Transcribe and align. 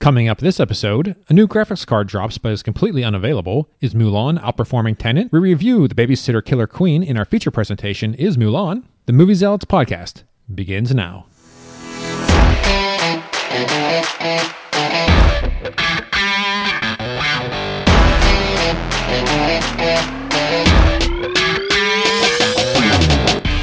Coming 0.00 0.30
up 0.30 0.38
this 0.38 0.58
episode, 0.60 1.14
a 1.28 1.34
new 1.34 1.46
graphics 1.46 1.86
card 1.86 2.08
drops 2.08 2.38
but 2.38 2.52
is 2.52 2.62
completely 2.62 3.04
unavailable. 3.04 3.68
Is 3.82 3.92
Mulan 3.92 4.40
outperforming 4.40 4.96
Tenet? 4.96 5.30
We 5.30 5.40
review 5.40 5.86
The 5.88 5.94
Babysitter 5.94 6.42
Killer 6.42 6.66
Queen 6.66 7.02
in 7.02 7.18
our 7.18 7.26
feature 7.26 7.50
presentation, 7.50 8.14
Is 8.14 8.38
Mulan? 8.38 8.84
The 9.04 9.12
Movie 9.12 9.34
Zealots 9.34 9.66
podcast 9.66 10.22
begins 10.54 10.94
now. 10.94 11.26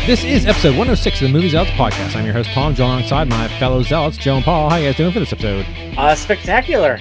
This 0.07 0.23
is 0.23 0.45
episode 0.45 0.69
106 0.69 1.21
of 1.21 1.27
the 1.27 1.33
Movie 1.33 1.49
Zealots 1.49 1.71
podcast. 1.71 2.15
I'm 2.15 2.23
your 2.23 2.33
host, 2.33 2.49
Tom, 2.51 2.73
joined 2.73 2.91
alongside 2.91 3.27
my 3.27 3.49
fellow 3.59 3.83
zealots, 3.83 4.15
Joe 4.15 4.37
and 4.37 4.45
Paul. 4.45 4.69
How 4.69 4.77
are 4.77 4.79
you 4.79 4.87
guys 4.87 4.95
doing 4.95 5.11
for 5.11 5.19
this 5.19 5.33
episode? 5.33 5.65
Uh, 5.97 6.15
spectacular. 6.15 6.97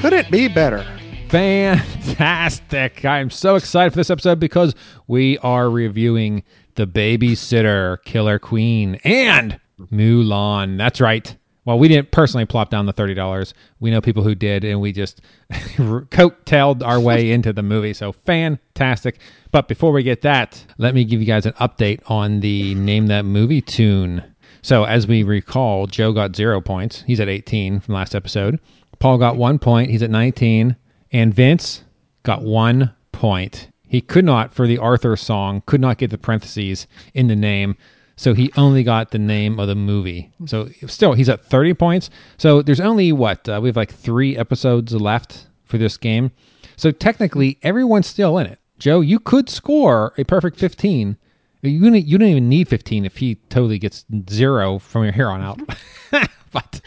Could 0.00 0.14
it 0.14 0.30
be 0.30 0.48
better? 0.48 0.82
Fantastic. 1.28 3.04
I 3.04 3.18
am 3.18 3.28
so 3.28 3.56
excited 3.56 3.92
for 3.92 3.98
this 3.98 4.08
episode 4.08 4.40
because 4.40 4.74
we 5.08 5.36
are 5.40 5.68
reviewing 5.68 6.42
The 6.76 6.86
Babysitter 6.86 8.02
Killer 8.04 8.38
Queen 8.38 8.98
and 9.04 9.60
Mulan. 9.92 10.78
That's 10.78 11.02
right. 11.02 11.36
Well, 11.68 11.78
we 11.78 11.88
didn't 11.88 12.12
personally 12.12 12.46
plop 12.46 12.70
down 12.70 12.86
the 12.86 12.94
$30. 12.94 13.52
We 13.78 13.90
know 13.90 14.00
people 14.00 14.22
who 14.22 14.34
did, 14.34 14.64
and 14.64 14.80
we 14.80 14.90
just 14.90 15.20
coat-tailed 15.76 16.82
our 16.82 16.98
way 16.98 17.30
into 17.34 17.52
the 17.52 17.62
movie. 17.62 17.92
So 17.92 18.12
fantastic. 18.12 19.20
But 19.50 19.68
before 19.68 19.92
we 19.92 20.02
get 20.02 20.22
that, 20.22 20.64
let 20.78 20.94
me 20.94 21.04
give 21.04 21.20
you 21.20 21.26
guys 21.26 21.44
an 21.44 21.52
update 21.60 22.00
on 22.06 22.40
the 22.40 22.74
Name 22.74 23.08
That 23.08 23.26
Movie 23.26 23.60
tune. 23.60 24.24
So, 24.62 24.84
as 24.84 25.06
we 25.06 25.24
recall, 25.24 25.86
Joe 25.86 26.14
got 26.14 26.34
zero 26.34 26.62
points. 26.62 27.04
He's 27.06 27.20
at 27.20 27.28
18 27.28 27.80
from 27.80 27.92
last 27.92 28.14
episode. 28.14 28.58
Paul 28.98 29.18
got 29.18 29.36
one 29.36 29.58
point. 29.58 29.90
He's 29.90 30.02
at 30.02 30.08
19. 30.08 30.74
And 31.12 31.34
Vince 31.34 31.84
got 32.22 32.40
one 32.40 32.94
point. 33.12 33.68
He 33.86 34.00
could 34.00 34.24
not, 34.24 34.54
for 34.54 34.66
the 34.66 34.78
Arthur 34.78 35.16
song, 35.16 35.62
could 35.66 35.82
not 35.82 35.98
get 35.98 36.08
the 36.08 36.16
parentheses 36.16 36.86
in 37.12 37.26
the 37.26 37.36
name. 37.36 37.76
So 38.18 38.34
he 38.34 38.52
only 38.56 38.82
got 38.82 39.12
the 39.12 39.18
name 39.18 39.60
of 39.60 39.68
the 39.68 39.76
movie. 39.76 40.30
So 40.46 40.68
still, 40.88 41.12
he's 41.12 41.28
at 41.28 41.44
30 41.44 41.74
points. 41.74 42.10
So 42.36 42.62
there's 42.62 42.80
only 42.80 43.12
what? 43.12 43.48
Uh, 43.48 43.60
we 43.62 43.68
have 43.68 43.76
like 43.76 43.94
three 43.94 44.36
episodes 44.36 44.92
left 44.92 45.46
for 45.64 45.78
this 45.78 45.96
game. 45.96 46.32
So 46.76 46.90
technically, 46.90 47.58
everyone's 47.62 48.08
still 48.08 48.36
in 48.38 48.46
it. 48.46 48.58
Joe, 48.80 49.00
you 49.00 49.20
could 49.20 49.48
score 49.48 50.14
a 50.18 50.24
perfect 50.24 50.58
15. 50.58 51.16
You 51.62 51.80
don't, 51.80 51.94
you 51.94 52.18
don't 52.18 52.28
even 52.28 52.48
need 52.48 52.68
15 52.68 53.04
if 53.04 53.16
he 53.16 53.36
totally 53.50 53.78
gets 53.78 54.04
zero 54.28 54.80
from 54.80 55.12
here 55.12 55.28
on 55.28 55.40
out. 55.40 55.60
but 56.52 56.80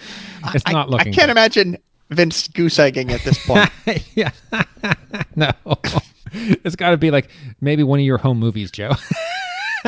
it's 0.54 0.68
not 0.68 0.88
I, 0.88 0.90
looking 0.92 1.14
I 1.14 1.16
can't 1.16 1.28
good. 1.28 1.30
imagine 1.30 1.78
Vince 2.10 2.50
goose 2.50 2.78
egging 2.78 3.10
at 3.12 3.24
this 3.24 3.44
point. 3.46 3.70
yeah. 4.16 4.32
no. 5.38 5.50
It's 6.34 6.76
got 6.76 6.92
to 6.92 6.98
be 6.98 7.10
like 7.10 7.30
maybe 7.62 7.84
one 7.84 8.00
of 8.00 8.06
your 8.06 8.18
home 8.18 8.40
movies, 8.40 8.70
Joe. 8.70 8.92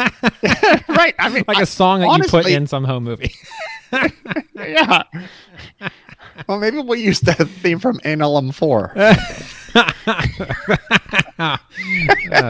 right. 0.90 1.16
I 1.20 1.30
mean, 1.30 1.44
like 1.48 1.62
a 1.62 1.66
song 1.66 2.02
that 2.02 2.18
you 2.18 2.24
put 2.30 2.48
in 2.48 2.68
some 2.68 2.84
home 2.84 3.04
movie. 3.04 3.34
Yeah. 4.56 5.04
well, 6.48 6.60
maybe 6.60 6.80
we'll 6.80 7.00
use 7.00 7.20
the 7.20 7.34
theme 7.34 7.80
from 7.80 8.00
Annalum 8.04 8.52
4. 8.52 8.94
Uh, 11.40 11.58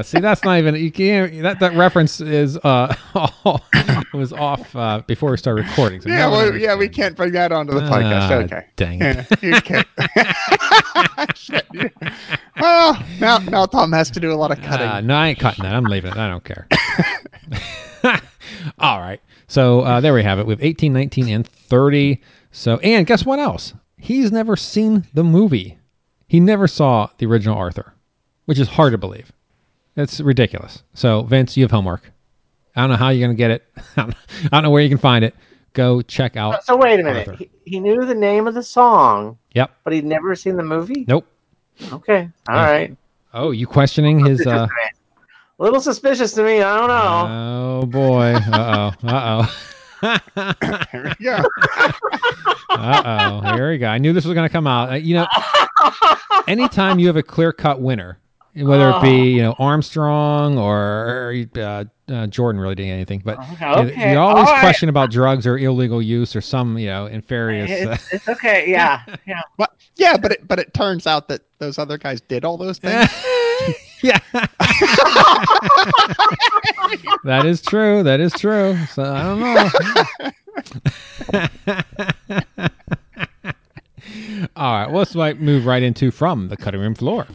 see, 0.03 0.19
that's 0.19 0.43
not 0.43 0.57
even 0.59 0.75
you 0.75 0.91
can't. 0.91 1.41
That 1.41 1.59
that 1.59 1.73
reference 1.75 2.19
is 2.21 2.57
uh 2.57 2.93
was 4.13 4.33
off 4.33 4.75
uh, 4.75 5.01
before 5.07 5.31
we 5.31 5.37
start 5.37 5.57
recording. 5.57 6.01
So 6.01 6.09
yeah, 6.09 6.29
well, 6.29 6.55
yeah, 6.55 6.75
we 6.75 6.87
can't 6.89 7.15
bring 7.15 7.31
that 7.33 7.51
onto 7.51 7.73
the 7.73 7.81
podcast. 7.81 8.29
Ah, 8.29 8.33
Okay. 8.43 8.65
dang 8.75 9.01
it. 9.01 9.25
Yeah, 9.41 9.55
you 9.55 9.61
can't. 9.61 9.87
Shit. 11.37 11.65
Well, 12.59 13.03
now, 13.19 13.37
now 13.39 13.65
Tom 13.65 13.91
has 13.93 14.09
to 14.11 14.19
do 14.19 14.31
a 14.31 14.35
lot 14.35 14.51
of 14.51 14.61
cutting. 14.61 14.87
Uh, 14.87 15.01
no, 15.01 15.15
I 15.15 15.29
ain't 15.29 15.39
cutting 15.39 15.63
that. 15.63 15.73
I'm 15.73 15.85
leaving 15.85 16.11
it. 16.11 16.17
I 16.17 16.29
don't 16.29 16.43
care. 16.43 16.67
All 18.79 18.99
right. 18.99 19.21
So 19.47 19.81
uh, 19.81 19.99
there 20.01 20.13
we 20.13 20.23
have 20.23 20.39
it. 20.39 20.45
We 20.45 20.51
have 20.53 20.63
18, 20.63 20.93
19, 20.93 21.27
and 21.29 21.47
30. 21.47 22.21
So, 22.51 22.77
and 22.77 23.05
guess 23.07 23.25
what 23.25 23.39
else? 23.39 23.73
He's 23.97 24.31
never 24.31 24.55
seen 24.55 25.05
the 25.13 25.23
movie. 25.23 25.77
He 26.33 26.39
never 26.39 26.67
saw 26.67 27.09
the 27.19 27.27
original 27.27 27.55
Arthur, 27.55 27.93
which 28.45 28.57
is 28.57 28.67
hard 28.67 28.91
to 28.93 28.97
believe. 28.97 29.31
It's 29.95 30.19
ridiculous. 30.19 30.81
So, 30.95 31.21
Vince, 31.21 31.55
you 31.55 31.63
have 31.63 31.69
homework. 31.69 32.11
I 32.75 32.81
don't 32.81 32.89
know 32.89 32.95
how 32.95 33.09
you're 33.09 33.27
going 33.27 33.37
to 33.37 33.39
get 33.39 33.51
it. 33.51 33.63
I 33.97 34.07
don't 34.51 34.63
know 34.63 34.71
where 34.71 34.81
you 34.81 34.89
can 34.89 34.97
find 34.97 35.23
it. 35.23 35.35
Go 35.73 36.01
check 36.01 36.35
out. 36.35 36.65
So 36.65 36.75
wait 36.75 36.99
a 36.99 37.03
minute. 37.03 37.35
He, 37.37 37.51
he 37.65 37.79
knew 37.79 38.03
the 38.03 38.15
name 38.15 38.47
of 38.47 38.55
the 38.55 38.63
song, 38.63 39.37
Yep. 39.53 39.75
but 39.83 39.93
he'd 39.93 40.05
never 40.05 40.33
seen 40.33 40.57
the 40.57 40.63
movie. 40.63 41.05
Nope. 41.07 41.27
Okay. 41.91 42.27
All 42.49 42.55
Yeah. 42.55 42.71
right. 42.71 42.97
Oh, 43.35 43.51
you 43.51 43.67
questioning 43.67 44.25
his. 44.25 44.41
Uh, 44.47 44.67
A 45.59 45.63
little 45.63 45.81
suspicious 45.81 46.33
to 46.33 46.41
me. 46.43 46.63
I 46.63 46.77
don't 46.79 46.87
know. 46.87 47.79
oh, 47.83 47.85
boy. 47.85 48.33
Uh 48.51 48.91
oh. 49.03 49.07
Uh 49.07 49.45
oh. 49.45 49.59
Here 50.91 51.13
we 51.19 51.25
go. 51.25 51.43
Uh 52.69 53.39
oh, 53.45 53.55
here 53.55 53.69
we 53.71 53.77
go. 53.77 53.87
I 53.87 53.97
knew 53.97 54.13
this 54.13 54.25
was 54.25 54.33
going 54.33 54.47
to 54.47 54.51
come 54.51 54.67
out. 54.67 54.91
Uh, 54.91 54.95
you 54.95 55.15
know, 55.15 55.27
anytime 56.47 56.99
you 56.99 57.07
have 57.07 57.15
a 57.17 57.23
clear 57.23 57.53
cut 57.53 57.79
winner, 57.81 58.17
whether 58.55 58.89
it 58.91 59.01
be 59.01 59.31
you 59.31 59.41
know 59.41 59.55
Armstrong 59.59 60.57
or 60.57 61.33
uh, 61.57 61.83
uh, 62.09 62.27
Jordan, 62.27 62.59
really 62.61 62.75
didn't 62.75 62.91
anything, 62.91 63.21
but 63.23 63.37
you- 63.49 63.67
Okay. 63.67 64.11
you 64.13 64.17
always 64.19 64.45
all 64.47 64.53
right. 64.53 64.59
question 64.61 64.89
about 64.89 65.09
drugs 65.11 65.47
or 65.47 65.57
illegal 65.57 66.01
use 66.01 66.35
or 66.35 66.41
some 66.41 66.77
you 66.77 66.87
know 66.87 67.07
nefarious. 67.07 67.69
Uh, 67.87 67.91
It's, 67.93 68.13
it's 68.13 68.29
okay. 68.29 68.69
Yeah. 68.69 69.01
Yeah. 69.25 69.41
But, 69.57 69.73
yeah, 69.95 70.17
but 70.17 70.31
it, 70.33 70.47
but 70.47 70.59
it 70.59 70.73
turns 70.73 71.07
out 71.07 71.27
that 71.29 71.41
those 71.59 71.77
other 71.79 71.97
guys 71.97 72.19
did 72.21 72.43
all 72.43 72.57
those 72.57 72.77
things. 72.79 73.09
yeah, 74.03 74.19
that 77.23 77.45
is 77.45 77.61
true. 77.61 78.03
That 78.03 78.19
is 78.19 78.33
true. 78.33 78.77
So 78.93 79.03
I 79.03 79.23
don't 79.23 79.39
know. 79.39 79.69
All 84.55 84.73
right, 84.73 84.87
well, 84.87 84.99
let's 84.99 85.15
like 85.15 85.39
move 85.39 85.65
right 85.65 85.81
into 85.81 86.11
from 86.11 86.49
the 86.49 86.57
cutting 86.57 86.81
room 86.81 86.93
floor. 86.95 87.25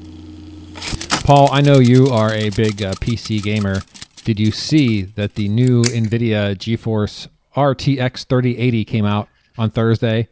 Paul, 1.24 1.50
I 1.50 1.60
know 1.60 1.78
you 1.78 2.10
are 2.10 2.32
a 2.32 2.50
big 2.50 2.82
uh, 2.82 2.94
PC 2.96 3.42
gamer. 3.42 3.84
Did 4.24 4.38
you 4.38 4.52
see 4.52 5.02
that 5.02 5.34
the 5.34 5.48
new 5.48 5.90
NVIDIA 5.90 6.54
GeForce 6.56 7.28
RTX 7.56 8.24
3080 8.26 8.84
came 8.84 9.04
out 9.04 9.28
on 9.56 9.70
Thursday? 9.70 10.28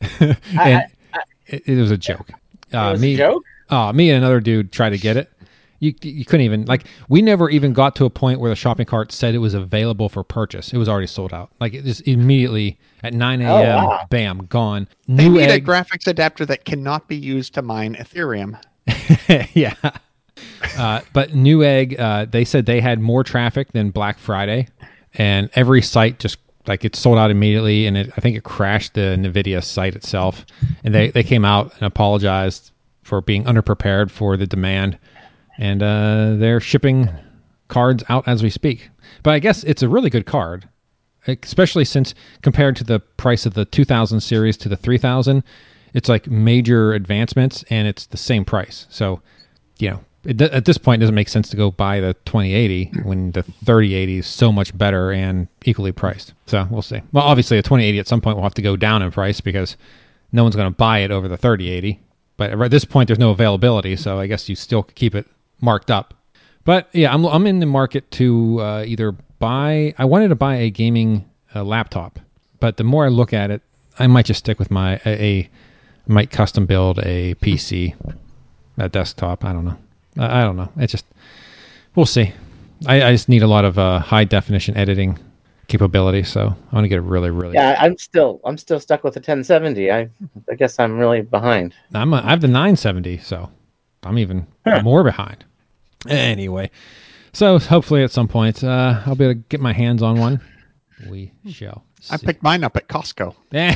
and 0.20 0.82
it, 1.46 1.62
it 1.66 1.76
was 1.76 1.90
a 1.90 1.96
joke. 1.96 2.30
Uh, 2.72 2.90
was 2.92 3.00
me, 3.00 3.14
a 3.14 3.16
joke. 3.16 3.44
uh, 3.70 3.92
me 3.92 4.10
and 4.10 4.18
another 4.18 4.40
dude 4.40 4.70
tried 4.72 4.90
to 4.90 4.98
get 4.98 5.16
it. 5.16 5.30
You, 5.80 5.94
you 6.02 6.24
couldn't 6.24 6.44
even 6.44 6.64
like 6.64 6.86
we 7.08 7.22
never 7.22 7.48
even 7.50 7.72
got 7.72 7.94
to 7.96 8.04
a 8.04 8.10
point 8.10 8.40
where 8.40 8.50
the 8.50 8.56
shopping 8.56 8.86
cart 8.86 9.12
said 9.12 9.34
it 9.34 9.38
was 9.38 9.54
available 9.54 10.08
for 10.08 10.24
purchase. 10.24 10.72
It 10.72 10.78
was 10.78 10.88
already 10.88 11.06
sold 11.06 11.32
out. 11.32 11.50
Like 11.60 11.74
it 11.74 11.84
just 11.84 12.06
immediately 12.08 12.78
at 13.04 13.14
9 13.14 13.40
a.m. 13.40 13.50
Oh, 13.50 13.88
wow. 13.88 14.06
bam, 14.10 14.46
gone. 14.46 14.88
They 15.06 15.28
New 15.28 15.40
need 15.40 15.50
a 15.50 15.60
graphics 15.60 16.06
adapter 16.06 16.44
that 16.46 16.64
cannot 16.64 17.06
be 17.06 17.16
used 17.16 17.54
to 17.54 17.62
mine 17.62 17.94
Ethereum. 17.94 18.60
yeah. 19.54 19.74
Uh, 20.76 21.00
but 21.12 21.30
Newegg, 21.30 21.98
uh, 21.98 22.24
they 22.24 22.44
said 22.44 22.66
they 22.66 22.80
had 22.80 23.00
more 23.00 23.24
traffic 23.24 23.72
than 23.72 23.90
Black 23.90 24.18
Friday, 24.18 24.68
and 25.14 25.50
every 25.54 25.82
site 25.82 26.18
just 26.18 26.38
like 26.66 26.84
it 26.84 26.94
sold 26.94 27.18
out 27.18 27.30
immediately, 27.30 27.86
and 27.86 27.96
it, 27.96 28.10
I 28.16 28.20
think 28.20 28.36
it 28.36 28.44
crashed 28.44 28.94
the 28.94 29.16
Nvidia 29.18 29.62
site 29.64 29.96
itself. 29.96 30.44
And 30.84 30.94
they 30.94 31.10
they 31.10 31.22
came 31.22 31.44
out 31.44 31.72
and 31.74 31.82
apologized 31.82 32.72
for 33.02 33.20
being 33.20 33.44
underprepared 33.44 34.10
for 34.10 34.36
the 34.36 34.46
demand, 34.46 34.98
and 35.58 35.82
uh, 35.82 36.36
they're 36.36 36.60
shipping 36.60 37.10
cards 37.68 38.02
out 38.08 38.26
as 38.26 38.42
we 38.42 38.50
speak. 38.50 38.88
But 39.22 39.34
I 39.34 39.38
guess 39.38 39.64
it's 39.64 39.82
a 39.82 39.88
really 39.88 40.10
good 40.10 40.26
card, 40.26 40.68
especially 41.26 41.84
since 41.84 42.14
compared 42.42 42.76
to 42.76 42.84
the 42.84 43.00
price 43.00 43.44
of 43.44 43.54
the 43.54 43.64
2000 43.66 44.20
series 44.20 44.56
to 44.58 44.68
the 44.68 44.76
3000 44.76 45.42
it's 45.94 46.08
like 46.08 46.26
major 46.26 46.92
advancements 46.92 47.64
and 47.70 47.88
it's 47.88 48.06
the 48.06 48.16
same 48.16 48.44
price. 48.44 48.86
So 48.90 49.20
you 49.78 49.90
know 49.90 50.00
it, 50.24 50.40
at 50.40 50.64
this 50.64 50.78
point 50.78 51.00
it 51.00 51.04
doesn't 51.04 51.14
make 51.14 51.28
sense 51.28 51.48
to 51.50 51.56
go 51.56 51.70
buy 51.70 52.00
the 52.00 52.14
2080 52.26 52.92
when 53.04 53.32
the 53.32 53.42
3080 53.42 54.18
is 54.18 54.26
so 54.26 54.52
much 54.52 54.76
better 54.76 55.12
and 55.12 55.48
equally 55.64 55.92
priced. 55.92 56.34
So 56.46 56.66
we'll 56.70 56.82
see. 56.82 57.00
Well 57.12 57.24
obviously 57.24 57.56
the 57.56 57.62
2080 57.62 57.98
at 57.98 58.06
some 58.06 58.20
point 58.20 58.36
will 58.36 58.44
have 58.44 58.54
to 58.54 58.62
go 58.62 58.76
down 58.76 59.02
in 59.02 59.10
price 59.10 59.40
because 59.40 59.76
no 60.32 60.42
one's 60.42 60.56
going 60.56 60.70
to 60.70 60.76
buy 60.76 60.98
it 60.98 61.10
over 61.10 61.28
the 61.28 61.36
3080 61.36 62.00
but 62.36 62.50
at 62.50 62.70
this 62.70 62.84
point 62.84 63.08
there's 63.08 63.18
no 63.18 63.30
availability 63.30 63.96
so 63.96 64.18
i 64.18 64.26
guess 64.26 64.48
you 64.48 64.54
still 64.54 64.82
keep 64.82 65.14
it 65.14 65.26
marked 65.60 65.90
up 65.90 66.14
but 66.68 66.90
yeah, 66.92 67.14
I'm 67.14 67.24
I'm 67.24 67.46
in 67.46 67.60
the 67.60 67.66
market 67.66 68.10
to 68.10 68.60
uh, 68.60 68.84
either 68.86 69.12
buy. 69.38 69.94
I 69.96 70.04
wanted 70.04 70.28
to 70.28 70.34
buy 70.34 70.56
a 70.56 70.68
gaming 70.68 71.24
uh, 71.54 71.64
laptop, 71.64 72.18
but 72.60 72.76
the 72.76 72.84
more 72.84 73.06
I 73.06 73.08
look 73.08 73.32
at 73.32 73.50
it, 73.50 73.62
I 73.98 74.06
might 74.06 74.26
just 74.26 74.40
stick 74.40 74.58
with 74.58 74.70
my 74.70 75.00
a 75.06 75.48
might 76.06 76.30
custom 76.30 76.66
build 76.66 76.98
a 76.98 77.34
PC, 77.36 77.94
a 78.76 78.86
desktop. 78.90 79.46
I 79.46 79.54
don't 79.54 79.64
know. 79.64 79.78
I, 80.18 80.40
I 80.40 80.44
don't 80.44 80.56
know. 80.56 80.70
It 80.76 80.88
just 80.88 81.06
we'll 81.94 82.04
see. 82.04 82.34
I, 82.86 83.02
I 83.02 83.12
just 83.12 83.30
need 83.30 83.42
a 83.42 83.48
lot 83.48 83.64
of 83.64 83.78
uh, 83.78 84.00
high 84.00 84.24
definition 84.24 84.76
editing 84.76 85.18
capability. 85.68 86.22
So 86.22 86.54
I 86.70 86.74
want 86.74 86.84
to 86.84 86.88
get 86.88 86.98
a 86.98 87.00
really, 87.00 87.30
really. 87.30 87.54
Yeah, 87.54 87.78
I'm 87.80 87.96
still 87.96 88.42
I'm 88.44 88.58
still 88.58 88.78
stuck 88.78 89.04
with 89.04 89.14
the 89.14 89.20
1070. 89.20 89.90
I 89.90 90.10
I 90.50 90.54
guess 90.54 90.78
I'm 90.78 90.98
really 90.98 91.22
behind. 91.22 91.74
I'm 91.94 92.12
a, 92.12 92.18
I 92.18 92.28
have 92.28 92.42
the 92.42 92.48
970, 92.48 93.16
so 93.16 93.48
I'm 94.02 94.18
even 94.18 94.46
Huh. 94.66 94.82
more 94.82 95.02
behind. 95.02 95.46
Anyway, 96.06 96.70
so 97.32 97.58
hopefully 97.58 98.04
at 98.04 98.10
some 98.10 98.28
point 98.28 98.62
uh, 98.62 99.02
I'll 99.06 99.14
be 99.14 99.24
able 99.24 99.34
to 99.34 99.40
get 99.48 99.60
my 99.60 99.72
hands 99.72 100.02
on 100.02 100.18
one. 100.18 100.40
We 101.08 101.32
shall. 101.48 101.84
I 102.10 102.16
see. 102.16 102.26
picked 102.26 102.42
mine 102.42 102.64
up 102.64 102.76
at 102.76 102.88
Costco. 102.88 103.34
I 103.52 103.74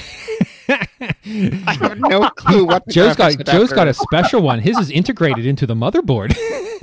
have 1.81 1.99
no 1.99 2.29
clue 2.31 2.65
what 2.65 2.87
the 2.87 2.93
Joe's 2.93 3.17
got 3.17 3.45
Joe's 3.47 3.73
got 3.73 3.89
a 3.89 3.95
special 3.95 4.43
one. 4.43 4.61
His 4.61 4.79
is 4.79 4.91
integrated 4.91 5.47
into 5.47 5.67
the 5.67 5.75
motherboard. 5.75 6.37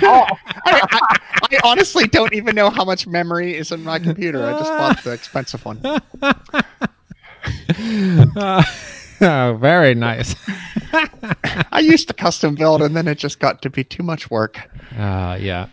I, 0.00 0.36
I, 0.64 1.00
I 1.52 1.60
honestly 1.64 2.06
don't 2.06 2.32
even 2.32 2.54
know 2.54 2.70
how 2.70 2.84
much 2.84 3.06
memory 3.06 3.56
is 3.56 3.72
in 3.72 3.82
my 3.84 3.98
computer. 3.98 4.44
I 4.44 4.52
just 4.58 4.70
bought 4.70 5.04
the 5.04 5.12
expensive 5.12 5.64
one. 5.64 5.80
Uh, 8.36 8.62
oh, 9.20 9.56
very 9.60 9.94
nice. 9.94 10.34
I 11.72 11.80
used 11.80 12.08
to 12.08 12.14
custom 12.14 12.54
build, 12.54 12.82
and 12.82 12.96
then 12.96 13.08
it 13.08 13.18
just 13.18 13.38
got 13.40 13.62
to 13.62 13.70
be 13.70 13.84
too 13.84 14.02
much 14.02 14.30
work. 14.30 14.58
Uh, 14.96 15.38
yeah. 15.40 15.66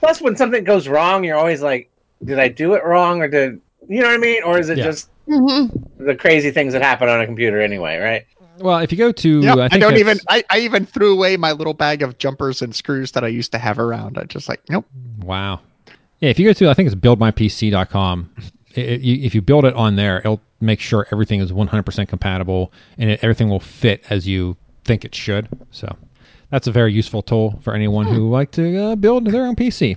Plus, 0.00 0.20
when 0.20 0.36
something 0.36 0.64
goes 0.64 0.88
wrong, 0.88 1.24
you're 1.24 1.36
always 1.36 1.62
like, 1.62 1.90
"Did 2.24 2.38
I 2.38 2.48
do 2.48 2.74
it 2.74 2.84
wrong, 2.84 3.22
or 3.22 3.28
did 3.28 3.60
you 3.88 4.00
know 4.00 4.06
what 4.06 4.14
I 4.14 4.18
mean? 4.18 4.42
Or 4.42 4.58
is 4.58 4.68
it 4.68 4.78
Yeah. 4.78 4.84
just 4.84 5.08
the 5.26 6.16
crazy 6.18 6.50
things 6.50 6.72
that 6.72 6.82
happen 6.82 7.08
on 7.08 7.20
a 7.20 7.26
computer 7.26 7.60
anyway? 7.60 7.98
Right? 7.98 8.26
Well, 8.58 8.78
if 8.78 8.92
you 8.92 8.98
go 8.98 9.12
to, 9.12 9.40
Yep, 9.40 9.58
I, 9.58 9.68
I, 9.72 9.78
don't 9.78 9.96
even. 9.96 10.18
I, 10.28 10.44
I 10.50 10.58
even 10.60 10.86
threw 10.86 11.12
away 11.12 11.36
my 11.36 11.52
little 11.52 11.74
bag 11.74 12.02
of 12.02 12.18
jumpers 12.18 12.62
and 12.62 12.74
screws 12.74 13.12
that 13.12 13.24
I 13.24 13.28
used 13.28 13.52
to 13.52 13.58
have 13.58 13.78
around. 13.78 14.18
I 14.18 14.24
just 14.24 14.48
like, 14.48 14.60
nope. 14.68 14.86
Wow. 15.20 15.60
Yeah, 16.20 16.30
if 16.30 16.38
you 16.38 16.46
go 16.46 16.52
to, 16.52 16.68
I 16.70 16.74
think 16.74 16.86
it's 16.86 16.94
buildmypc.com. 16.94 18.30
It, 18.74 18.78
it, 18.78 19.00
you, 19.00 19.24
if 19.24 19.34
you 19.34 19.42
build 19.42 19.64
it 19.64 19.74
on 19.74 19.96
there, 19.96 20.18
it'll 20.18 20.40
make 20.62 20.80
sure 20.80 21.06
everything 21.12 21.40
is 21.40 21.52
100% 21.52 22.08
compatible 22.08 22.72
and 22.98 23.10
it, 23.10 23.20
everything 23.22 23.48
will 23.48 23.60
fit 23.60 24.04
as 24.10 24.26
you 24.26 24.56
think 24.84 25.04
it 25.04 25.14
should. 25.14 25.48
So 25.70 25.94
that's 26.50 26.66
a 26.66 26.72
very 26.72 26.92
useful 26.92 27.22
tool 27.22 27.58
for 27.62 27.74
anyone 27.74 28.06
who 28.06 28.28
would 28.28 28.32
like 28.32 28.50
to 28.52 28.84
uh, 28.84 28.96
build 28.96 29.26
their 29.26 29.46
own 29.46 29.56
PC. 29.56 29.96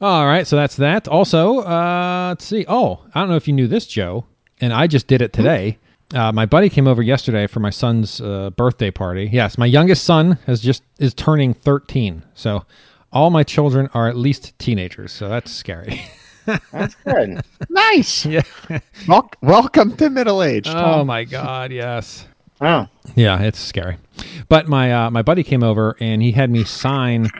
All 0.00 0.26
right, 0.26 0.46
so 0.46 0.56
that's 0.56 0.76
that. 0.76 1.08
Also, 1.08 1.60
uh, 1.60 2.28
let's 2.30 2.44
see. 2.44 2.64
Oh, 2.68 3.00
I 3.14 3.20
don't 3.20 3.30
know 3.30 3.36
if 3.36 3.48
you 3.48 3.54
knew 3.54 3.68
this, 3.68 3.86
Joe, 3.86 4.24
and 4.60 4.72
I 4.72 4.86
just 4.86 5.06
did 5.06 5.22
it 5.22 5.32
today. 5.32 5.78
Uh, 6.12 6.30
my 6.30 6.46
buddy 6.46 6.68
came 6.68 6.86
over 6.86 7.02
yesterday 7.02 7.46
for 7.46 7.60
my 7.60 7.70
son's 7.70 8.20
uh, 8.20 8.50
birthday 8.50 8.90
party. 8.90 9.30
Yes, 9.32 9.56
my 9.56 9.66
youngest 9.66 10.04
son 10.04 10.38
has 10.46 10.60
just 10.60 10.82
is 10.98 11.14
turning 11.14 11.54
13. 11.54 12.22
So 12.34 12.64
all 13.12 13.30
my 13.30 13.42
children 13.42 13.88
are 13.94 14.08
at 14.08 14.16
least 14.16 14.58
teenagers. 14.58 15.12
So 15.12 15.28
that's 15.28 15.50
scary. 15.50 16.02
That's 16.46 16.94
good. 17.04 17.42
Nice. 17.70 18.26
yeah. 18.26 18.42
Wel- 19.08 19.30
welcome 19.42 19.96
to 19.96 20.10
middle 20.10 20.42
age. 20.42 20.66
Oh 20.68 21.04
my 21.04 21.24
God. 21.24 21.72
Yes. 21.72 22.26
oh, 22.60 22.86
Yeah, 23.14 23.40
it's 23.42 23.58
scary. 23.58 23.96
But 24.48 24.68
my 24.68 24.92
uh, 24.92 25.10
my 25.10 25.22
buddy 25.22 25.42
came 25.42 25.62
over 25.62 25.96
and 26.00 26.22
he 26.22 26.32
had 26.32 26.50
me 26.50 26.64
sign 26.64 27.30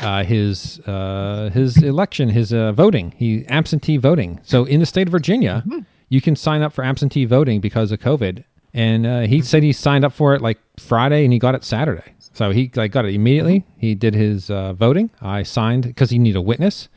uh, 0.00 0.24
his 0.24 0.80
uh, 0.86 1.50
his 1.52 1.82
election, 1.82 2.28
his 2.28 2.52
uh, 2.52 2.72
voting, 2.72 3.12
he 3.16 3.46
absentee 3.48 3.96
voting. 3.96 4.40
So 4.42 4.64
in 4.64 4.80
the 4.80 4.86
state 4.86 5.08
of 5.08 5.12
Virginia, 5.12 5.64
you 6.08 6.20
can 6.20 6.36
sign 6.36 6.62
up 6.62 6.72
for 6.72 6.84
absentee 6.84 7.24
voting 7.24 7.60
because 7.60 7.92
of 7.92 8.00
COVID. 8.00 8.44
And 8.72 9.06
uh, 9.06 9.20
he 9.22 9.42
said 9.42 9.62
he 9.62 9.72
signed 9.72 10.04
up 10.04 10.12
for 10.12 10.34
it 10.34 10.42
like 10.42 10.58
Friday 10.78 11.24
and 11.24 11.32
he 11.32 11.38
got 11.38 11.54
it 11.54 11.64
Saturday. 11.64 12.12
So 12.34 12.50
he 12.50 12.70
like 12.76 12.92
got 12.92 13.04
it 13.04 13.14
immediately. 13.14 13.64
He 13.78 13.94
did 13.94 14.14
his 14.14 14.48
uh, 14.50 14.72
voting. 14.74 15.10
I 15.20 15.42
signed 15.42 15.84
because 15.84 16.10
he 16.10 16.18
needed 16.18 16.38
a 16.38 16.42
witness. 16.42 16.88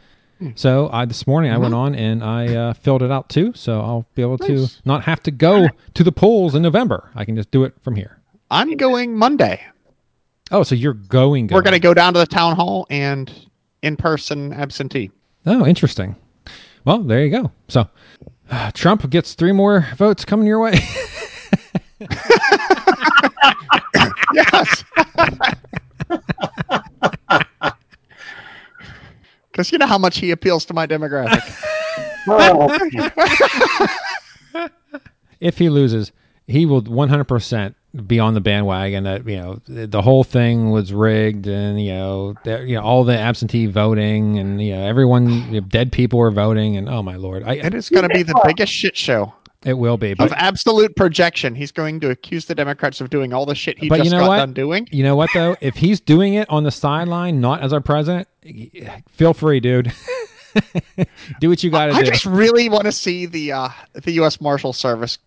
So 0.56 0.90
I 0.92 1.06
this 1.06 1.26
morning 1.28 1.52
I 1.52 1.58
went 1.58 1.74
on 1.74 1.96
and 1.96 2.24
I 2.24 2.54
uh, 2.54 2.74
filled 2.74 3.04
it 3.04 3.12
out 3.12 3.30
too. 3.30 3.54
So 3.56 3.80
I'll 3.80 4.06
be 4.16 4.22
able 4.22 4.38
to 4.40 4.68
not 4.86 5.04
have 5.04 5.22
to 5.24 5.32
go 5.32 5.68
to 5.94 6.04
the 6.04 6.12
polls 6.12 6.56
in 6.56 6.62
November. 6.62 7.10
I 7.16 7.26
can 7.26 7.36
just 7.36 7.52
do 7.52 7.64
it 7.64 7.74
from 7.82 7.96
here. 7.96 8.20
I'm 8.52 8.76
going 8.78 9.16
Monday. 9.16 9.62
Oh, 10.52 10.64
so 10.64 10.76
you're 10.76 10.94
going? 10.94 11.48
We're 11.48 11.62
going 11.62 11.74
to 11.74 11.80
go 11.80 11.94
down 11.94 12.14
to 12.14 12.20
the 12.20 12.28
town 12.28 12.56
hall 12.56 12.86
and 12.90 13.32
in 13.82 13.96
person 13.98 14.54
absentee. 14.54 15.12
Oh, 15.46 15.66
interesting. 15.66 16.16
Well, 16.86 17.00
there 17.00 17.24
you 17.24 17.32
go. 17.32 17.52
So 17.70 17.88
uh, 18.52 18.72
Trump 18.72 19.10
gets 19.10 19.34
three 19.34 19.52
more 19.54 19.88
votes 19.98 20.26
coming 20.26 20.48
your 20.48 20.60
way. 20.60 20.80
Yes. 24.34 24.84
Because 29.54 29.72
you 29.72 29.78
know 29.78 29.86
how 29.86 30.00
much 30.00 30.18
he 30.18 30.32
appeals 30.32 30.66
to 30.66 30.74
my 30.74 30.88
demographic. 30.88 31.44
If 35.40 35.58
he 35.58 35.70
loses, 35.70 36.14
he 36.48 36.66
will 36.66 36.82
100% 36.84 37.76
be 38.08 38.18
on 38.18 38.34
the 38.34 38.40
bandwagon 38.40 39.04
that 39.04 39.28
you 39.28 39.38
know 39.38 39.60
the 39.68 40.02
whole 40.02 40.24
thing 40.24 40.72
was 40.72 40.94
rigged 40.94 41.46
and 41.46 41.80
you 41.80 41.92
know 41.92 42.34
there, 42.44 42.66
you 42.66 42.76
know 42.76 42.82
all 42.82 43.04
the 43.04 43.16
absentee 43.16 43.68
voting 43.68 44.40
and 44.40 44.60
you 44.60 44.74
know 44.74 44.84
everyone 44.84 45.30
you 45.52 45.62
know, 45.62 45.68
dead 45.68 45.92
people 45.92 46.18
were 46.18 46.32
voting 46.32 46.78
and 46.78 46.90
oh 46.90 47.04
my 47.04 47.18
lord, 47.18 47.44
I 47.44 47.56
it 47.56 47.76
is 47.76 47.90
going 47.90 48.08
to 48.08 48.10
be 48.10 48.24
the 48.24 48.40
biggest 48.46 48.72
shit 48.72 48.98
show 48.98 49.34
it 49.66 49.74
will 49.74 49.98
be. 49.98 50.12
of 50.20 50.32
absolute 50.34 50.96
projection. 50.96 51.56
He's 51.56 51.72
going 51.72 52.00
to 52.02 52.10
accuse 52.10 52.46
the 52.46 52.56
Democrats 52.56 53.02
of 53.02 53.10
doing 53.10 53.34
all 53.34 53.46
the 53.46 53.56
shit 53.56 53.78
he 53.80 53.90
But 53.90 54.00
you 54.00 54.04
just 54.06 54.14
know 54.14 54.22
got 54.22 54.28
what? 54.30 54.38
done 54.38 54.54
doing. 54.54 54.88
you 54.92 55.04
know 55.04 55.16
what 55.16 55.30
though? 55.34 55.56
If 55.62 55.76
he's 55.76 56.00
doing 56.00 56.34
it 56.36 56.50
on 56.50 56.64
the 56.64 56.72
sideline, 56.72 57.40
not 57.42 57.62
as 57.62 57.72
our 57.74 57.82
president, 57.82 58.28
feel 59.10 59.34
free, 59.34 59.60
dude. 59.60 59.92
do 61.40 61.50
what 61.50 61.64
you 61.64 61.70
got 61.72 61.88
to 61.88 61.92
do. 61.94 61.98
I 61.98 62.04
just 62.04 62.26
really 62.26 62.70
want 62.70 62.84
to 62.86 62.92
see 62.92 63.26
the 63.26 63.52
uh, 63.54 63.70
the 63.94 64.12
U.S. 64.14 64.40
Marshal 64.42 64.74
Service, 64.74 65.18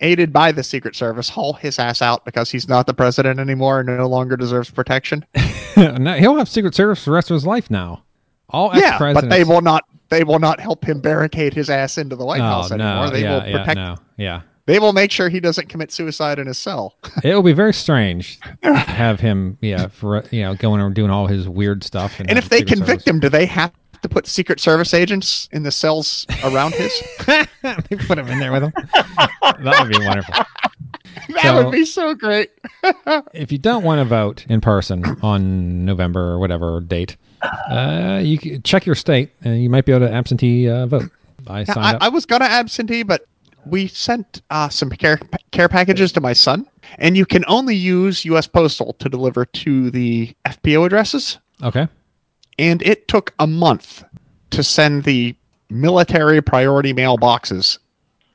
aided 0.00 0.32
by 0.32 0.52
the 0.52 0.62
Secret 0.62 0.96
Service, 0.96 1.28
haul 1.28 1.52
his 1.54 1.78
ass 1.78 2.00
out 2.00 2.24
because 2.24 2.50
he's 2.50 2.68
not 2.68 2.86
the 2.86 2.94
president 2.94 3.40
anymore 3.40 3.80
and 3.80 3.88
no 3.96 4.08
longer 4.08 4.36
deserves 4.36 4.70
protection. 4.70 5.24
no, 5.76 6.14
he'll 6.14 6.36
have 6.36 6.48
Secret 6.48 6.74
Service 6.74 7.02
for 7.04 7.10
the 7.10 7.14
rest 7.14 7.30
of 7.30 7.34
his 7.34 7.44
life 7.46 7.70
now. 7.70 8.02
All 8.50 8.70
yeah, 8.74 8.98
but 8.98 9.28
they 9.30 9.44
will 9.44 9.60
not. 9.60 9.84
They 10.08 10.24
will 10.24 10.38
not 10.40 10.58
help 10.60 10.84
him 10.84 11.00
barricade 11.00 11.54
his 11.54 11.70
ass 11.70 11.96
into 11.96 12.16
the 12.16 12.24
White 12.24 12.40
Oh 12.40 12.44
House 12.44 12.72
anymore. 12.72 13.06
no! 13.06 13.10
They 13.10 13.22
Yeah, 13.22 13.38
will 13.42 13.48
yeah, 13.48 13.58
protect. 13.58 13.76
no, 13.76 13.96
yeah. 14.16 14.40
They 14.66 14.78
will 14.78 14.92
make 14.92 15.10
sure 15.10 15.28
he 15.28 15.40
doesn't 15.40 15.68
commit 15.68 15.90
suicide 15.92 16.38
in 16.38 16.46
his 16.46 16.58
cell. 16.58 16.94
It 17.24 17.34
will 17.34 17.42
be 17.42 17.52
very 17.52 17.72
strange 17.72 18.38
to 18.62 18.74
have 18.74 19.18
him, 19.20 19.56
yeah, 19.60 19.86
for 19.88 20.24
you 20.30 20.42
know, 20.42 20.54
going 20.54 20.80
and 20.80 20.94
doing 20.94 21.10
all 21.10 21.26
his 21.26 21.48
weird 21.48 21.82
stuff. 21.84 22.18
And 22.20 22.38
if 22.38 22.48
they 22.48 22.62
convict 22.62 23.06
him, 23.06 23.18
do 23.20 23.28
they 23.28 23.46
have 23.46 23.72
to 24.02 24.08
put 24.08 24.26
Secret 24.26 24.60
Service 24.60 24.94
agents 24.94 25.48
in 25.52 25.62
the 25.62 25.70
cells 25.70 26.26
around 26.44 26.74
his? 26.74 26.92
they 27.26 27.96
put 28.06 28.18
him 28.18 28.26
in 28.28 28.38
there 28.38 28.52
with 28.52 28.62
him. 28.64 28.72
that 28.94 29.76
would 29.80 29.90
be 29.90 30.04
wonderful. 30.04 30.34
that 31.34 31.42
So- 31.42 31.62
would 31.64 31.72
be 31.72 31.84
so 31.84 32.14
great. 32.14 32.50
If 33.34 33.50
you 33.52 33.58
don't 33.58 33.84
want 33.84 33.98
to 34.00 34.04
vote 34.04 34.44
in 34.48 34.60
person 34.60 35.04
on 35.22 35.84
November 35.84 36.20
or 36.32 36.38
whatever 36.38 36.80
date, 36.80 37.16
uh, 37.42 38.20
you 38.22 38.38
can 38.38 38.62
check 38.62 38.86
your 38.86 38.94
state, 38.94 39.30
and 39.42 39.62
you 39.62 39.70
might 39.70 39.84
be 39.84 39.92
able 39.92 40.06
to 40.06 40.12
absentee 40.12 40.68
uh, 40.68 40.86
vote. 40.86 41.10
I 41.46 41.64
signed 41.64 41.78
I, 41.78 41.92
up. 41.94 42.02
I 42.02 42.08
was 42.08 42.26
gonna 42.26 42.44
absentee, 42.44 43.02
but 43.02 43.26
we 43.66 43.86
sent 43.88 44.42
uh, 44.50 44.68
some 44.68 44.90
care 44.90 45.18
care 45.50 45.68
packages 45.68 46.12
to 46.12 46.20
my 46.20 46.32
son, 46.32 46.66
and 46.98 47.16
you 47.16 47.24
can 47.26 47.44
only 47.48 47.74
use 47.74 48.24
U.S. 48.26 48.46
Postal 48.46 48.92
to 48.94 49.08
deliver 49.08 49.44
to 49.46 49.90
the 49.90 50.34
FPO 50.46 50.86
addresses. 50.86 51.38
okay. 51.62 51.88
And 52.58 52.82
it 52.82 53.08
took 53.08 53.32
a 53.38 53.46
month 53.46 54.04
to 54.50 54.62
send 54.62 55.04
the 55.04 55.34
military 55.70 56.42
priority 56.42 56.92
mail 56.92 57.16
boxes 57.16 57.78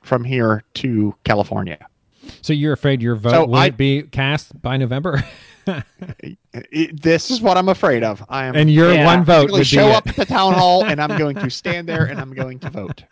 from 0.01 0.23
here 0.23 0.63
to 0.75 1.13
California. 1.25 1.77
So 2.41 2.53
you're 2.53 2.73
afraid 2.73 3.03
your 3.03 3.15
vote 3.15 3.31
So 3.31 3.39
won't 3.45 3.55
I- 3.55 3.69
be 3.69 4.01
cast 4.03 4.59
by 4.63 4.77
November, 4.77 5.23
It- 6.71 7.01
this 7.01 7.29
is 7.31 7.41
what 7.41 7.57
I'm 7.57 7.69
afraid 7.69 8.03
of. 8.03 8.23
I 8.29 8.45
am 8.45 8.55
and 8.55 8.69
your 8.71 8.93
Yeah. 8.93 9.05
one 9.05 9.23
vote 9.25 9.47
going 9.47 9.51
would 9.53 9.57
to 9.65 9.71
be 9.71 9.77
show 9.77 9.89
it. 9.89 9.95
up 9.95 10.07
at 10.07 10.15
the 10.15 10.25
town 10.25 10.53
hall, 10.53 10.85
and 10.85 11.01
I'm 11.01 11.17
going 11.17 11.35
to 11.37 11.49
stand 11.61 11.87
there, 11.87 12.05
and 12.05 12.19
I'm 12.19 12.33
going 12.33 12.59
to 12.59 12.69
vote. 12.69 13.03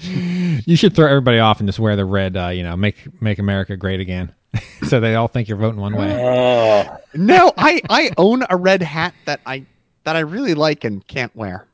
You 0.00 0.76
should 0.76 0.94
throw 0.94 1.06
everybody 1.08 1.38
off 1.40 1.58
and 1.60 1.68
just 1.68 1.78
wear 1.80 1.96
the 1.96 2.04
red, 2.04 2.36
uh, 2.36 2.48
you 2.48 2.62
know, 2.62 2.76
make 2.76 3.20
make 3.20 3.38
America 3.40 3.76
great 3.76 3.98
again, 4.00 4.32
so 4.88 5.00
they 5.00 5.14
all 5.16 5.26
think 5.28 5.48
you're 5.48 5.58
voting 5.58 5.80
one 5.80 5.96
way. 5.96 6.12
oh, 6.22 6.96
No, 7.14 7.52
I 7.56 7.80
I 7.90 8.10
own 8.16 8.44
a 8.48 8.56
red 8.56 8.82
hat 8.82 9.12
that 9.24 9.40
I 9.46 9.64
that 10.04 10.14
I 10.14 10.20
really 10.20 10.54
like 10.54 10.84
and 10.84 11.04
can't 11.08 11.34
wear. 11.34 11.66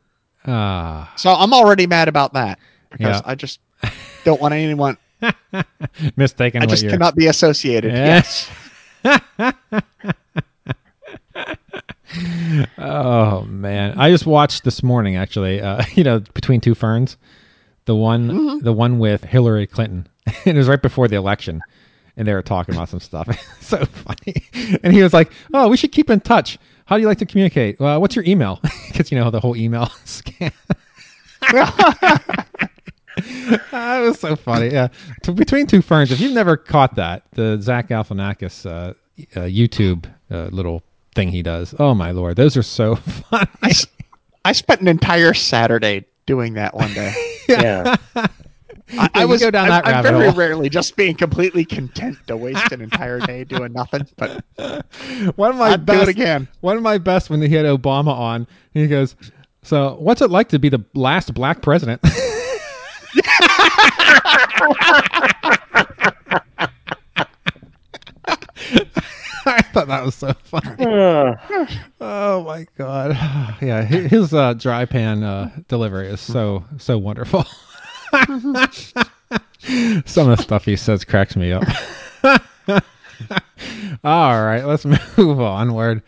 Ah, 0.47 1.13
So 1.17 1.33
I'm 1.33 1.53
already 1.53 1.87
mad 1.87 2.09
about 2.09 2.33
that 2.35 2.59
because 2.91 3.17
Yeah. 3.17 3.23
I 3.31 3.35
just 3.35 3.61
don't 4.25 4.41
want 4.41 4.55
anyone. 4.55 4.97
mistaken. 6.17 6.63
I 6.63 6.65
what 6.67 6.71
just 6.71 6.83
you're- 6.83 6.93
cannot 6.93 7.15
be 7.17 7.27
associated. 7.27 7.93
Yeah. 7.93 8.07
Yes. 8.07 8.51
Oh 12.79 13.43
man, 13.49 13.99
I 13.99 14.11
just 14.11 14.27
watched 14.27 14.65
this 14.65 14.83
morning 14.83 15.17
actually. 15.17 15.61
Uh, 15.61 15.83
you 15.95 16.05
know, 16.05 16.21
between 16.35 16.61
two 16.61 16.75
ferns, 16.75 17.17
the 17.87 17.95
one 17.95 18.29
Mm-hmm. 18.31 18.59
the 18.65 18.73
one 18.73 18.99
with 18.99 19.25
Hillary 19.25 19.67
Clinton. 19.67 20.07
it 20.45 20.55
was 20.55 20.69
right 20.69 20.81
before 20.81 21.09
the 21.09 21.17
election, 21.17 21.61
and 22.17 22.27
they 22.29 22.33
were 22.33 22.43
talking 22.43 22.75
about 22.75 22.89
some 22.89 23.01
stuff. 23.01 23.29
so 23.61 23.85
funny. 23.85 24.45
And 24.83 24.93
he 24.93 25.03
was 25.03 25.13
like, 25.13 25.33
"Oh, 25.53 25.69
we 25.69 25.77
should 25.77 25.93
keep 25.93 26.09
in 26.11 26.21
touch. 26.21 26.59
How 26.87 26.97
do 26.97 27.03
you 27.03 27.09
like 27.09 27.19
to 27.19 27.27
communicate? 27.27 27.81
Well, 27.81 28.01
what's 28.01 28.15
your 28.15 28.25
email? 28.27 28.61
Because 28.89 29.11
you 29.11 29.19
know 29.19 29.31
the 29.31 29.41
whole 29.41 29.57
email 29.57 29.87
scam." 30.07 30.53
that 33.71 34.01
was 34.01 34.19
so 34.21 34.37
funny. 34.37 34.69
Yeah, 34.69 34.89
T- 35.23 35.33
between 35.33 35.67
two 35.67 35.83
ferns. 35.83 36.11
If 36.11 36.21
you've 36.21 36.33
never 36.33 36.57
caught 36.57 36.95
that, 36.97 37.23
the 37.33 37.61
Zach 37.61 37.89
Galifianakis 37.89 38.67
uh, 38.67 38.95
uh, 39.37 39.41
YouTube 39.45 40.07
uh, 40.31 40.47
little 40.47 40.83
thing 41.15 41.29
he 41.29 41.43
does. 41.43 41.75
Oh 41.79 41.95
my 41.95 42.11
lord, 42.11 42.37
those 42.37 42.57
are 42.57 42.63
so 42.63 42.97
funny. 43.31 43.49
I 44.45 44.53
spent 44.53 44.81
an 44.81 44.89
entire 44.89 45.33
Saturday 45.35 46.05
doing 46.27 46.55
that 46.55 46.75
one 46.75 46.93
day. 46.95 47.15
Yeah. 47.47 47.97
I, 48.17 49.11
I 49.13 49.25
was 49.27 49.43
go 49.43 49.51
down 49.51 49.65
I'm, 49.65 49.69
that 49.71 49.87
I'm 49.87 49.93
rabbit 49.97 50.13
very 50.13 50.25
hole. 50.31 50.35
rarely 50.39 50.71
just 50.71 50.97
being 50.97 51.15
completely 51.15 51.63
content 51.67 52.17
to 52.27 52.39
waste 52.39 52.73
an 52.73 52.81
entire 52.81 53.21
day 53.21 53.45
doing 53.45 53.75
nothing. 53.75 54.07
But 54.17 54.43
One 55.37 55.51
of 55.51 55.57
my 55.57 55.73
I'd 55.73 55.81
do 55.85 55.93
best 55.93 56.03
it 56.05 56.09
again. 56.09 56.49
One 56.63 56.79
of 56.79 56.83
my 56.83 56.97
best 56.97 57.29
when 57.29 57.43
he 57.43 57.49
had 57.51 57.67
Obama 57.67 58.09
on. 58.17 58.47
He 58.73 58.87
goes, 58.87 59.15
"So, 59.63 59.97
what's 59.99 60.23
it 60.23 60.31
like 60.31 60.49
to 60.49 60.59
be 60.59 60.71
the 60.71 60.83
last 60.95 61.35
black 61.35 61.61
president?" 61.61 62.01
I 69.47 69.61
thought 69.73 69.89
that 69.89 70.05
was 70.05 70.15
so 70.15 70.33
funny. 70.45 70.85
Ugh. 70.85 71.69
Oh 72.01 72.43
my 72.45 72.67
god! 72.77 73.13
Yeah, 73.63 73.83
his 73.83 74.35
uh, 74.35 74.55
dry 74.55 74.85
pan 74.85 75.23
uh, 75.23 75.51
delivery 75.69 76.09
is 76.09 76.21
so 76.21 76.65
so 76.79 76.99
wonderful. 76.99 77.45
Some 80.05 80.31
of 80.31 80.37
the 80.37 80.39
stuff 80.39 80.65
he 80.65 80.77
says 80.77 81.05
cracks 81.05 81.37
me 81.37 81.53
up. 81.53 81.65
All 84.05 84.45
right, 84.45 84.65
let's 84.65 84.85
move 84.85 85.41
onward. 85.41 86.03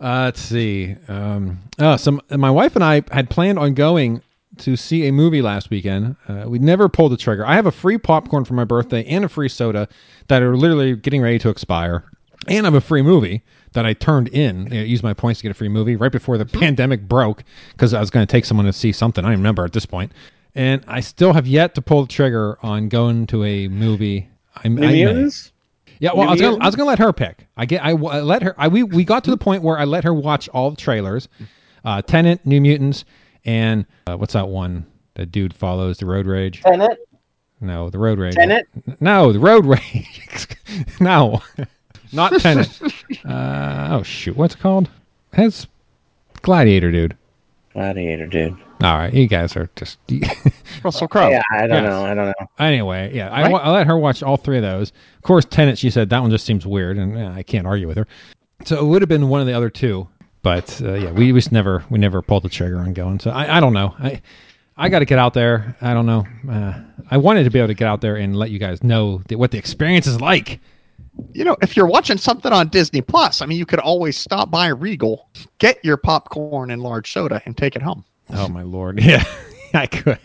Uh, 0.00 0.24
let's 0.24 0.40
see. 0.40 0.96
Um, 1.08 1.60
oh, 1.78 1.96
some 1.96 2.20
my 2.30 2.50
wife 2.50 2.74
and 2.74 2.84
I 2.84 3.02
had 3.10 3.30
planned 3.30 3.58
on 3.58 3.74
going 3.74 4.22
to 4.58 4.76
see 4.76 5.06
a 5.06 5.12
movie 5.12 5.42
last 5.42 5.70
weekend. 5.70 6.16
Uh, 6.28 6.44
we 6.46 6.58
never 6.58 6.88
pulled 6.88 7.12
the 7.12 7.16
trigger. 7.16 7.46
I 7.46 7.54
have 7.54 7.66
a 7.66 7.72
free 7.72 7.98
popcorn 7.98 8.44
for 8.44 8.54
my 8.54 8.64
birthday 8.64 9.04
and 9.04 9.24
a 9.24 9.28
free 9.28 9.48
soda 9.48 9.88
that 10.28 10.42
are 10.42 10.56
literally 10.56 10.96
getting 10.96 11.22
ready 11.22 11.38
to 11.40 11.48
expire, 11.48 12.04
and 12.48 12.66
I 12.66 12.68
have 12.68 12.74
a 12.74 12.80
free 12.80 13.02
movie 13.02 13.42
that 13.72 13.86
I 13.86 13.92
turned 13.92 14.28
in. 14.28 14.72
I 14.72 14.82
used 14.84 15.02
my 15.02 15.14
points 15.14 15.40
to 15.40 15.42
get 15.44 15.50
a 15.50 15.54
free 15.54 15.68
movie 15.68 15.96
right 15.96 16.12
before 16.12 16.38
the 16.38 16.46
pandemic 16.46 17.06
broke 17.06 17.44
because 17.72 17.94
I 17.94 18.00
was 18.00 18.10
going 18.10 18.26
to 18.26 18.30
take 18.30 18.44
someone 18.44 18.66
to 18.66 18.72
see 18.72 18.92
something. 18.92 19.24
I 19.24 19.30
remember 19.30 19.64
at 19.64 19.72
this 19.72 19.86
point, 19.86 20.12
and 20.54 20.82
I 20.88 21.00
still 21.00 21.32
have 21.32 21.46
yet 21.46 21.74
to 21.74 21.82
pull 21.82 22.02
the 22.02 22.08
trigger 22.08 22.58
on 22.62 22.88
going 22.88 23.26
to 23.28 23.44
a 23.44 23.68
movie. 23.68 24.28
I, 24.56 24.62
I. 24.64 24.68
Mutants? 24.68 25.52
Yeah, 25.98 26.10
well, 26.14 26.24
New 26.24 26.28
I 26.28 26.32
was 26.32 26.40
gonna, 26.40 26.56
I 26.58 26.66
was 26.66 26.76
gonna 26.76 26.88
let 26.88 26.98
her 26.98 27.12
pick. 27.12 27.46
I 27.56 27.64
get, 27.64 27.84
I 27.84 27.92
let 27.92 28.42
her. 28.42 28.54
I 28.58 28.68
we 28.68 28.82
we 28.82 29.04
got 29.04 29.24
to 29.24 29.30
the 29.30 29.36
point 29.36 29.62
where 29.62 29.78
I 29.78 29.84
let 29.84 30.04
her 30.04 30.12
watch 30.12 30.48
all 30.50 30.70
the 30.70 30.76
trailers, 30.76 31.28
uh, 31.84 32.02
Tenet, 32.02 32.44
New 32.44 32.60
Mutants, 32.60 33.04
and 33.46 33.86
uh, 34.06 34.16
what's 34.16 34.34
that 34.34 34.48
one? 34.48 34.84
The 35.14 35.24
dude 35.24 35.54
follows 35.54 35.96
the 35.98 36.04
Road 36.06 36.26
Rage. 36.26 36.60
Tenet? 36.62 36.98
No, 37.62 37.88
the 37.88 37.98
Road 37.98 38.18
Rage. 38.18 38.34
Tenet? 38.34 38.66
No, 39.00 39.32
the 39.32 39.38
Road 39.38 39.64
Rage. 39.66 40.46
no, 41.00 41.40
not 42.12 42.38
Tenet. 42.40 42.78
uh, 43.24 43.88
oh 43.92 44.02
shoot, 44.02 44.36
what's 44.36 44.54
it 44.54 44.60
called? 44.60 44.90
Has 45.32 45.66
Gladiator, 46.42 46.92
dude. 46.92 47.16
Gladiator, 47.72 48.26
dude. 48.26 48.56
All 48.82 48.96
right, 48.98 49.12
you 49.12 49.26
guys 49.26 49.56
are 49.56 49.70
just. 49.76 49.98
Russell 50.84 51.08
Crowe. 51.08 51.30
Yeah, 51.30 51.42
I 51.50 51.66
don't 51.66 51.82
Yes. 51.82 51.90
know. 51.90 52.04
I 52.04 52.14
don't 52.14 52.26
know. 52.26 52.46
Anyway, 52.58 53.10
yeah, 53.14 53.30
I, 53.30 53.42
Right? 53.42 53.52
wa- 53.52 53.58
I 53.60 53.70
let 53.70 53.86
her 53.86 53.96
watch 53.98 54.22
all 54.22 54.36
three 54.36 54.56
of 54.58 54.62
those. 54.62 54.92
Of 55.16 55.22
course, 55.22 55.46
Tenet, 55.46 55.78
she 55.78 55.88
said 55.90 56.10
that 56.10 56.20
one 56.20 56.30
just 56.30 56.44
seems 56.44 56.66
weird, 56.66 56.98
and 56.98 57.16
yeah, 57.18 57.32
I 57.32 57.42
can't 57.42 57.66
argue 57.66 57.86
with 57.88 57.96
her. 57.96 58.06
So 58.64 58.78
it 58.78 58.84
would 58.86 59.00
have 59.02 59.08
been 59.08 59.28
one 59.28 59.40
of 59.40 59.46
the 59.46 59.54
other 59.54 59.70
two, 59.70 60.06
but 60.46 60.80
uh, 60.80 60.92
yeah, 60.94 61.10
we 61.10 61.32
just 61.32 61.50
never 61.50 61.82
we 61.90 61.98
never 61.98 62.22
pulled 62.22 62.44
the 62.44 62.48
trigger 62.48 62.78
on 62.78 62.92
going. 62.92 63.18
So 63.18 63.32
I, 63.32 63.56
I 63.56 63.60
don't 63.60 63.72
know. 63.72 63.96
I 63.98 64.22
I 64.76 64.88
got 64.88 65.00
to 65.00 65.04
get 65.04 65.18
out 65.18 65.34
there. 65.34 65.74
I 65.80 65.92
don't 65.92 66.06
know. 66.06 66.24
Uh, 66.48 66.78
I 67.10 67.16
wanted 67.16 67.42
to 67.42 67.50
be 67.50 67.58
able 67.58 67.66
to 67.66 67.74
get 67.74 67.88
out 67.88 68.00
there 68.00 68.14
and 68.14 68.36
let 68.36 68.50
you 68.50 68.60
guys 68.60 68.84
know 68.84 69.22
that 69.28 69.38
what 69.38 69.50
the 69.50 69.58
experience 69.58 70.06
is 70.06 70.20
like. 70.20 70.60
You 71.32 71.42
know, 71.42 71.56
if 71.62 71.76
you're 71.76 71.88
watching 71.88 72.16
something 72.16 72.52
on 72.52 72.68
Disney 72.68 73.00
Plus, 73.00 73.42
I 73.42 73.46
mean, 73.46 73.58
you 73.58 73.66
could 73.66 73.80
always 73.80 74.16
stop 74.16 74.48
by 74.48 74.68
Regal, 74.68 75.28
get 75.58 75.84
your 75.84 75.96
popcorn 75.96 76.70
and 76.70 76.80
large 76.80 77.10
soda, 77.10 77.42
and 77.44 77.56
take 77.56 77.74
it 77.74 77.82
home. 77.82 78.04
Oh 78.30 78.46
my 78.46 78.62
lord, 78.62 79.02
yeah, 79.02 79.24
I 79.74 79.88
could. 79.88 80.20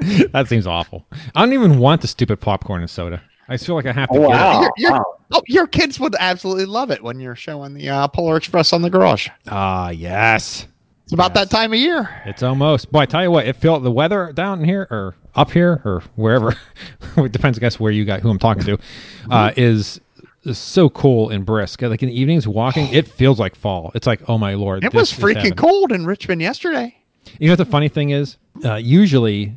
that 0.32 0.48
seems 0.48 0.66
awful. 0.66 1.06
I 1.36 1.44
don't 1.44 1.52
even 1.52 1.78
want 1.78 2.00
the 2.00 2.08
stupid 2.08 2.40
popcorn 2.40 2.80
and 2.80 2.90
soda. 2.90 3.22
I 3.48 3.54
just 3.54 3.66
feel 3.66 3.76
like 3.76 3.86
I 3.86 3.92
have 3.92 4.08
to. 4.08 4.18
Oh, 4.18 4.28
get 4.28 4.40
it. 4.40 4.40
You're- 4.40 4.70
you're- 4.78 4.92
wow. 4.98 5.04
Oh, 5.32 5.42
your 5.46 5.66
kids 5.66 5.98
would 5.98 6.14
absolutely 6.18 6.66
love 6.66 6.90
it 6.90 7.02
when 7.02 7.18
you're 7.20 7.34
showing 7.36 7.74
the 7.74 7.88
uh, 7.88 8.08
Polar 8.08 8.36
Express 8.36 8.72
on 8.72 8.82
the 8.82 8.90
garage. 8.90 9.28
Ah, 9.48 9.90
yes. 9.90 10.66
It's 11.04 11.12
about 11.12 11.32
Yes. 11.34 11.48
that 11.48 11.50
time 11.56 11.72
of 11.72 11.78
year. 11.78 12.08
It's 12.26 12.42
almost. 12.42 12.92
Boy, 12.92 13.00
I 13.00 13.06
tell 13.06 13.22
you 13.22 13.30
what, 13.30 13.46
it 13.46 13.56
felt 13.56 13.82
the 13.82 13.90
weather 13.90 14.32
down 14.32 14.62
here 14.62 14.86
or 14.90 15.14
up 15.34 15.50
here 15.50 15.80
or 15.84 16.02
wherever. 16.16 16.54
it 17.16 17.32
depends, 17.32 17.58
I 17.58 17.60
guess, 17.60 17.80
where 17.80 17.90
you 17.92 18.04
got 18.04 18.20
who 18.20 18.30
I'm 18.30 18.38
talking 18.38 18.62
to. 18.64 18.78
Uh, 19.30 19.52
is, 19.56 20.00
is 20.44 20.58
so 20.58 20.88
cool 20.90 21.30
and 21.30 21.44
brisk. 21.46 21.82
Like 21.82 22.02
in 22.02 22.08
the 22.08 22.18
evenings, 22.20 22.46
walking, 22.46 22.86
it 22.92 23.08
feels 23.18 23.40
like 23.40 23.54
fall. 23.56 23.90
It's 23.94 24.06
like, 24.06 24.20
oh 24.28 24.38
my 24.38 24.54
lord, 24.54 24.84
It 24.84 24.94
was 24.94 25.12
freaking 25.12 25.56
cold 25.56 25.92
in 25.92 26.06
Richmond 26.06 26.40
yesterday. 26.42 26.94
You 27.38 27.48
know 27.48 27.52
what 27.52 27.58
the 27.58 27.64
funny 27.66 27.88
thing 27.88 28.10
is? 28.10 28.36
Uh, 28.64 28.74
usually, 28.74 29.54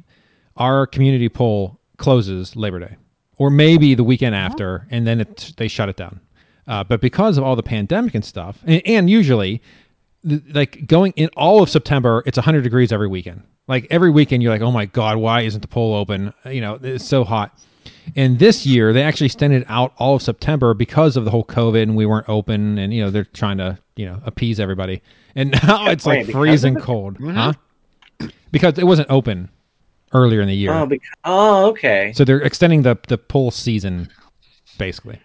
our 0.57 0.87
community 0.87 1.27
poll 1.29 1.79
closes 1.97 2.55
Labor 2.55 2.79
Day, 2.79 2.95
or 3.37 3.49
maybe 3.49 3.95
the 3.95 4.03
weekend 4.03 4.35
uh-huh. 4.35 4.45
after, 4.45 4.87
and 4.89 5.05
then 5.05 5.21
it, 5.21 5.53
they 5.57 5.67
shut 5.67 5.89
it 5.89 5.95
down. 5.95 6.19
Uh, 6.67 6.83
but 6.83 7.01
because 7.01 7.37
of 7.37 7.43
all 7.43 7.55
the 7.55 7.63
pandemic 7.63 8.15
and 8.15 8.25
stuff, 8.25 8.59
and, 8.65 8.81
and 8.85 9.09
usually, 9.09 9.61
th- 10.27 10.41
like 10.53 10.87
going 10.87 11.13
in 11.15 11.29
all 11.35 11.61
of 11.61 11.69
September, 11.69 12.23
it's 12.25 12.37
100 12.37 12.63
degrees 12.63 12.91
every 12.91 13.07
weekend. 13.07 13.43
Like 13.67 13.87
every 13.89 14.09
weekend, 14.09 14.41
you're 14.43 14.51
like, 14.51 14.61
oh 14.61 14.71
my 14.71 14.85
god, 14.85 15.17
why 15.17 15.41
isn't 15.41 15.61
the 15.61 15.67
poll 15.67 15.93
open? 15.93 16.33
Uh, 16.45 16.49
you 16.49 16.61
know, 16.61 16.79
it's 16.81 17.05
so 17.05 17.23
hot. 17.23 17.57
And 18.15 18.39
this 18.39 18.65
year, 18.65 18.93
they 18.93 19.03
actually 19.03 19.25
extended 19.25 19.65
out 19.67 19.93
all 19.97 20.15
of 20.15 20.21
September 20.21 20.73
because 20.73 21.17
of 21.17 21.25
the 21.25 21.31
whole 21.31 21.43
COVID, 21.43 21.81
and 21.81 21.95
we 21.95 22.05
weren't 22.05 22.29
open, 22.29 22.77
and 22.77 22.93
you 22.93 23.03
know 23.03 23.11
they're 23.11 23.25
trying 23.25 23.57
to 23.57 23.77
you 23.95 24.05
know 24.05 24.19
appease 24.25 24.59
everybody. 24.59 25.01
And 25.35 25.51
now 25.63 25.87
it's 25.89 26.05
like 26.05 26.29
freezing 26.31 26.75
cold, 26.75 27.15
mm-hmm. 27.15 27.31
huh? 27.31 27.53
Because 28.51 28.79
it 28.79 28.85
wasn't 28.85 29.09
open 29.11 29.49
earlier 30.15 30.41
in 30.41 30.47
the 30.47 30.55
year, 30.55 30.73
Oh, 30.73 30.85
because, 30.85 31.07
oh, 31.25 31.65
okay. 31.67 32.11
so 32.15 32.23
they're 32.25 32.41
extending 32.41 32.81
the 32.81 32.97
the 33.07 33.17
pool 33.17 33.51
season, 33.51 34.09
basically. 34.79 35.19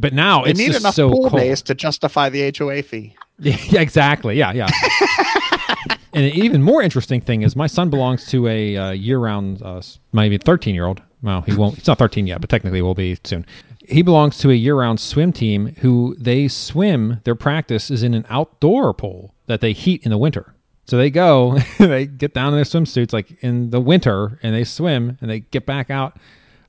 But 0.00 0.12
now 0.12 0.42
They 0.44 0.50
it's 0.50 0.58
need 0.58 0.66
just 0.72 0.80
enough 0.80 0.94
so 0.94 1.08
pool 1.10 1.30
cold. 1.30 1.40
days 1.40 1.62
to 1.62 1.74
justify 1.74 2.28
the 2.28 2.52
HOA 2.56 2.82
fee. 2.82 3.14
Yeah, 3.38 3.80
exactly. 3.80 4.36
Yeah, 4.36 4.52
yeah. 4.52 4.68
and 6.12 6.24
an 6.24 6.32
even 6.34 6.62
more 6.62 6.82
interesting 6.82 7.20
thing 7.20 7.42
is 7.42 7.56
my 7.56 7.66
son 7.66 7.90
belongs 7.90 8.26
to 8.26 8.46
a 8.46 8.76
uh, 8.76 8.90
year-round, 8.92 9.60
uh, 9.62 9.82
maybe 10.12 10.38
13-year-old. 10.38 11.02
Well, 11.22 11.40
he 11.42 11.52
won't. 11.54 11.74
He's 11.76 11.86
not 11.88 11.98
13 11.98 12.28
yet, 12.28 12.40
but 12.40 12.48
technically 12.48 12.80
will 12.80 12.94
be 12.94 13.18
soon. 13.24 13.44
He 13.88 14.02
belongs 14.02 14.38
to 14.38 14.50
a 14.50 14.54
year-round 14.54 15.00
swim 15.00 15.32
team 15.32 15.74
who 15.80 16.14
they 16.18 16.46
swim. 16.46 17.20
Their 17.24 17.34
practice 17.34 17.90
is 17.90 18.04
in 18.04 18.14
an 18.14 18.24
outdoor 18.30 18.94
pool 18.94 19.34
that 19.46 19.60
they 19.60 19.72
heat 19.72 20.04
in 20.04 20.10
the 20.10 20.18
winter. 20.18 20.53
So 20.86 20.96
they 20.96 21.10
go, 21.10 21.58
they 21.78 22.06
get 22.06 22.34
down 22.34 22.48
in 22.48 22.54
their 22.54 22.64
swimsuits 22.64 23.12
like 23.12 23.42
in 23.42 23.70
the 23.70 23.80
winter, 23.80 24.38
and 24.42 24.54
they 24.54 24.64
swim, 24.64 25.18
and 25.20 25.30
they 25.30 25.40
get 25.40 25.66
back 25.66 25.90
out. 25.90 26.18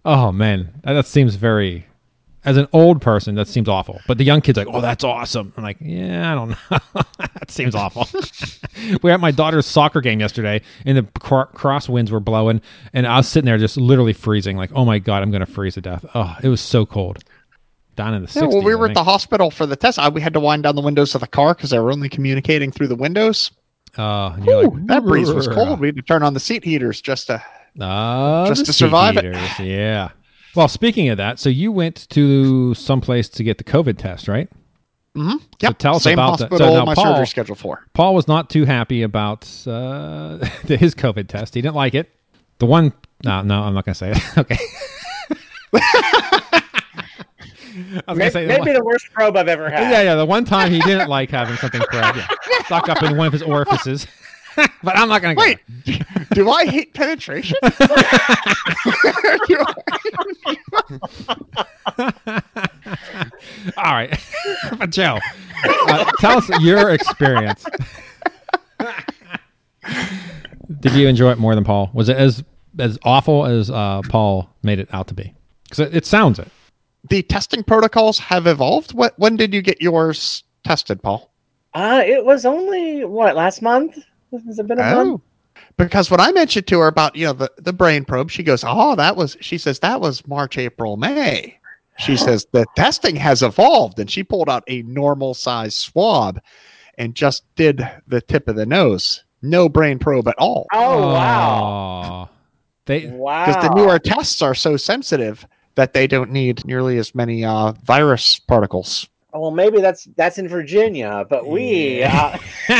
Oh 0.03 0.31
man, 0.31 0.71
that, 0.83 0.93
that 0.93 1.05
seems 1.07 1.35
very 1.35 1.85
as 2.45 2.57
an 2.57 2.67
old 2.73 3.01
person, 3.01 3.33
that 3.35 3.47
seems 3.47 3.67
awful. 3.67 3.99
But 4.07 4.19
the 4.19 4.23
young 4.23 4.39
kid's 4.39 4.57
like, 4.57 4.67
"Oh, 4.71 4.79
that's 4.79 5.03
awesome." 5.03 5.51
I'm 5.57 5.63
like, 5.63 5.77
"Yeah, 5.81 6.31
I 6.31 6.35
don't 6.35 6.49
know. 6.49 6.55
that 7.17 7.49
seems 7.49 7.73
awful." 7.73 8.07
we 8.91 8.97
were 9.01 9.11
at 9.11 9.19
my 9.19 9.31
daughter's 9.31 9.65
soccer 9.65 9.99
game 9.99 10.19
yesterday, 10.19 10.61
and 10.85 10.97
the 10.99 11.03
cr- 11.19 11.51
crosswinds 11.57 12.11
were 12.11 12.19
blowing, 12.19 12.61
and 12.93 13.07
I 13.07 13.17
was 13.17 13.27
sitting 13.27 13.47
there 13.47 13.57
just 13.57 13.77
literally 13.77 14.13
freezing. 14.13 14.57
Like, 14.57 14.69
"Oh 14.75 14.85
my 14.85 14.99
god, 14.99 15.23
I'm 15.23 15.31
gonna 15.31 15.47
freeze 15.47 15.73
to 15.73 15.81
death." 15.81 16.05
Oh, 16.13 16.35
it 16.43 16.47
was 16.47 16.61
so 16.61 16.85
cold. 16.85 17.23
Down 17.95 18.13
in 18.13 18.23
the 18.25 18.31
Yeah, 18.35 18.43
60s. 18.43 18.53
well, 18.53 18.61
we 18.63 18.75
were 18.75 18.87
at 18.87 18.93
the 18.93 19.05
hospital 19.05 19.49
for 19.49 19.65
the 19.65 19.77
test. 19.77 19.97
Uh, 19.97 20.11
we 20.13 20.19
had 20.21 20.33
to 20.33 20.39
wind 20.39 20.63
down 20.63 20.75
the 20.75 20.81
windows 20.81 21.15
of 21.15 21.21
the 21.21 21.27
car 21.27 21.53
because 21.55 21.69
they 21.69 21.79
were 21.79 21.91
only 21.91 22.09
communicating 22.09 22.69
through 22.71 22.87
the 22.87 22.95
windows. 22.95 23.51
Oh, 23.97 24.27
and 24.35 24.45
you're 24.45 24.63
Ooh, 24.65 24.69
like, 24.69 24.85
that 24.87 25.03
breeze 25.05 25.31
was 25.31 25.47
cold. 25.47 25.79
We 25.79 25.87
had 25.87 25.95
to 25.95 26.01
turn 26.01 26.21
on 26.23 26.33
the 26.33 26.39
seat 26.39 26.63
heaters 26.63 27.01
just 27.01 27.27
to. 27.27 27.41
Oh, 27.79 28.45
Just 28.47 28.65
to 28.67 28.73
survive 28.73 29.17
it. 29.17 29.35
Yeah. 29.59 30.09
Well, 30.55 30.67
speaking 30.69 31.09
of 31.09 31.17
that, 31.17 31.39
so 31.39 31.49
you 31.49 31.71
went 31.71 32.07
to 32.11 32.73
someplace 32.73 33.27
to 33.29 33.43
get 33.43 33.57
the 33.57 33.65
COVID 33.65 33.97
test, 33.97 34.27
right? 34.29 34.49
Mm-hmm. 35.15 35.37
Yep. 35.61 35.77
tell 35.79 35.95
us 35.97 36.03
Same 36.03 36.13
about 36.19 36.39
that. 36.39 36.49
hospital 36.49 36.67
So 36.67 36.73
now, 36.79 36.85
my 36.85 36.95
Paul- 36.95 37.05
surgery 37.13 37.27
scheduled 37.27 37.57
for. 37.59 37.85
Paul 37.93 38.15
was 38.15 38.27
not 38.27 38.49
too 38.49 38.63
happy 38.65 39.01
about 39.01 39.43
uh, 39.67 40.37
his 40.67 40.95
COVID 40.95 41.27
test. 41.27 41.53
He 41.53 41.61
didn't 41.61 41.75
like 41.75 41.95
it. 41.95 42.09
The 42.59 42.65
one, 42.65 42.93
no, 43.23 43.41
no, 43.41 43.61
I'm 43.63 43.73
not 43.73 43.83
going 43.85 43.93
to 43.93 43.97
say 43.99 44.11
it. 44.11 44.23
Okay. 44.37 44.57
I 48.07 48.11
was 48.13 48.17
going 48.17 48.17
to 48.17 48.19
Maybe, 48.19 48.29
say 48.31 48.41
the 48.43 48.47
maybe 48.47 48.61
one- 48.61 48.73
the 48.73 48.83
worst 48.83 49.11
probe 49.13 49.37
I've 49.37 49.47
ever 49.47 49.69
had. 49.69 49.89
yeah, 49.91 50.01
yeah. 50.01 50.15
The 50.15 50.25
one 50.25 50.45
time 50.45 50.71
he 50.71 50.79
didn't 50.81 51.09
like 51.09 51.29
having 51.29 51.55
something 51.57 51.81
probed, 51.81 52.17
yeah, 52.17 52.27
stuck 52.65 52.89
up 52.89 53.01
in 53.03 53.15
one 53.17 53.27
of 53.27 53.33
his 53.33 53.41
orifices. 53.43 54.07
but 54.83 54.97
I'm 54.97 55.09
not 55.09 55.21
going 55.21 55.35
to 55.35 55.41
go. 55.41 55.45
Wait, 55.45 55.59
do 56.33 56.49
I 56.49 56.65
hate 56.65 56.93
penetration? 56.93 57.57
All 63.77 63.83
right, 63.93 64.17
but 64.77 64.89
Joe, 64.91 65.19
uh, 65.65 66.11
tell 66.19 66.37
us 66.37 66.49
your 66.61 66.91
experience. 66.91 67.65
Did 70.79 70.93
you 70.93 71.07
enjoy 71.07 71.31
it 71.31 71.37
more 71.37 71.55
than 71.55 71.63
Paul? 71.63 71.89
Was 71.93 72.09
it 72.09 72.17
as 72.17 72.43
as 72.79 72.97
awful 73.03 73.45
as 73.45 73.69
uh, 73.69 74.01
Paul 74.09 74.49
made 74.63 74.79
it 74.79 74.87
out 74.93 75.07
to 75.07 75.13
be? 75.13 75.33
Because 75.63 75.79
it, 75.79 75.95
it 75.95 76.05
sounds 76.05 76.39
it. 76.39 76.47
The 77.09 77.23
testing 77.23 77.63
protocols 77.63 78.19
have 78.19 78.47
evolved. 78.47 78.93
What 78.93 79.17
when 79.17 79.35
did 79.35 79.53
you 79.53 79.61
get 79.61 79.81
yours 79.81 80.43
tested, 80.63 81.01
Paul? 81.01 81.31
Uh, 81.73 82.03
it 82.05 82.23
was 82.23 82.45
only 82.45 83.05
what 83.05 83.35
last 83.35 83.61
month. 83.61 83.97
Has 84.31 84.59
it 84.59 84.67
been 84.67 84.79
a 84.79 84.95
month? 84.95 85.21
because 85.77 86.09
when 86.09 86.19
I 86.19 86.31
mentioned 86.31 86.67
to 86.67 86.79
her 86.79 86.87
about 86.87 87.15
you 87.15 87.25
know 87.25 87.33
the 87.33 87.51
the 87.57 87.73
brain 87.73 88.05
probe, 88.05 88.31
she 88.31 88.43
goes, 88.43 88.63
"Oh, 88.65 88.95
that 88.95 89.15
was." 89.15 89.37
She 89.41 89.57
says 89.57 89.79
that 89.79 90.01
was 90.01 90.25
March, 90.27 90.57
April, 90.57 90.97
May. 90.97 91.57
She 91.97 92.17
says 92.17 92.45
the 92.51 92.65
testing 92.75 93.15
has 93.15 93.41
evolved, 93.41 93.99
and 93.99 94.11
she 94.11 94.23
pulled 94.23 94.49
out 94.49 94.65
a 94.67 94.81
normal 94.83 95.33
size 95.33 95.75
swab 95.75 96.41
and 96.97 97.15
just 97.15 97.43
did 97.55 97.87
the 98.07 98.19
tip 98.21 98.49
of 98.49 98.57
the 98.57 98.65
nose, 98.65 99.23
no 99.41 99.69
brain 99.69 99.97
probe 99.99 100.27
at 100.27 100.37
all. 100.37 100.65
Oh 100.73 101.13
wow! 101.13 102.29
They 102.85 103.07
Wow! 103.07 103.45
Because 103.45 103.63
the 103.63 103.75
newer 103.75 103.99
tests 103.99 104.41
are 104.41 104.55
so 104.55 104.75
sensitive 104.75 105.47
that 105.75 105.93
they 105.93 106.07
don't 106.07 106.31
need 106.31 106.65
nearly 106.65 106.97
as 106.97 107.13
many 107.13 107.45
uh, 107.45 107.73
virus 107.83 108.39
particles. 108.39 109.07
Oh, 109.33 109.41
well, 109.41 109.51
maybe 109.51 109.81
that's 109.81 110.05
that's 110.15 110.37
in 110.37 110.47
Virginia, 110.47 111.25
but 111.29 111.45
we. 111.45 112.03
Uh... 112.03 112.37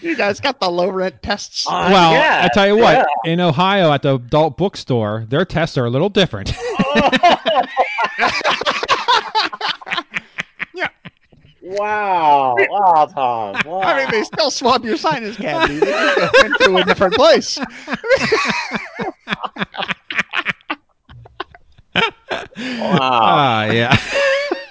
you 0.00 0.16
guys 0.16 0.40
got 0.40 0.60
the 0.60 0.70
low 0.70 0.88
rent 0.88 1.22
tests. 1.22 1.66
Uh, 1.66 1.90
well, 1.92 2.12
yeah, 2.12 2.40
I 2.44 2.48
tell 2.54 2.66
you 2.66 2.78
what, 2.78 3.06
yeah. 3.26 3.30
in 3.30 3.38
Ohio 3.38 3.92
at 3.92 4.00
the 4.00 4.14
adult 4.14 4.56
bookstore, 4.56 5.26
their 5.28 5.44
tests 5.44 5.76
are 5.76 5.84
a 5.84 5.90
little 5.90 6.08
different. 6.08 6.54
Yeah. 10.74 10.88
Wow! 11.60 12.56
Wow, 12.70 13.06
Tom! 13.06 13.56
Wow. 13.66 13.80
I 13.80 14.02
mean, 14.02 14.10
they 14.12 14.22
still 14.22 14.50
swab 14.50 14.84
your 14.84 14.96
sinus 14.96 15.36
cavity. 15.36 15.80
They 15.80 15.90
just 15.90 16.32
go 16.32 16.46
into 16.46 16.76
a 16.76 16.84
different 16.84 17.14
place. 17.14 17.58
Wow. 22.90 23.20
Ah, 23.22 23.64
yeah. 23.70 23.96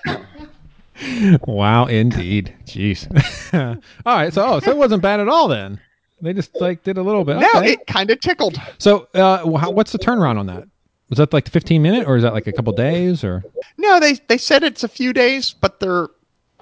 wow, 1.47 1.85
indeed. 1.85 2.53
Jeez. 2.65 3.07
all 4.05 4.15
right, 4.17 4.33
so 4.33 4.45
oh, 4.45 4.59
so 4.59 4.71
it 4.71 4.77
wasn't 4.77 5.01
bad 5.01 5.19
at 5.19 5.27
all 5.27 5.47
then. 5.47 5.79
They 6.21 6.33
just 6.33 6.59
like 6.59 6.83
did 6.83 6.97
a 6.97 7.03
little 7.03 7.23
bit. 7.23 7.37
No, 7.37 7.47
Okay. 7.57 7.73
it 7.73 7.85
kind 7.87 8.09
of 8.09 8.19
tickled. 8.19 8.57
so, 8.79 9.07
uh, 9.13 9.39
wh- 9.43 9.71
what's 9.73 9.91
the 9.91 9.99
turnaround 9.99 10.39
on 10.39 10.47
that? 10.47 10.63
Was 11.09 11.17
that 11.19 11.31
like 11.31 11.45
the 11.45 11.51
15 11.51 11.81
minute, 11.81 12.07
or 12.07 12.17
is 12.17 12.23
that 12.23 12.33
like 12.33 12.47
a 12.47 12.51
couple 12.51 12.73
days, 12.73 13.23
or? 13.23 13.43
No, 13.77 13.99
they 13.99 14.13
they 14.27 14.37
said 14.37 14.63
it's 14.63 14.83
a 14.83 14.87
few 14.89 15.13
days, 15.13 15.53
but 15.61 15.79
they're 15.79 16.07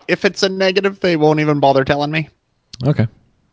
if 0.07 0.23
it's 0.25 0.43
a 0.43 0.49
negative, 0.49 0.99
they 0.99 1.15
won't 1.15 1.39
even 1.39 1.59
bother 1.59 1.83
telling 1.83 2.11
me. 2.11 2.29
Okay. 2.85 3.07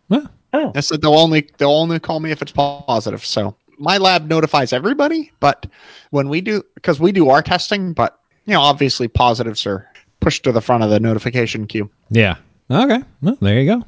Well, 0.08 0.28
Oh, 0.54 0.70
I 0.74 0.80
said 0.80 1.00
they'll 1.00 1.14
only 1.14 1.48
they'll 1.56 1.70
only 1.70 1.98
call 1.98 2.20
me 2.20 2.30
if 2.30 2.42
it's 2.42 2.52
positive. 2.52 3.24
So 3.24 3.56
my 3.82 3.98
lab 3.98 4.28
notifies 4.28 4.72
everybody, 4.72 5.30
but 5.40 5.66
when 6.10 6.28
we 6.28 6.40
do 6.40 6.62
because 6.74 6.98
we 7.00 7.12
do 7.12 7.28
our 7.28 7.42
testing, 7.42 7.92
but 7.92 8.18
you 8.46 8.54
know, 8.54 8.60
obviously 8.60 9.08
positives 9.08 9.66
are 9.66 9.86
pushed 10.20 10.44
to 10.44 10.52
the 10.52 10.60
front 10.60 10.82
of 10.84 10.90
the 10.90 11.00
notification 11.00 11.66
queue. 11.66 11.90
yeah. 12.10 12.36
Okay. 12.70 13.02
Well, 13.20 13.36
there 13.42 13.60
you 13.60 13.66
go. 13.66 13.84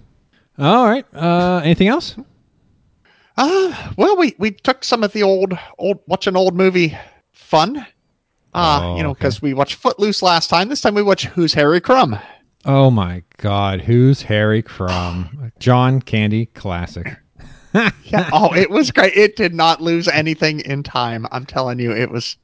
All 0.59 0.85
right. 0.85 1.07
Uh, 1.15 1.61
anything 1.65 1.89
else? 1.89 2.17
Uh 3.37 3.91
well 3.97 4.17
we 4.17 4.35
we 4.39 4.51
took 4.53 4.85
some 4.85 5.03
of 5.03 5.13
the 5.13 5.23
old 5.23 5.59
old 5.79 5.99
watch 6.07 6.27
an 6.27 6.37
old 6.37 6.55
movie 6.55 6.97
fun. 7.33 7.79
Uh, 8.53 8.81
Oh, 8.83 8.97
you 8.97 9.03
know, 9.03 9.11
okay. 9.11 9.19
because 9.19 9.43
we 9.43 9.53
watched 9.55 9.75
Footloose 9.75 10.23
last 10.23 10.49
time. 10.49 10.69
This 10.69 10.81
time 10.81 10.95
we 10.95 11.03
watch 11.03 11.27
Who's 11.27 11.53
Harry 11.55 11.81
Crumb. 11.81 12.17
Oh 12.65 12.89
my 12.91 13.23
God, 13.39 13.81
who's 13.81 14.23
Harry 14.23 14.63
Crumb? 14.63 15.51
John 15.59 16.01
Candy 16.01 16.47
classic. 16.47 17.17
Yeah. 17.75 17.91
oh, 18.33 18.55
it 18.55 18.71
was 18.71 18.91
great. 18.91 19.15
It 19.17 19.37
did 19.37 19.55
not 19.55 19.81
lose 19.81 20.09
anything 20.09 20.61
in 20.61 20.83
time. 20.83 21.27
I'm 21.33 21.45
telling 21.47 21.79
you, 21.79 21.93
it 21.93 22.11
was 22.11 22.37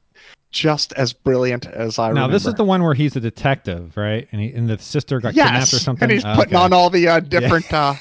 just 0.51 0.91
as 0.93 1.13
brilliant 1.13 1.65
as 1.67 1.97
I 1.97 2.09
remember. 2.09 2.15
Now 2.19 2.21
remember. 2.25 2.33
this 2.33 2.45
is 2.47 2.53
the 2.55 2.63
one 2.65 2.83
where 2.83 2.93
he's 2.93 3.15
a 3.15 3.21
detective, 3.21 3.95
right? 3.95 4.27
And, 4.33 4.41
he, 4.41 4.51
and 4.51 4.69
the 4.69 4.77
sister 4.77 5.19
got 5.21 5.33
kidnapped 5.33 5.73
or 5.73 5.79
something. 5.79 6.03
And 6.03 6.11
he's 6.11 6.23
putting 6.23 6.55
Okay. 6.55 6.63
on 6.63 6.73
all 6.73 6.89
the 6.89 7.07
uh, 7.07 7.19
different 7.35 7.71
uh, 7.73 7.93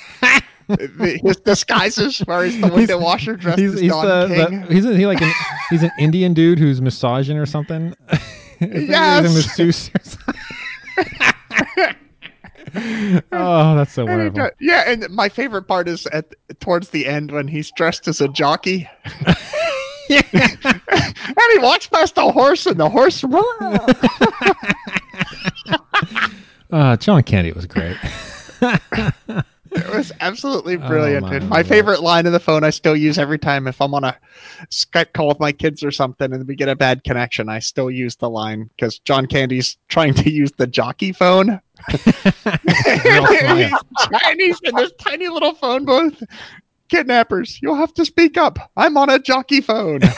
the- 0.67 1.21
his 1.25 1.37
disguises, 1.37 2.19
where 2.21 2.45
he's 2.45 2.61
the 2.61 2.67
window 2.75 2.99
washer 2.99 3.37
dressed 3.37 3.59
He's, 3.61 3.75
as 3.75 3.81
he's 3.81 3.91
Don 3.93 4.29
the, 4.29 4.35
King. 4.35 4.61
the 4.63 4.75
he's 4.75 4.85
a, 4.85 4.97
he 4.97 5.07
like 5.07 5.21
an, 5.23 5.33
he's 5.71 5.83
an 5.85 5.91
Indian 5.99 6.35
dude 6.35 6.59
who's 6.59 6.81
massaging 6.81 7.39
or 7.39 7.47
something. 7.47 7.95
He's 8.59 8.89
Yes. 8.89 9.21
a 9.21 9.31
masseuse 9.33 9.91
or 9.95 10.01
something. 10.03 11.95
oh, 13.33 13.75
that's 13.77 13.93
so 13.93 14.07
And 14.07 14.35
wonderful. 14.35 14.51
yeah, 14.61 14.85
and 14.87 15.09
my 15.11 15.29
favorite 15.29 15.63
part 15.65 15.89
is 15.89 16.07
at 16.07 16.35
towards 16.61 16.91
the 16.91 17.07
end 17.07 17.31
when 17.33 17.49
he's 17.49 17.71
dressed 17.73 18.07
as 18.09 18.21
a 18.21 18.29
jockey. 18.29 18.89
and 20.11 20.25
he 21.53 21.59
walks 21.59 21.87
past 21.87 22.15
the 22.17 22.31
horse, 22.33 22.67
and 22.67 22.79
the 22.79 22.89
horse. 22.89 23.23
Uh, 26.73 26.97
John 26.97 27.23
Candy 27.23 27.53
was 27.53 27.67
great. 27.67 27.97
It 29.73 29.89
was 29.95 30.11
absolutely 30.21 30.77
brilliant. 30.77 31.25
Oh, 31.27 31.29
my 31.29 31.37
and 31.37 31.49
my 31.49 31.57
Lord. 31.59 31.67
favorite 31.69 32.03
line 32.03 32.27
of 32.27 32.33
the 32.33 32.41
phone 32.41 32.65
I 32.65 32.71
still 32.71 32.97
use 32.97 33.19
every 33.19 33.39
time 33.39 33.69
if 33.69 33.81
I'm 33.81 33.95
on 33.95 34.03
a 34.03 34.19
Skype 34.71 35.13
call 35.13 35.29
with 35.29 35.39
my 35.39 35.53
kids 35.53 35.85
or 35.85 35.93
something 35.93 36.33
and 36.33 36.47
we 36.49 36.57
get 36.57 36.69
a 36.69 36.75
bad 36.75 37.05
connection, 37.05 37.49
I 37.49 37.61
still 37.61 37.89
use 37.89 38.17
the 38.17 38.29
line 38.29 38.69
because 38.77 38.99
John 38.99 39.27
Candy's 39.27 39.77
trying 39.89 40.15
to 40.15 40.29
use 40.31 40.51
the 40.57 40.67
jockey 40.67 41.13
phone. 41.13 41.61
Chinese 44.13 44.59
in 44.65 44.75
this 44.77 44.93
tiny 45.01 45.29
little 45.29 45.55
phone 45.55 45.85
booth. 45.85 46.23
Kidnappers, 46.89 47.61
you'll 47.63 47.77
have 47.77 47.95
to 47.95 48.05
speak 48.05 48.37
up. 48.37 48.59
I'm 48.77 48.97
on 48.97 49.11
a 49.11 49.19
jockey 49.21 49.61
phone. 49.61 50.01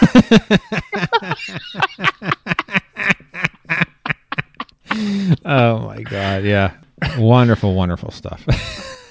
oh 5.45 5.79
my 5.81 6.03
God, 6.03 6.45
yeah, 6.45 6.73
wonderful, 7.19 7.75
wonderful 7.75 8.11
stuff. 8.11 8.45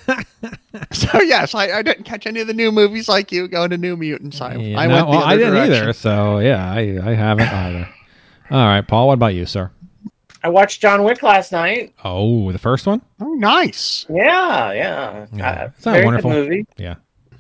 so 0.91 1.21
yes, 1.21 1.55
I, 1.55 1.71
I 1.71 1.81
didn't 1.81 2.03
catch 2.03 2.25
any 2.25 2.41
of 2.41 2.47
the 2.47 2.53
new 2.53 2.71
movies 2.71 3.07
like 3.07 3.31
you 3.31 3.47
going 3.47 3.69
to 3.69 3.77
New 3.77 3.95
Mutants. 3.95 4.41
I, 4.41 4.55
Yeah, 4.55 4.79
I 4.79 4.87
no, 4.87 4.93
went 4.95 5.07
the 5.07 5.11
well, 5.11 5.23
I 5.23 5.37
didn't 5.37 5.53
direction. 5.53 5.73
either. 5.83 5.93
So 5.93 6.39
yeah, 6.39 6.71
I 6.71 6.79
I 7.03 7.13
haven't 7.13 7.49
either. 7.49 7.87
All 8.49 8.65
right, 8.65 8.85
Paul. 8.85 9.07
What 9.07 9.13
about 9.13 9.33
you, 9.35 9.45
sir? 9.45 9.71
I 10.43 10.49
watched 10.49 10.81
John 10.81 11.03
Wick 11.03 11.21
last 11.23 11.51
night. 11.51 11.93
Oh, 12.03 12.51
the 12.51 12.57
first 12.59 12.87
one. 12.87 13.01
Oh, 13.19 13.33
nice. 13.33 14.05
Yeah, 14.09 14.71
yeah. 14.73 15.25
Yeah, 15.33 15.49
Uh, 15.51 15.69
it's 15.77 15.85
not 15.85 16.03
wonderful. 16.03 16.31
Good 16.31 16.43
movie. 16.49 16.65
Yeah. 16.77 16.95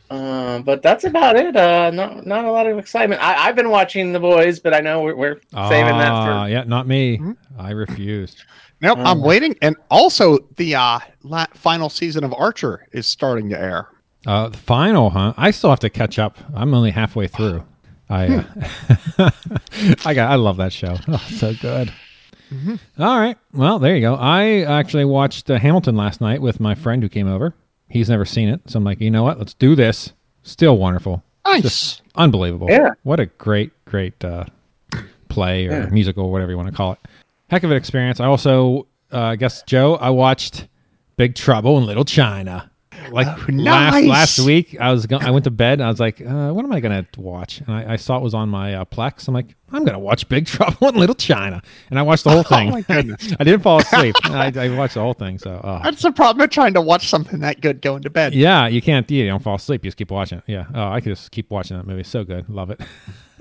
Uh, 0.09 0.59
but 0.59 0.81
that's 0.81 1.05
about 1.05 1.37
it. 1.37 1.55
Uh, 1.55 1.89
not 1.91 2.25
not 2.25 2.43
a 2.45 2.51
lot 2.51 2.67
of 2.67 2.77
excitement. 2.77 3.23
I, 3.23 3.47
I've 3.47 3.55
been 3.55 3.69
watching 3.69 4.11
The 4.11 4.19
Boys, 4.19 4.59
but 4.59 4.73
I 4.73 4.81
know 4.81 5.01
we're, 5.01 5.15
we're 5.15 5.35
saving 5.69 5.97
that 5.97 6.11
Ah, 6.11 6.43
for. 6.43 6.49
yeah, 6.49 6.63
not 6.65 6.85
me. 6.85 7.17
Mhm. 7.17 7.37
I 7.57 7.71
refused. 7.71 8.43
Nope, 8.81 8.97
I'm 8.99 9.05
Um, 9.07 9.21
waiting. 9.21 9.55
And 9.61 9.75
also, 9.89 10.39
the 10.57 10.75
uh, 10.75 10.99
la- 11.23 11.45
final 11.53 11.87
season 11.89 12.23
of 12.25 12.33
Archer 12.37 12.87
is 12.91 13.07
starting 13.07 13.49
to 13.51 13.59
air. 13.59 13.87
Uh, 14.27 14.49
the 14.49 14.57
final, 14.57 15.09
huh? 15.11 15.33
I 15.37 15.51
still 15.51 15.69
have 15.69 15.79
to 15.79 15.89
catch 15.89 16.19
up. 16.19 16.37
I'm 16.55 16.73
only 16.73 16.91
halfway 16.91 17.27
through. 17.27 17.63
I, 18.09 18.43
uh, 19.17 19.29
I 20.05 20.13
got, 20.13 20.29
I 20.31 20.35
love 20.35 20.57
that 20.57 20.73
show. 20.73 20.97
Oh, 21.07 21.25
so 21.29 21.53
good. 21.61 21.91
All 22.99 23.19
right. 23.19 23.37
Well, 23.53 23.79
there 23.79 23.95
you 23.95 24.01
go. 24.01 24.15
I 24.15 24.61
actually 24.63 25.05
watched 25.05 25.49
uh, 25.49 25.57
Hamilton 25.57 25.95
last 25.95 26.21
night 26.21 26.41
with 26.41 26.59
my 26.59 26.75
friend 26.75 27.01
who 27.01 27.09
came 27.09 27.27
over. 27.27 27.53
He's 27.89 28.09
never 28.09 28.25
seen 28.25 28.49
it, 28.49 28.61
so 28.67 28.77
I'm 28.77 28.83
like, 28.83 29.01
you 29.01 29.11
know 29.11 29.23
what? 29.23 29.37
Let's 29.37 29.53
do 29.53 29.75
this. 29.75 30.13
Still 30.43 30.77
wonderful. 30.77 31.23
Nice. 31.45 31.61
Just 31.63 32.01
unbelievable. 32.15 32.67
Yeah. 32.69 32.91
What 33.03 33.19
a 33.19 33.25
great, 33.25 33.71
great 33.85 34.23
uh, 34.23 34.45
play 35.29 35.67
or 35.67 35.71
Yeah. 35.71 35.89
musical, 35.91 36.31
whatever 36.31 36.51
you 36.51 36.57
want 36.57 36.69
to 36.69 36.75
call 36.75 36.93
it. 36.93 36.99
Heck 37.49 37.63
of 37.63 37.71
an 37.71 37.77
experience. 37.77 38.19
I 38.19 38.25
also, 38.25 38.87
uh, 39.11 39.19
I 39.21 39.35
guess, 39.35 39.61
Joe, 39.63 39.95
I 39.95 40.09
watched 40.09 40.67
Big 41.17 41.35
Trouble 41.35 41.77
in 41.77 41.85
Little 41.85 42.05
China. 42.05 42.70
Like 43.09 43.27
Oh, 43.27 43.45
last 43.53 43.93
nice. 43.93 44.07
last 44.07 44.39
week, 44.39 44.75
I 44.79 44.91
was 44.91 45.05
go- 45.05 45.17
I 45.17 45.31
went 45.31 45.45
to 45.45 45.51
bed. 45.51 45.73
And 45.79 45.83
I 45.83 45.87
was 45.89 45.99
like, 45.99 46.19
uh, 46.21 46.51
what 46.51 46.65
am 46.65 46.71
I 46.73 46.79
gonna 46.81 47.05
watch? 47.17 47.59
And 47.61 47.71
I, 47.71 47.93
I 47.93 47.95
saw 47.95 48.17
it 48.17 48.21
was 48.21 48.33
on 48.33 48.49
my 48.49 48.73
uh, 48.75 48.85
Plex. 48.85 49.27
I'm 49.27 49.33
like, 49.33 49.55
I'm 49.71 49.85
gonna 49.85 49.97
watch 49.99 50.27
Big 50.27 50.45
Trouble 50.47 50.89
in 50.89 50.95
Little 50.95 51.15
China, 51.15 51.61
and 51.89 51.97
I 51.97 52.01
watched 52.01 52.25
the 52.25 52.31
whole 52.31 52.43
thing. 52.55 52.67
Oh 52.69 52.71
my 52.73 52.81
goodness. 52.81 53.33
I 53.39 53.43
didn't 53.45 53.61
fall 53.61 53.79
asleep. 53.79 54.15
I, 54.25 54.51
I 54.55 54.69
watched 54.75 54.95
the 54.95 55.01
whole 55.01 55.13
thing. 55.13 55.37
So, 55.39 55.61
oh. 55.63 55.79
That's 55.83 56.01
the 56.01 56.11
problem 56.11 56.43
of 56.43 56.49
trying 56.49 56.73
to 56.73 56.81
watch 56.81 57.07
something 57.07 57.39
that 57.39 57.61
good 57.61 57.81
going 57.81 58.01
to 58.03 58.09
bed. 58.09 58.33
Yeah, 58.33 58.67
you 58.67 58.81
can't. 58.81 59.09
You 59.09 59.25
don't 59.27 59.41
fall 59.41 59.55
asleep. 59.55 59.83
You 59.85 59.87
just 59.87 59.97
keep 59.97 60.11
watching 60.11 60.39
it. 60.39 60.43
Yeah. 60.47 60.65
Oh, 60.75 60.89
I 60.89 60.99
could 60.99 61.15
just 61.15 61.31
keep 61.31 61.49
watching 61.49 61.77
that 61.77 61.87
movie. 61.87 62.03
So 62.03 62.23
good. 62.25 62.49
Love 62.49 62.71
it. 62.71 62.81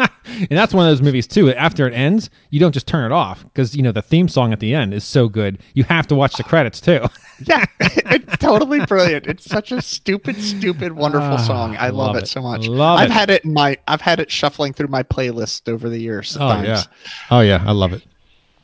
and 0.25 0.49
that's 0.51 0.73
one 0.75 0.87
of 0.87 0.91
those 0.91 1.03
movies 1.03 1.27
too. 1.27 1.53
After 1.53 1.87
it 1.87 1.95
ends, 1.95 2.31
you 2.51 2.59
don't 2.61 2.73
just 2.73 2.87
turn 2.87 3.05
it 3.05 3.13
off 3.15 3.43
because 3.45 3.75
you 3.77 3.83
know 3.83 3.93
the 3.93 4.03
theme 4.03 4.29
song 4.29 4.53
at 4.53 4.61
the 4.61 4.75
end 4.75 4.95
is 4.95 5.05
so 5.05 5.29
good. 5.29 5.59
You 5.75 5.85
have 5.85 6.07
to 6.09 6.15
watch 6.15 6.35
the 6.37 6.45
credits 6.45 6.81
too. 6.81 7.05
Yeah, 7.47 7.65
it's 7.81 8.37
totally 8.37 8.85
brilliant. 8.85 9.27
It's 9.27 9.47
such 9.47 9.73
a 9.73 9.81
stupid, 9.81 10.37
stupid, 10.43 10.93
wonderful 10.93 11.27
Ah, 11.27 11.37
song. 11.39 11.75
I 11.79 11.87
love, 11.87 12.09
love 12.09 12.17
it. 12.17 12.25
it. 12.25 12.27
so 12.27 12.43
much. 12.43 12.67
Love 12.69 12.99
I've 13.01 13.09
it. 13.09 13.15
had 13.15 13.31
it 13.31 13.47
in 13.47 13.55
my. 13.55 13.79
I've 13.89 14.03
had 14.03 14.21
it 14.21 14.31
shuffling 14.31 14.75
through 14.75 14.89
my 14.89 15.03
playlist 15.03 15.67
over 15.67 15.89
the 15.89 15.97
years. 15.99 16.37
Oh 16.39 16.41
times. 16.41 16.69
yeah. 16.69 16.83
Oh 17.31 17.41
yeah. 17.41 17.65
I 17.67 17.73
love 17.73 17.95
it. 17.95 18.03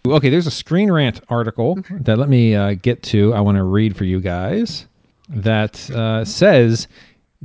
Okay, 0.06 0.28
there's 0.28 0.46
a 0.46 0.50
Screen 0.50 0.92
Rant 0.92 1.22
article 1.30 1.78
that 2.02 2.18
let 2.18 2.28
me 2.28 2.54
uh, 2.54 2.74
get 2.74 3.02
to. 3.04 3.32
I 3.32 3.40
want 3.40 3.56
to 3.56 3.62
read 3.64 3.96
for 3.96 4.04
you 4.04 4.20
guys 4.20 4.84
that 5.30 5.88
uh, 5.92 6.26
says 6.26 6.86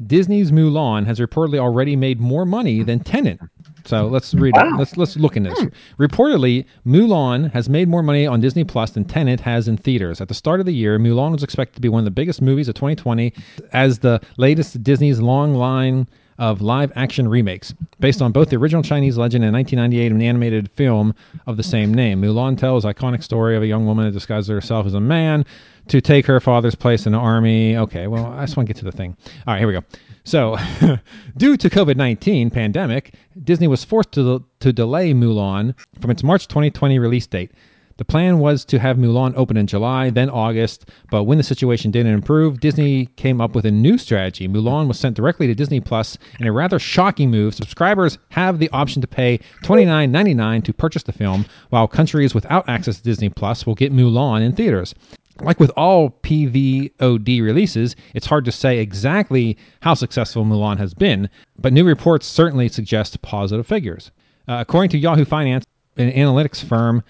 Disney's 0.07 0.51
Mulan 0.51 1.05
has 1.05 1.19
reportedly 1.21 1.59
already 1.59 1.95
made 1.95 2.19
more 2.19 2.45
money 2.45 2.83
than 2.83 2.99
Tenet. 2.99 3.39
So 3.85 4.07
let's 4.07 4.33
read 4.33 4.55
it. 4.55 4.63
Wow. 4.63 4.77
Let's 4.77 4.97
let's 4.97 5.17
look 5.17 5.37
in 5.37 5.43
this. 5.43 5.59
Hmm. 5.59 5.67
Reportedly, 5.99 6.65
Mulan 6.85 7.51
has 7.51 7.69
made 7.69 7.87
more 7.87 8.03
money 8.03 8.27
on 8.27 8.39
Disney 8.39 8.63
Plus 8.63 8.91
than 8.91 9.05
Tenet 9.05 9.39
has 9.39 9.67
in 9.67 9.77
theaters. 9.77 10.21
At 10.21 10.27
the 10.27 10.33
start 10.33 10.59
of 10.59 10.65
the 10.65 10.73
year, 10.73 10.99
Mulan 10.99 11.31
was 11.31 11.43
expected 11.43 11.75
to 11.75 11.81
be 11.81 11.89
one 11.89 11.99
of 11.99 12.05
the 12.05 12.11
biggest 12.11 12.41
movies 12.41 12.67
of 12.67 12.75
2020 12.75 13.33
as 13.73 13.99
the 13.99 14.21
latest 14.37 14.83
Disney's 14.83 15.19
long 15.19 15.53
line 15.53 16.07
of 16.41 16.59
live 16.61 16.91
action 16.95 17.27
remakes. 17.27 17.73
Based 17.99 18.21
on 18.21 18.31
both 18.31 18.49
the 18.49 18.55
original 18.55 18.81
Chinese 18.81 19.15
legend 19.15 19.43
and 19.43 19.53
1998 19.53 20.11
an 20.11 20.21
animated 20.21 20.71
film 20.71 21.13
of 21.45 21.55
the 21.55 21.63
same 21.63 21.93
name, 21.93 22.21
Mulan 22.21 22.57
tells 22.57 22.83
iconic 22.83 23.23
story 23.23 23.55
of 23.55 23.61
a 23.61 23.67
young 23.67 23.85
woman 23.85 24.05
who 24.05 24.11
disguises 24.11 24.49
herself 24.49 24.87
as 24.87 24.95
a 24.95 24.99
man 24.99 25.45
to 25.87 26.01
take 26.01 26.25
her 26.25 26.39
father's 26.39 26.75
place 26.75 27.05
in 27.05 27.11
the 27.11 27.17
army. 27.19 27.77
Okay, 27.77 28.07
well, 28.07 28.25
I 28.25 28.45
just 28.45 28.57
want 28.57 28.67
to 28.67 28.73
get 28.73 28.79
to 28.79 28.85
the 28.85 28.91
thing. 28.91 29.15
All 29.45 29.53
right, 29.53 29.59
here 29.59 29.67
we 29.67 29.73
go. 29.73 29.83
So, 30.23 30.57
due 31.37 31.57
to 31.57 31.69
COVID 31.69 31.95
19 31.95 32.51
pandemic, 32.51 33.15
Disney 33.43 33.67
was 33.67 33.83
forced 33.83 34.11
to, 34.13 34.43
to 34.59 34.73
delay 34.73 35.13
Mulan 35.13 35.73
from 35.99 36.11
its 36.11 36.23
March 36.23 36.47
2020 36.47 36.99
release 36.99 37.27
date. 37.27 37.51
The 37.97 38.05
plan 38.05 38.39
was 38.39 38.65
to 38.65 38.79
have 38.79 38.97
Mulan 38.97 39.33
open 39.35 39.57
in 39.57 39.67
July, 39.67 40.09
then 40.09 40.29
August, 40.29 40.89
but 41.11 41.25
when 41.25 41.37
the 41.37 41.43
situation 41.43 41.91
didn't 41.91 42.13
improve, 42.13 42.59
Disney 42.59 43.05
came 43.15 43.39
up 43.39 43.53
with 43.53 43.65
a 43.65 43.71
new 43.71 43.97
strategy. 43.97 44.47
Mulan 44.47 44.87
was 44.87 44.97
sent 44.97 45.15
directly 45.15 45.45
to 45.45 45.53
Disney 45.53 45.79
Plus 45.79 46.17
in 46.39 46.47
a 46.47 46.51
rather 46.51 46.79
shocking 46.79 47.29
move. 47.29 47.53
Subscribers 47.53 48.17
have 48.29 48.57
the 48.57 48.69
option 48.69 49.01
to 49.01 49.07
pay 49.07 49.39
$29.99 49.63 50.63
to 50.63 50.73
purchase 50.73 51.03
the 51.03 51.11
film, 51.11 51.45
while 51.69 51.87
countries 51.87 52.33
without 52.33 52.67
access 52.67 52.97
to 52.97 53.03
Disney 53.03 53.29
Plus 53.29 53.67
will 53.67 53.75
get 53.75 53.93
Mulan 53.93 54.41
in 54.41 54.53
theaters. 54.53 54.95
Like 55.39 55.59
with 55.59 55.71
all 55.77 56.11
PVOD 56.23 57.41
releases, 57.41 57.95
it's 58.13 58.25
hard 58.25 58.45
to 58.45 58.51
say 58.51 58.79
exactly 58.79 59.57
how 59.81 59.93
successful 59.93 60.45
Mulan 60.45 60.77
has 60.77 60.93
been, 60.93 61.29
but 61.57 61.73
new 61.73 61.85
reports 61.85 62.27
certainly 62.27 62.67
suggest 62.67 63.21
positive 63.21 63.65
figures. 63.65 64.11
Uh, 64.47 64.57
according 64.59 64.89
to 64.89 64.97
Yahoo 64.97 65.25
Finance, 65.25 65.65
an 65.97 66.11
analytics 66.11 66.63
firm, 66.63 67.03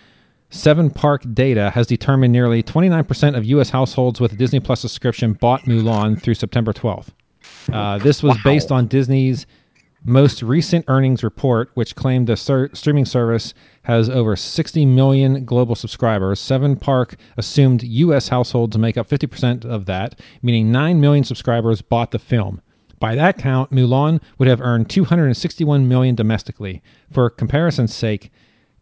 Seven 0.49 0.89
Park 0.89 1.23
Data 1.33 1.69
has 1.69 1.87
determined 1.87 2.33
nearly 2.33 2.61
29% 2.61 3.37
of 3.37 3.45
U.S. 3.45 3.69
households 3.69 4.19
with 4.19 4.33
a 4.33 4.35
Disney 4.35 4.59
Plus 4.59 4.81
subscription 4.81 5.33
bought 5.33 5.61
Mulan 5.63 6.21
through 6.21 6.33
September 6.33 6.73
12th. 6.73 7.07
Uh, 7.71 7.97
this 7.99 8.21
was 8.21 8.37
based 8.43 8.71
on 8.71 8.87
Disney's 8.87 9.45
most 10.03 10.41
recent 10.41 10.85
earnings 10.87 11.23
report, 11.23 11.69
which 11.75 11.95
claimed 11.95 12.27
the 12.27 12.35
ser- 12.35 12.69
streaming 12.73 13.05
service 13.05 13.53
has 13.83 14.09
over 14.09 14.35
60 14.35 14.85
million 14.85 15.45
global 15.45 15.75
subscribers. 15.75 16.39
Seven 16.39 16.75
Park 16.75 17.15
assumed 17.37 17.83
U.S. 17.83 18.27
households 18.27 18.77
make 18.77 18.97
up 18.97 19.07
50% 19.07 19.65
of 19.65 19.85
that, 19.85 20.19
meaning 20.41 20.71
9 20.71 20.99
million 20.99 21.23
subscribers 21.23 21.81
bought 21.81 22.11
the 22.11 22.19
film. 22.19 22.61
By 22.99 23.15
that 23.15 23.37
count, 23.37 23.71
Mulan 23.71 24.21
would 24.37 24.47
have 24.47 24.61
earned 24.61 24.89
261 24.89 25.87
million 25.87 26.15
domestically. 26.15 26.81
For 27.11 27.29
comparison's 27.29 27.93
sake, 27.93 28.31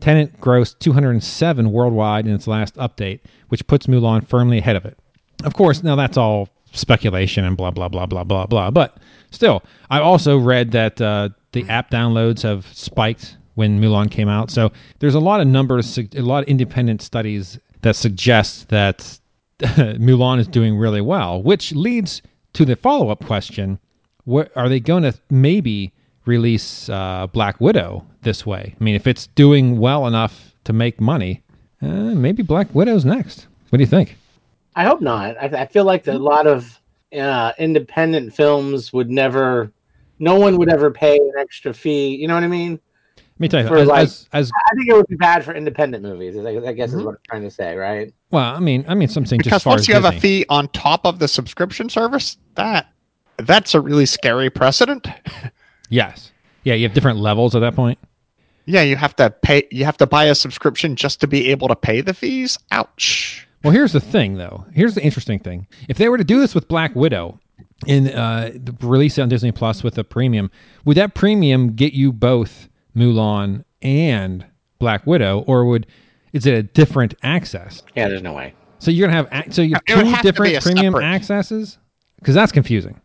Tenet 0.02 0.40
grossed 0.40 0.80
207 0.80 1.72
worldwide 1.72 2.28
in 2.28 2.34
its 2.34 2.48
last 2.48 2.76
update, 2.76 3.22
which 3.50 3.68
puts 3.68 3.88
Mulan 3.88 4.28
firmly 4.28 4.58
ahead 4.58 4.76
of 4.76 4.86
it. 4.86 4.98
Of 5.44 5.54
course, 5.54 5.84
now 5.84 5.96
that's 5.96 6.18
all 6.18 6.50
speculation 6.72 7.46
and 7.46 7.58
blah 7.58 7.72
blah 7.72 7.88
blah 7.88 8.06
blah 8.06 8.24
blah 8.24 8.46
blah. 8.46 8.72
But 8.72 8.98
still, 9.32 9.64
I 9.90 10.00
also 10.00 10.38
read 10.38 10.72
that 10.72 11.00
uh, 11.02 11.30
the 11.52 11.68
app 11.70 11.90
downloads 11.90 12.42
have 12.44 12.66
spiked 12.74 13.38
when 13.56 13.82
Mulan 13.82 14.10
came 14.10 14.30
out. 14.30 14.52
So 14.52 14.72
there's 15.00 15.16
a 15.16 15.20
lot 15.20 15.42
of 15.42 15.48
numbers, 15.48 15.98
a 15.98 16.22
lot 16.22 16.44
of 16.44 16.50
independent 16.50 17.02
studies 17.02 17.60
that 17.82 17.96
suggest 17.96 18.70
that 18.70 19.20
Mulan 19.60 20.40
is 20.40 20.48
doing 20.48 20.78
really 20.78 21.02
well, 21.02 21.42
which 21.42 21.74
leads 21.74 22.22
to 22.54 22.66
the 22.66 22.76
follow 22.76 23.10
up 23.10 23.26
question: 23.26 23.80
What 24.24 24.52
are 24.56 24.70
they 24.70 24.80
going 24.80 25.04
to 25.04 25.14
maybe 25.30 25.92
release 26.26 26.90
uh, 26.90 27.28
Black 27.28 27.60
Widow 27.60 28.06
this 28.22 28.46
way? 28.46 28.76
I 28.80 28.84
mean, 28.84 28.96
if 28.96 29.08
it's 29.08 29.28
doing 29.28 29.80
well 29.80 30.08
enough 30.08 30.56
to 30.64 30.74
make 30.74 31.02
money, 31.02 31.42
uh, 31.82 31.88
maybe 31.88 32.44
Black 32.44 32.74
Widow's 32.74 33.06
next. 33.06 33.48
What 33.70 33.78
do 33.78 33.84
you 33.84 33.88
think? 33.88 34.18
I 34.76 34.86
hope 34.86 35.02
not. 35.02 35.36
I, 35.38 35.64
I 35.64 35.66
feel 35.66 35.84
like 35.84 36.08
a 36.08 36.14
lot 36.14 36.48
of 36.48 36.79
uh, 37.18 37.54
independent 37.58 38.34
films 38.34 38.92
would 38.94 39.10
never, 39.10 39.72
no 40.20 40.36
one 40.40 40.58
would 40.58 40.70
ever 40.72 40.92
pay 40.92 41.18
an 41.18 41.32
extra 41.38 41.74
fee. 41.74 42.16
You 42.16 42.28
know 42.28 42.36
what 42.36 42.44
I 42.44 42.48
mean? 42.48 42.80
Let 43.18 43.40
me 43.40 43.48
tell 43.48 43.62
you, 43.62 43.68
For 43.68 43.78
as, 43.78 43.88
like- 43.88 44.04
as, 44.04 44.28
as 44.34 44.52
I 44.72 44.76
think 44.76 44.90
it 44.90 44.94
would 44.94 45.08
be 45.08 45.16
bad 45.16 45.44
for 45.46 45.54
independent 45.54 46.04
movies. 46.04 46.36
I, 46.38 46.50
I 46.68 46.74
guess 46.74 46.90
Mm-hmm. 46.90 47.00
is 47.00 47.04
what 47.06 47.12
I'm 47.12 47.18
trying 47.30 47.44
to 47.44 47.52
say, 47.52 47.76
right? 47.76 48.14
well, 48.32 48.54
I 48.56 48.60
mean, 48.60 48.86
I 48.88 48.96
mean, 48.96 49.08
something 49.08 49.40
just 49.42 49.46
because 49.46 49.62
as 49.64 49.66
once 49.66 49.82
as 49.82 49.88
you 49.88 49.94
have 49.96 50.06
a 50.06 50.12
fee 50.20 50.46
on 50.50 50.68
top 50.70 51.06
of 51.06 51.20
the 51.20 51.28
subscription 51.28 51.90
service, 51.90 52.38
that 52.56 52.92
that's 53.38 53.74
a 53.74 53.82
really 53.82 54.06
scary 54.06 54.50
precedent. 54.50 55.08
Yes, 55.92 56.32
yeah, 56.64 56.76
you 56.76 56.84
have 56.88 56.94
different 56.94 57.18
levels 57.18 57.56
at 57.56 57.62
that 57.62 57.74
point. 57.76 57.98
Yeah, 58.66 58.84
you 58.84 58.96
have 58.96 59.16
to 59.16 59.32
pay. 59.32 59.64
You 59.72 59.86
have 59.86 59.98
to 59.98 60.06
buy 60.06 60.26
a 60.26 60.36
subscription 60.36 60.96
just 60.96 61.20
to 61.22 61.28
be 61.28 61.50
able 61.50 61.68
to 61.68 61.76
pay 61.76 62.02
the 62.02 62.14
fees. 62.14 62.60
Ouch. 62.72 63.48
Well, 63.64 63.74
here's 63.74 63.92
the 63.94 64.00
thing, 64.00 64.36
though. 64.36 64.66
Here's 64.74 64.96
the 64.96 65.04
interesting 65.04 65.40
thing. 65.40 65.68
If 65.90 65.98
they 65.98 66.08
were 66.10 66.18
to 66.18 66.24
do 66.24 66.40
this 66.40 66.56
with 66.56 66.68
Black 66.68 66.96
Widow 66.96 67.40
and 67.88 68.10
uh, 68.14 68.52
release 68.82 69.18
it 69.18 69.22
on 69.22 69.30
Disney 69.30 69.52
Plus 69.52 69.84
with 69.84 69.98
a 69.98 70.04
premium, 70.04 70.50
would 70.86 70.96
that 70.98 71.14
premium 71.14 71.74
get 71.76 71.94
you 71.94 72.12
both 72.14 72.70
Mulan 72.96 73.64
and 73.82 74.46
Black 74.80 75.06
Widow, 75.06 75.40
or 75.48 75.66
would 75.66 75.88
is 76.32 76.46
it 76.46 76.54
a 76.54 76.64
different 76.64 77.16
access? 77.24 77.84
Yeah, 77.96 78.08
there's 78.08 78.22
no 78.22 78.34
way. 78.34 78.54
So 78.80 78.92
you're 78.92 79.08
gonna 79.08 79.18
have 79.18 79.28
ac- 79.46 79.52
so 79.52 79.62
you 79.62 79.74
have 79.76 79.84
two 79.86 80.06
have 80.06 80.22
different 80.24 80.56
a 80.56 80.62
premium 80.62 80.94
separate- 80.94 81.06
accesses 81.06 81.78
because 82.20 82.36
that's 82.36 82.52
confusing. 82.52 83.00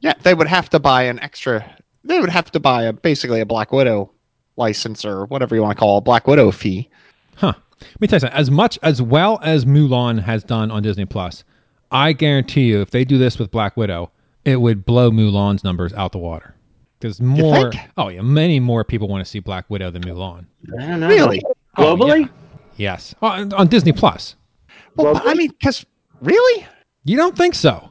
Yeah, 0.00 0.14
they 0.22 0.32
would 0.32 0.46
have 0.46 0.70
to 0.70 0.78
buy 0.78 1.02
an 1.02 1.18
extra. 1.20 1.62
They 2.04 2.20
would 2.20 2.30
have 2.30 2.50
to 2.52 2.60
buy 2.60 2.84
a 2.84 2.92
basically 2.94 3.40
a 3.40 3.46
Black 3.46 3.70
Widow 3.72 4.10
license 4.56 5.04
or 5.04 5.26
whatever 5.26 5.54
you 5.54 5.60
want 5.62 5.76
to 5.76 5.80
call 5.80 5.98
a 5.98 6.00
Black 6.00 6.26
Widow 6.26 6.50
fee. 6.52 6.88
Huh. 7.36 7.52
Let 7.80 8.00
me 8.00 8.06
tell 8.08 8.16
you 8.16 8.20
something. 8.20 8.38
As 8.38 8.50
much 8.50 8.78
as 8.82 9.00
well 9.02 9.38
as 9.42 9.64
Mulan 9.64 10.22
has 10.22 10.44
done 10.44 10.70
on 10.70 10.82
Disney 10.82 11.04
Plus, 11.06 11.44
I 11.90 12.12
guarantee 12.12 12.62
you, 12.64 12.80
if 12.80 12.90
they 12.90 13.04
do 13.04 13.18
this 13.18 13.38
with 13.38 13.50
Black 13.50 13.76
Widow, 13.76 14.10
it 14.44 14.56
would 14.60 14.84
blow 14.84 15.10
Mulan's 15.10 15.64
numbers 15.64 15.92
out 15.94 16.12
the 16.12 16.18
water. 16.18 16.54
Because 16.98 17.20
more. 17.20 17.72
think? 17.72 17.82
Oh 17.96 18.08
yeah, 18.08 18.20
many 18.20 18.60
more 18.60 18.84
people 18.84 19.08
want 19.08 19.24
to 19.24 19.30
see 19.30 19.38
Black 19.40 19.68
Widow 19.70 19.90
than 19.90 20.02
Mulan. 20.02 20.44
I 20.78 20.86
don't 20.86 21.00
know. 21.00 21.08
Really? 21.08 21.42
Oh, 21.78 21.96
Globally? 21.96 22.20
yeah. 22.22 22.28
Yes, 22.76 23.14
Oh, 23.20 23.26
on, 23.28 23.52
on 23.54 23.66
Disney 23.68 23.92
Plus. 23.92 24.36
Well, 24.96 25.12
Well, 25.14 25.22
I 25.24 25.34
mean, 25.34 25.50
because 25.50 25.84
really, 26.22 26.66
You 27.04 27.16
don't 27.16 27.36
think 27.36 27.54
so? 27.54 27.90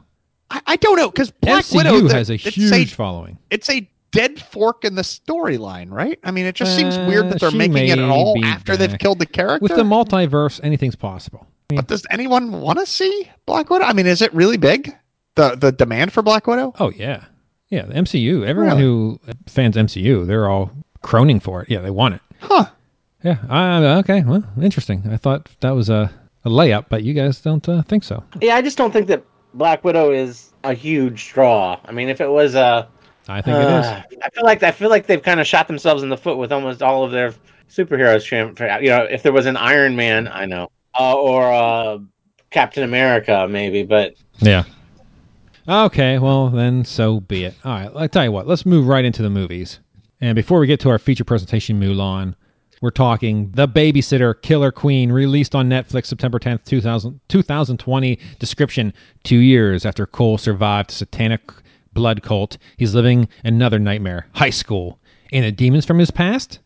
I, 0.51 0.61
I 0.65 0.75
don't 0.77 0.97
know. 0.97 1.09
Because 1.09 1.29
Black 1.31 1.65
MCU 1.65 1.75
Widow 1.77 2.01
the- 2.07 2.13
has 2.15 2.29
a 2.29 2.33
it's 2.35 2.43
huge 2.55 2.93
following. 2.95 3.37
it's 3.51 3.69
a 3.69 3.87
dead 4.11 4.41
fork 4.41 4.83
in 4.85 4.95
the 4.95 5.01
storyline, 5.01 5.91
right? 5.91 6.19
I 6.23 6.31
mean, 6.31 6.45
it 6.45 6.55
just 6.55 6.75
seems 6.75 6.97
weird 6.97 7.25
Uh, 7.25 7.29
that 7.29 7.39
they're 7.41 7.51
making 7.51 7.87
it 7.89 7.99
at 7.99 8.09
all 8.09 8.33
be 8.35 8.43
after 8.43 8.75
they've 8.77 8.97
killed 8.97 9.19
the 9.19 9.25
character. 9.25 9.63
With 9.63 9.75
the 9.75 9.83
multiverse, 9.83 10.59
anything's 10.63 10.95
possible. 10.95 11.45
I 11.69 11.73
mean, 11.73 11.77
but 11.81 11.87
does 11.87 12.05
anyone 12.09 12.61
want 12.61 12.79
to 12.79 12.85
see 12.85 13.29
Black 13.45 13.69
Widow? 13.69 13.85
I 13.85 13.93
mean, 13.93 14.07
is 14.07 14.21
it 14.21 14.33
really 14.33 14.57
big? 14.57 14.95
The 15.35 15.55
the 15.55 15.71
demand 15.71 16.11
for 16.11 16.21
Black 16.21 16.47
Widow? 16.47 16.73
oh 16.79 16.89
yeah, 16.89 17.25
yeah. 17.69 17.83
The 17.85 17.93
MCU. 17.93 18.45
Everyone 18.45 18.77
Really? 18.77 18.81
who 18.81 19.19
fans 19.47 19.75
MCU, 19.75 20.25
they're 20.25 20.49
all 20.49 20.71
croning 21.03 21.39
for 21.41 21.61
it. 21.61 21.69
Yeah, 21.69 21.79
they 21.81 21.91
want 21.91 22.15
it. 22.15 22.21
Huh. 22.39 22.65
Yeah. 23.23 23.37
Uh, 23.49 23.99
okay. 23.99 24.23
Well, 24.23 24.43
interesting. 24.61 25.03
I 25.11 25.17
thought 25.17 25.49
that 25.59 25.71
was 25.71 25.89
a, 25.89 26.11
a 26.45 26.49
layup, 26.49 26.85
but 26.89 27.03
you 27.03 27.13
guys 27.13 27.39
don't 27.41 27.67
uh, 27.69 27.81
think 27.83 28.03
so. 28.03 28.23
Yeah, 28.41 28.55
I 28.55 28.61
just 28.61 28.77
don't 28.77 28.91
think 28.91 29.07
that 29.07 29.23
Black 29.53 29.83
Widow 29.83 30.11
is 30.11 30.51
a 30.63 30.73
huge 30.73 31.29
draw. 31.33 31.79
I 31.85 31.91
mean, 31.91 32.09
if 32.09 32.19
it 32.21 32.29
was 32.29 32.55
a, 32.55 32.87
I 33.29 33.41
think 33.41 33.57
it 33.57 33.61
is. 33.61 33.85
uh, 33.85 34.03
I 34.23 34.29
feel 34.31 34.43
like 34.43 34.63
I 34.63 34.71
feel 34.71 34.89
like 34.89 35.05
they've 35.05 35.21
kind 35.21 35.39
of 35.39 35.47
shot 35.47 35.67
themselves 35.67 36.01
in 36.03 36.09
the 36.09 36.17
foot 36.17 36.37
with 36.37 36.51
almost 36.51 36.81
all 36.81 37.03
of 37.03 37.11
their 37.11 37.33
superheroes. 37.69 38.29
You 38.81 38.89
know, 38.89 39.03
if 39.03 39.23
there 39.23 39.31
was 39.31 39.45
an 39.45 39.55
Iron 39.55 39.95
Man, 39.95 40.27
I 40.27 40.45
know, 40.45 40.71
uh, 40.99 41.15
or 41.15 41.51
uh, 41.51 41.99
Captain 42.49 42.83
America, 42.83 43.47
maybe, 43.49 43.83
but 43.83 44.15
Yeah. 44.39 44.63
Okay, 45.67 46.17
well 46.17 46.49
then 46.49 46.83
so 46.83 47.19
be 47.19 47.43
it. 47.43 47.53
All 47.63 47.71
right, 47.71 47.91
I'll 47.95 48.09
tell 48.09 48.23
you 48.23 48.31
what. 48.31 48.47
Let's 48.47 48.65
move 48.65 48.87
right 48.87 49.05
into 49.05 49.21
the 49.21 49.29
movies. 49.29 49.79
And 50.21 50.35
before 50.35 50.59
we 50.59 50.67
get 50.67 50.79
to 50.81 50.89
our 50.89 50.99
feature 50.99 51.23
presentation, 51.23 51.79
Mulan, 51.79 52.33
we're 52.81 52.89
talking 52.89 53.51
The 53.51 53.67
Babysitter 53.67 54.41
Killer 54.41 54.71
Queen, 54.71 55.11
released 55.11 55.53
on 55.53 55.69
Netflix 55.69 56.07
September 56.07 56.39
10th, 56.39 56.65
2000, 56.65 57.19
2020. 57.27 58.19
Description 58.39 58.93
Two 59.23 59.37
years 59.37 59.85
after 59.85 60.05
Cole 60.07 60.37
survived 60.37 60.89
a 60.89 60.93
satanic 60.93 61.41
blood 61.99 62.23
cult, 62.23 62.57
he's 62.77 62.95
living 62.95 63.27
another 63.43 63.77
nightmare 63.77 64.27
high 64.33 64.49
school. 64.49 64.99
And 65.33 65.43
the 65.43 65.51
demons 65.51 65.85
from 65.85 65.99
his 65.99 66.11
past? 66.11 66.59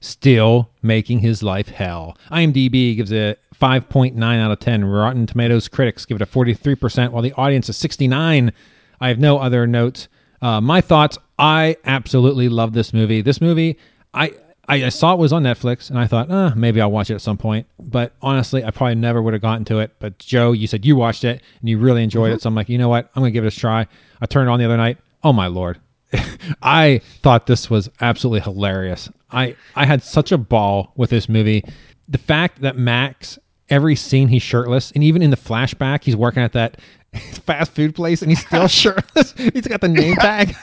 still 0.00 0.70
making 0.82 1.20
his 1.20 1.42
life 1.42 1.68
hell. 1.68 2.16
IMDb 2.30 2.96
gives 2.96 3.12
it 3.12 3.38
5.9 3.54 4.40
out 4.40 4.50
of 4.50 4.58
10. 4.58 4.84
Rotten 4.84 5.26
Tomatoes 5.26 5.68
critics 5.68 6.06
give 6.06 6.16
it 6.16 6.22
a 6.22 6.26
43%, 6.26 7.10
while 7.12 7.22
the 7.22 7.34
audience 7.34 7.68
is 7.68 7.76
69. 7.76 8.52
I 9.00 9.08
have 9.08 9.18
no 9.18 9.38
other 9.38 9.66
notes. 9.66 10.08
Uh, 10.42 10.60
my 10.60 10.80
thoughts: 10.80 11.18
I 11.38 11.76
absolutely 11.84 12.48
love 12.48 12.72
this 12.72 12.92
movie. 12.92 13.20
This 13.22 13.40
movie, 13.40 13.78
I. 14.14 14.32
I 14.70 14.86
I 14.86 14.88
saw 14.88 15.12
it 15.12 15.18
was 15.18 15.32
on 15.32 15.42
Netflix, 15.42 15.90
and 15.90 15.98
I 15.98 16.06
thought, 16.06 16.30
uh, 16.30 16.52
maybe 16.54 16.80
I'll 16.80 16.90
watch 16.90 17.10
it 17.10 17.14
at 17.14 17.20
some 17.20 17.36
point. 17.36 17.66
But 17.78 18.12
honestly, 18.22 18.64
I 18.64 18.70
probably 18.70 18.94
never 18.94 19.20
would 19.20 19.32
have 19.32 19.42
gotten 19.42 19.64
to 19.66 19.80
it. 19.80 19.92
But 19.98 20.18
Joe, 20.18 20.52
you 20.52 20.66
said 20.66 20.84
you 20.84 20.96
watched 20.96 21.24
it 21.24 21.42
and 21.60 21.68
you 21.68 21.78
really 21.78 22.04
enjoyed 22.04 22.32
it, 22.32 22.40
so 22.40 22.48
I'm 22.48 22.54
like, 22.54 22.68
you 22.68 22.78
know 22.78 22.88
what? 22.88 23.10
I'm 23.14 23.22
gonna 23.22 23.32
give 23.32 23.44
it 23.44 23.54
a 23.54 23.56
try. 23.56 23.86
I 24.20 24.26
turned 24.26 24.48
it 24.48 24.52
on 24.52 24.58
the 24.58 24.64
other 24.64 24.76
night. 24.76 24.98
Oh 25.24 25.32
my 25.32 25.48
lord. 25.48 25.80
I 26.62 27.00
thought 27.22 27.46
this 27.46 27.68
was 27.68 27.90
absolutely 28.00 28.40
hilarious. 28.40 29.08
I 29.30 29.56
I 29.74 29.86
had 29.86 30.02
such 30.02 30.32
a 30.32 30.38
ball 30.38 30.92
with 30.96 31.10
this 31.10 31.28
movie. 31.28 31.64
The 32.08 32.18
fact 32.18 32.60
that 32.62 32.76
Max 32.76 33.38
every 33.70 33.94
scene 33.94 34.28
he's 34.28 34.42
shirtless 34.42 34.90
and 34.92 35.04
even 35.04 35.22
in 35.22 35.30
the 35.30 35.36
flashback 35.36 36.02
he's 36.02 36.16
working 36.16 36.42
at 36.42 36.52
that 36.52 36.76
fast 37.44 37.72
food 37.72 37.94
place 37.94 38.22
and 38.22 38.30
he's 38.30 38.44
still 38.44 38.68
shirtless. 38.68 39.32
He's 39.32 39.66
got 39.66 39.80
the 39.80 39.88
name 39.88 40.16
tag. 40.16 40.54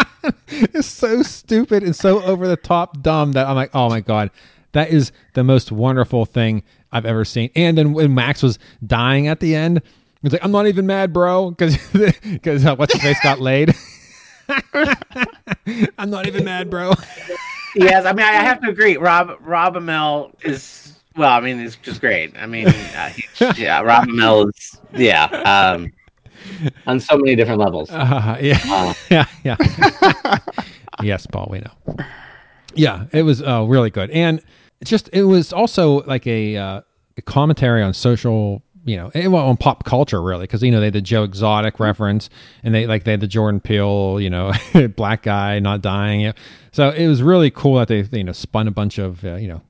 it's 0.48 0.86
so 0.86 1.22
stupid 1.22 1.82
and 1.82 1.94
so 1.94 2.22
over 2.22 2.46
the 2.48 2.56
top 2.56 3.02
dumb 3.02 3.32
that 3.32 3.46
I'm 3.46 3.56
like, 3.56 3.70
"Oh 3.74 3.88
my 3.88 4.00
god. 4.00 4.30
That 4.72 4.90
is 4.90 5.12
the 5.34 5.44
most 5.44 5.70
wonderful 5.70 6.24
thing 6.24 6.62
I've 6.92 7.06
ever 7.06 7.24
seen." 7.24 7.50
And 7.54 7.76
then 7.76 7.92
when 7.92 8.14
Max 8.14 8.42
was 8.42 8.58
dying 8.86 9.28
at 9.28 9.40
the 9.40 9.54
end, 9.54 9.82
he's 10.22 10.32
like, 10.32 10.44
"I'm 10.44 10.52
not 10.52 10.66
even 10.66 10.86
mad, 10.86 11.12
bro," 11.12 11.50
because 11.50 11.76
because 12.22 12.64
uh, 12.66 12.76
what's 12.76 12.92
his 12.92 13.02
face 13.02 13.20
got 13.22 13.40
laid. 13.40 13.74
I'm 15.98 16.10
not 16.10 16.26
even 16.26 16.44
mad, 16.44 16.70
bro. 16.70 16.92
yes, 17.74 18.04
I 18.04 18.12
mean 18.12 18.26
I 18.26 18.32
have 18.32 18.60
to 18.62 18.68
agree. 18.68 18.96
Rob 18.96 19.36
Rob 19.40 19.74
Amell 19.74 20.32
is 20.44 20.94
well. 21.16 21.32
I 21.32 21.40
mean, 21.40 21.58
he's 21.58 21.76
just 21.76 22.00
great. 22.00 22.36
I 22.36 22.46
mean, 22.46 22.68
uh, 22.68 23.12
yeah, 23.56 23.80
Rob 23.82 24.08
Amell 24.08 24.48
is 24.48 24.80
yeah. 24.94 25.24
Um, 25.24 25.92
on 26.86 27.00
so 27.00 27.16
many 27.16 27.34
different 27.36 27.60
levels. 27.60 27.90
Uh, 27.90 28.38
yeah, 28.40 28.58
Uh, 28.66 28.94
yeah, 29.10 29.26
yeah. 29.44 30.38
yes, 31.02 31.26
Paul, 31.26 31.48
we 31.50 31.60
know. 31.60 31.96
Yeah, 32.74 33.04
it 33.12 33.22
was 33.22 33.42
uh, 33.42 33.64
really 33.68 33.90
good, 33.90 34.10
and 34.10 34.40
just 34.84 35.10
it 35.12 35.24
was 35.24 35.52
also 35.52 36.02
like 36.04 36.26
a, 36.26 36.56
uh, 36.56 36.80
a 37.16 37.22
commentary 37.22 37.82
on 37.82 37.92
social, 37.92 38.62
you 38.84 38.96
know, 38.96 39.10
and, 39.14 39.32
well, 39.32 39.46
on 39.46 39.56
pop 39.56 39.84
culture, 39.84 40.22
really, 40.22 40.44
because 40.44 40.62
you 40.62 40.70
know 40.70 40.80
they 40.80 40.86
had 40.86 40.94
the 40.94 41.02
Joe 41.02 41.22
Exotic 41.24 41.78
reference, 41.78 42.30
and 42.62 42.74
they 42.74 42.86
like 42.86 43.04
they 43.04 43.10
had 43.10 43.20
the 43.20 43.26
Jordan 43.26 43.60
Peele, 43.60 44.18
you 44.20 44.30
know, 44.30 44.52
black 44.96 45.22
guy 45.22 45.58
not 45.58 45.82
dying. 45.82 46.32
So 46.72 46.90
it 46.90 47.06
was 47.06 47.22
really 47.22 47.50
cool 47.50 47.76
that 47.76 47.88
they 47.88 48.06
you 48.16 48.24
know 48.24 48.32
spun 48.32 48.66
a 48.68 48.70
bunch 48.72 48.98
of 48.98 49.24
uh, 49.24 49.34
you 49.36 49.48
know 49.48 49.60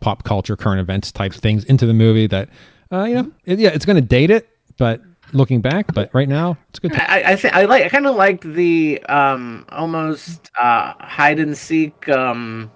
pop 0.00 0.22
culture, 0.24 0.56
current 0.56 0.80
events 0.80 1.10
type 1.12 1.32
things 1.32 1.64
into 1.64 1.86
the 1.86 1.94
movie. 1.94 2.28
That 2.28 2.48
uh, 2.92 3.04
you 3.04 3.14
know, 3.14 3.32
it, 3.44 3.58
yeah, 3.58 3.70
it's 3.70 3.84
going 3.84 3.96
to 3.96 4.02
date 4.02 4.30
it, 4.30 4.48
but 4.78 5.00
looking 5.32 5.60
back, 5.60 5.92
but 5.94 6.10
right 6.12 6.28
now 6.28 6.56
it's 6.68 6.78
good. 6.78 6.92
To- 6.92 7.10
I 7.10 7.32
I, 7.32 7.36
th- 7.36 7.52
I 7.54 7.64
like 7.64 7.84
I 7.84 7.88
kind 7.88 8.06
of 8.06 8.16
liked 8.16 8.44
the 8.44 9.02
um 9.08 9.64
almost 9.70 10.50
uh 10.60 10.94
hide 11.00 11.38
and 11.38 11.56
seek 11.56 12.08
um 12.08 12.70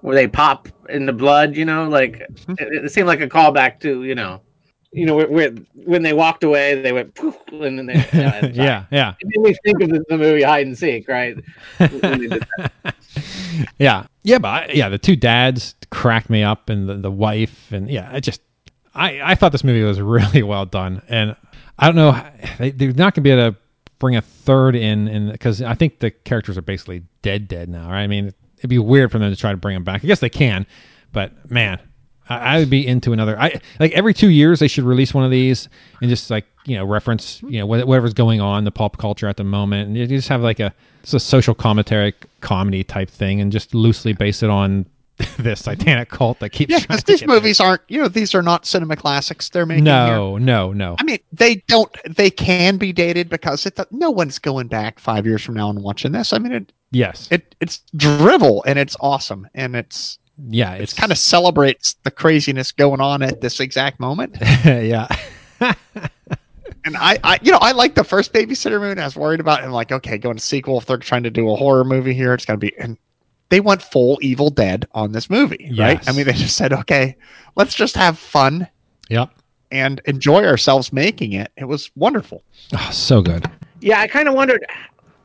where 0.00 0.14
they 0.14 0.28
pop 0.28 0.68
in 0.88 1.06
the 1.06 1.12
blood. 1.12 1.56
You 1.56 1.64
know, 1.64 1.88
like 1.88 2.20
it, 2.20 2.84
it 2.84 2.92
seemed 2.92 3.08
like 3.08 3.20
a 3.20 3.28
callback 3.28 3.80
to 3.80 4.04
you 4.04 4.14
know. 4.14 4.40
You 4.92 5.06
know, 5.06 5.16
where, 5.16 5.28
where 5.28 5.50
when 5.74 6.02
they 6.02 6.12
walked 6.12 6.44
away, 6.44 6.80
they 6.80 6.92
went 6.92 7.16
poof, 7.16 7.36
and 7.50 7.76
then 7.76 7.86
they, 7.86 7.94
you 7.94 8.02
yeah, 8.62 8.84
yeah. 8.92 9.14
It 9.18 9.26
made 9.26 9.42
me 9.42 9.56
think 9.64 9.82
of 9.82 9.88
the, 9.88 10.04
the 10.08 10.16
movie 10.16 10.42
Hide 10.42 10.68
and 10.68 10.78
Seek, 10.78 11.08
right? 11.08 11.36
When 11.78 12.20
they 12.20 12.28
did 12.28 12.46
that. 12.56 12.94
yeah, 13.78 14.06
yeah, 14.22 14.38
but 14.38 14.48
I, 14.48 14.72
yeah, 14.72 14.88
the 14.88 14.98
two 14.98 15.16
dads 15.16 15.74
cracked 15.90 16.30
me 16.30 16.42
up, 16.42 16.68
and 16.68 16.88
the, 16.88 16.94
the 16.94 17.10
wife, 17.10 17.72
and 17.72 17.90
yeah, 17.90 18.08
I 18.12 18.20
just, 18.20 18.40
I, 18.94 19.20
I 19.32 19.34
thought 19.34 19.52
this 19.52 19.64
movie 19.64 19.82
was 19.82 20.00
really 20.00 20.42
well 20.44 20.66
done, 20.66 21.02
and 21.08 21.34
I 21.78 21.86
don't 21.86 21.96
know, 21.96 22.24
they, 22.58 22.70
they're 22.70 22.92
not 22.92 23.14
gonna 23.14 23.22
be 23.22 23.30
able 23.30 23.52
to 23.52 23.58
bring 23.98 24.16
a 24.16 24.22
third 24.22 24.76
in, 24.76 25.08
and 25.08 25.32
because 25.32 25.62
I 25.62 25.74
think 25.74 26.00
the 26.00 26.10
characters 26.10 26.58
are 26.58 26.62
basically 26.62 27.02
dead, 27.22 27.48
dead 27.48 27.68
now, 27.68 27.90
right? 27.90 28.02
I 28.02 28.06
mean, 28.06 28.32
it'd 28.58 28.70
be 28.70 28.78
weird 28.78 29.10
for 29.10 29.18
them 29.18 29.30
to 29.30 29.36
try 29.36 29.50
to 29.50 29.56
bring 29.56 29.74
them 29.74 29.84
back. 29.84 30.04
I 30.04 30.06
guess 30.06 30.20
they 30.20 30.30
can, 30.30 30.66
but 31.12 31.50
man, 31.50 31.80
I, 32.28 32.38
I 32.38 32.58
would 32.58 32.70
be 32.70 32.86
into 32.86 33.12
another. 33.12 33.38
I 33.38 33.60
like 33.80 33.92
every 33.92 34.14
two 34.14 34.30
years 34.30 34.60
they 34.60 34.68
should 34.68 34.84
release 34.84 35.14
one 35.14 35.24
of 35.24 35.30
these 35.30 35.68
and 36.00 36.08
just 36.08 36.30
like 36.30 36.46
you 36.64 36.76
know 36.76 36.84
reference 36.84 37.42
you 37.42 37.58
know 37.58 37.66
whatever's 37.66 38.14
going 38.14 38.40
on 38.40 38.64
the 38.64 38.70
pop 38.70 38.98
culture 38.98 39.28
at 39.28 39.36
the 39.36 39.44
moment, 39.44 39.88
and 39.88 39.96
you 39.96 40.06
just 40.06 40.28
have 40.28 40.42
like 40.42 40.60
a 40.60 40.74
it's 41.02 41.14
a 41.14 41.20
social 41.20 41.54
commentary 41.54 42.14
comedy 42.40 42.84
type 42.84 43.10
thing, 43.10 43.40
and 43.40 43.52
just 43.52 43.74
loosely 43.74 44.12
base 44.12 44.42
it 44.42 44.50
on 44.50 44.86
this 45.38 45.60
satanic 45.60 46.08
cult 46.08 46.40
that 46.40 46.50
keeps 46.50 46.70
Yeah, 46.70 46.78
trying 46.78 46.98
because 46.98 47.04
to 47.04 47.12
these 47.12 47.26
movies 47.26 47.60
aren't, 47.60 47.82
you 47.88 48.00
know, 48.00 48.08
these 48.08 48.34
are 48.34 48.42
not 48.42 48.66
cinema 48.66 48.96
classics 48.96 49.48
they're 49.48 49.64
there. 49.64 49.66
making. 49.66 49.84
here. 49.84 49.94
No, 49.94 50.38
no, 50.38 50.72
no. 50.72 50.96
I 50.98 51.04
mean, 51.04 51.18
they 51.32 51.56
don't. 51.68 51.90
They 52.16 52.30
can 52.30 52.76
be 52.76 52.92
dated 52.92 53.28
because 53.28 53.64
it, 53.66 53.78
no 53.92 54.10
one's 54.10 54.38
going 54.38 54.66
back 54.66 54.98
five 54.98 55.24
years 55.26 55.42
from 55.42 55.54
now 55.54 55.70
and 55.70 55.82
watching 55.82 56.12
this. 56.12 56.32
I 56.32 56.38
mean, 56.38 56.52
it, 56.52 56.72
Yes, 56.90 57.28
it 57.32 57.56
it's 57.60 57.82
drivel 57.96 58.62
and 58.66 58.78
it's 58.78 58.96
awesome 59.00 59.48
and 59.54 59.74
it's 59.74 60.18
yeah, 60.48 60.74
it's 60.74 60.92
it's 60.92 61.00
kind 61.00 61.10
of 61.10 61.18
celebrates 61.18 61.94
the 62.04 62.10
craziness 62.10 62.70
going 62.70 63.00
on 63.00 63.20
at 63.22 63.40
this 63.40 63.58
exact 63.58 63.98
moment. 63.98 64.36
yeah, 64.64 65.08
And 66.84 66.96
I, 66.98 67.18
I, 67.24 67.38
you 67.40 67.50
know, 67.50 67.58
I 67.62 67.72
like 67.72 67.94
the 67.94 68.04
first 68.04 68.32
Babysitter 68.32 68.78
Moon. 68.78 68.98
I 68.98 69.04
was 69.04 69.16
worried 69.16 69.40
about, 69.40 69.62
and 69.62 69.72
like, 69.72 69.90
okay, 69.90 70.18
going 70.18 70.36
to 70.36 70.42
sequel 70.42 70.78
if 70.78 70.84
they're 70.84 70.98
trying 70.98 71.22
to 71.22 71.30
do 71.30 71.50
a 71.50 71.56
horror 71.56 71.84
movie 71.84 72.12
here, 72.12 72.34
it's 72.34 72.44
gonna 72.44 72.58
be. 72.58 72.76
And 72.78 72.98
they 73.48 73.60
went 73.60 73.82
full 73.82 74.18
Evil 74.22 74.50
Dead 74.50 74.86
on 74.92 75.12
this 75.12 75.30
movie, 75.30 75.72
right? 75.78 76.06
I 76.08 76.12
mean, 76.12 76.26
they 76.26 76.32
just 76.32 76.56
said, 76.56 76.72
okay, 76.72 77.16
let's 77.56 77.74
just 77.74 77.96
have 77.96 78.18
fun 78.18 78.66
yep. 79.08 79.30
and 79.70 80.00
enjoy 80.06 80.44
ourselves 80.44 80.92
making 80.92 81.32
it. 81.32 81.52
It 81.56 81.66
was 81.66 81.90
wonderful. 81.96 82.42
Oh, 82.72 82.90
so 82.92 83.22
good. 83.22 83.50
Yeah, 83.80 84.00
I 84.00 84.06
kind 84.08 84.28
of 84.28 84.34
wondered 84.34 84.64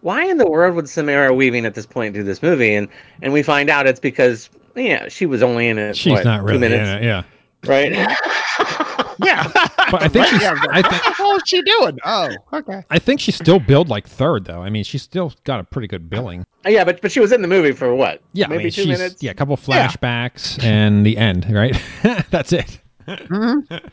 why 0.01 0.25
in 0.25 0.37
the 0.37 0.49
world 0.49 0.75
would 0.75 0.89
Samara 0.89 1.33
Weaving 1.33 1.65
at 1.65 1.75
this 1.75 1.85
point 1.85 2.13
do 2.13 2.23
this 2.23 2.41
movie, 2.41 2.75
and 2.75 2.87
and 3.21 3.33
we 3.33 3.43
find 3.43 3.69
out 3.69 3.87
it's 3.87 3.99
because 3.99 4.49
yeah, 4.75 5.07
she 5.07 5.25
was 5.25 5.41
only 5.41 5.67
in 5.67 5.77
it. 5.77 5.95
She's 5.97 6.11
what, 6.11 6.25
not 6.25 6.39
two 6.39 6.45
really 6.45 6.55
in 6.55 6.71
minutes, 6.71 6.89
it. 6.89 7.03
Yeah, 7.03 7.23
right? 7.65 8.85
Yeah, 9.23 9.43
but 9.91 10.01
I 10.03 10.07
think 10.07 10.25
she's. 10.27 10.41
I 10.43 10.81
think. 10.81 10.91
What 10.91 11.03
the 11.03 11.13
hell 11.13 11.35
is 11.35 11.41
she 11.45 11.61
doing? 11.61 11.97
Oh, 12.05 12.29
okay. 12.53 12.83
I 12.89 12.99
think 12.99 13.19
she's 13.19 13.35
still 13.35 13.59
billed 13.59 13.89
like 13.89 14.07
third 14.07 14.45
though. 14.45 14.61
I 14.61 14.69
mean, 14.69 14.83
she's 14.83 15.01
still 15.01 15.33
got 15.43 15.59
a 15.59 15.63
pretty 15.63 15.87
good 15.87 16.09
billing. 16.09 16.45
yeah, 16.65 16.83
but 16.83 17.01
but 17.01 17.11
she 17.11 17.19
was 17.19 17.31
in 17.31 17.41
the 17.41 17.47
movie 17.47 17.71
for 17.73 17.93
what? 17.95 18.21
Yeah, 18.33 18.47
maybe 18.47 18.61
I 18.61 18.63
mean, 18.63 18.71
two 18.71 18.81
she's, 18.83 18.87
minutes. 18.99 19.21
Yeah, 19.23 19.31
a 19.31 19.33
couple 19.33 19.59
Yeah. 19.67 19.87
flashbacks 19.87 20.63
and 20.63 21.05
the 21.05 21.17
end, 21.17 21.49
right? 21.51 21.79
That's 22.29 22.53
it. 22.53 22.79
Mhm. 23.07 23.89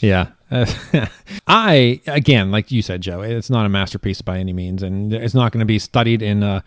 Yeah. 0.00 0.28
Uh, 0.50 0.66
I 1.46 2.00
again, 2.06 2.50
like 2.50 2.70
you 2.70 2.82
said, 2.82 3.00
Joe, 3.00 3.20
it's 3.22 3.50
not 3.50 3.66
a 3.66 3.68
masterpiece 3.68 4.20
by 4.20 4.38
any 4.38 4.52
means, 4.52 4.82
and 4.82 5.12
it's 5.14 5.34
not 5.34 5.52
going 5.52 5.60
to 5.60 5.66
be 5.66 5.78
studied 5.78 6.22
in 6.22 6.42
uh, 6.42 6.60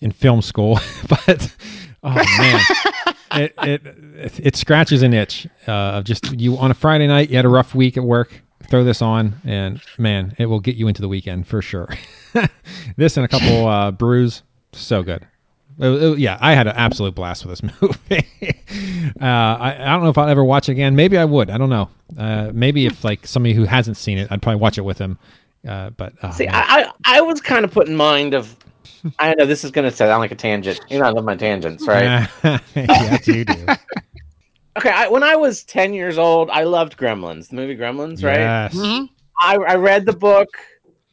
in 0.00 0.12
film 0.12 0.42
school. 0.42 0.78
but 1.08 1.52
oh 2.04 2.14
man, 2.38 2.60
it, 3.36 3.54
it 3.62 4.40
it 4.40 4.56
scratches 4.56 5.02
an 5.02 5.12
itch 5.14 5.46
uh, 5.68 5.70
of 5.98 6.04
just 6.04 6.32
you 6.38 6.56
on 6.56 6.70
a 6.70 6.74
Friday 6.74 7.06
night. 7.06 7.30
You 7.30 7.36
had 7.36 7.44
a 7.44 7.48
rough 7.50 7.74
week 7.74 7.96
at 7.96 8.02
work. 8.04 8.42
Throw 8.68 8.82
this 8.82 9.00
on, 9.00 9.34
and 9.44 9.80
man, 9.98 10.34
it 10.38 10.46
will 10.46 10.58
get 10.60 10.74
you 10.76 10.88
into 10.88 11.00
the 11.00 11.08
weekend 11.08 11.46
for 11.46 11.62
sure. 11.62 11.88
this 12.96 13.16
and 13.16 13.24
a 13.24 13.28
couple 13.28 13.68
uh, 13.68 13.92
brews, 13.92 14.42
so 14.72 15.02
good. 15.04 15.24
It- 15.78 16.02
it- 16.02 16.18
yeah, 16.18 16.36
I 16.40 16.54
had 16.54 16.66
an 16.66 16.74
absolute 16.74 17.14
blast 17.14 17.44
with 17.46 17.60
this 17.60 17.72
movie. 17.82 18.26
uh, 19.20 19.24
I, 19.24 19.76
I 19.78 19.84
don't 19.92 20.02
know 20.02 20.08
if 20.08 20.18
I'll 20.18 20.28
ever 20.28 20.42
watch 20.44 20.68
it 20.68 20.72
again. 20.72 20.96
Maybe 20.96 21.16
I 21.16 21.24
would. 21.24 21.48
I 21.50 21.58
don't 21.58 21.68
know. 21.70 21.88
Uh, 22.18 22.50
maybe 22.52 22.86
if 22.86 23.04
like 23.04 23.26
somebody 23.26 23.54
who 23.54 23.64
hasn't 23.64 23.96
seen 23.98 24.18
it, 24.18 24.32
I'd 24.32 24.42
probably 24.42 24.60
watch 24.60 24.78
it 24.78 24.82
with 24.82 24.98
him. 24.98 25.18
Uh, 25.68 25.90
but 25.90 26.14
oh, 26.22 26.30
See, 26.32 26.46
man. 26.46 26.54
I 26.54 26.90
I 27.04 27.20
was 27.20 27.40
kind 27.40 27.64
of 27.64 27.70
put 27.72 27.86
in 27.88 27.94
mind 27.96 28.34
of. 28.34 28.56
I 29.18 29.34
know 29.34 29.46
this 29.46 29.64
is 29.64 29.70
going 29.70 29.88
to 29.90 29.94
sound 29.96 30.20
like 30.20 30.32
a 30.32 30.36
tangent. 30.36 30.80
You 30.90 30.98
know, 30.98 31.04
I 31.06 31.10
love 31.10 31.24
my 31.24 31.36
tangents, 31.36 31.86
right? 31.86 32.28
yes, 32.74 33.26
you 33.28 33.44
do. 33.44 33.66
Okay, 34.78 34.90
I, 34.90 35.08
when 35.08 35.22
I 35.22 35.36
was 35.36 35.64
ten 35.64 35.94
years 35.94 36.18
old, 36.18 36.50
I 36.50 36.64
loved 36.64 36.98
Gremlins, 36.98 37.48
the 37.48 37.56
movie 37.56 37.74
Gremlins, 37.74 38.22
right? 38.22 38.40
Yes. 38.40 38.74
Mhm. 38.74 39.08
I, 39.40 39.56
I 39.56 39.74
read 39.76 40.04
the 40.04 40.12
book. 40.12 40.48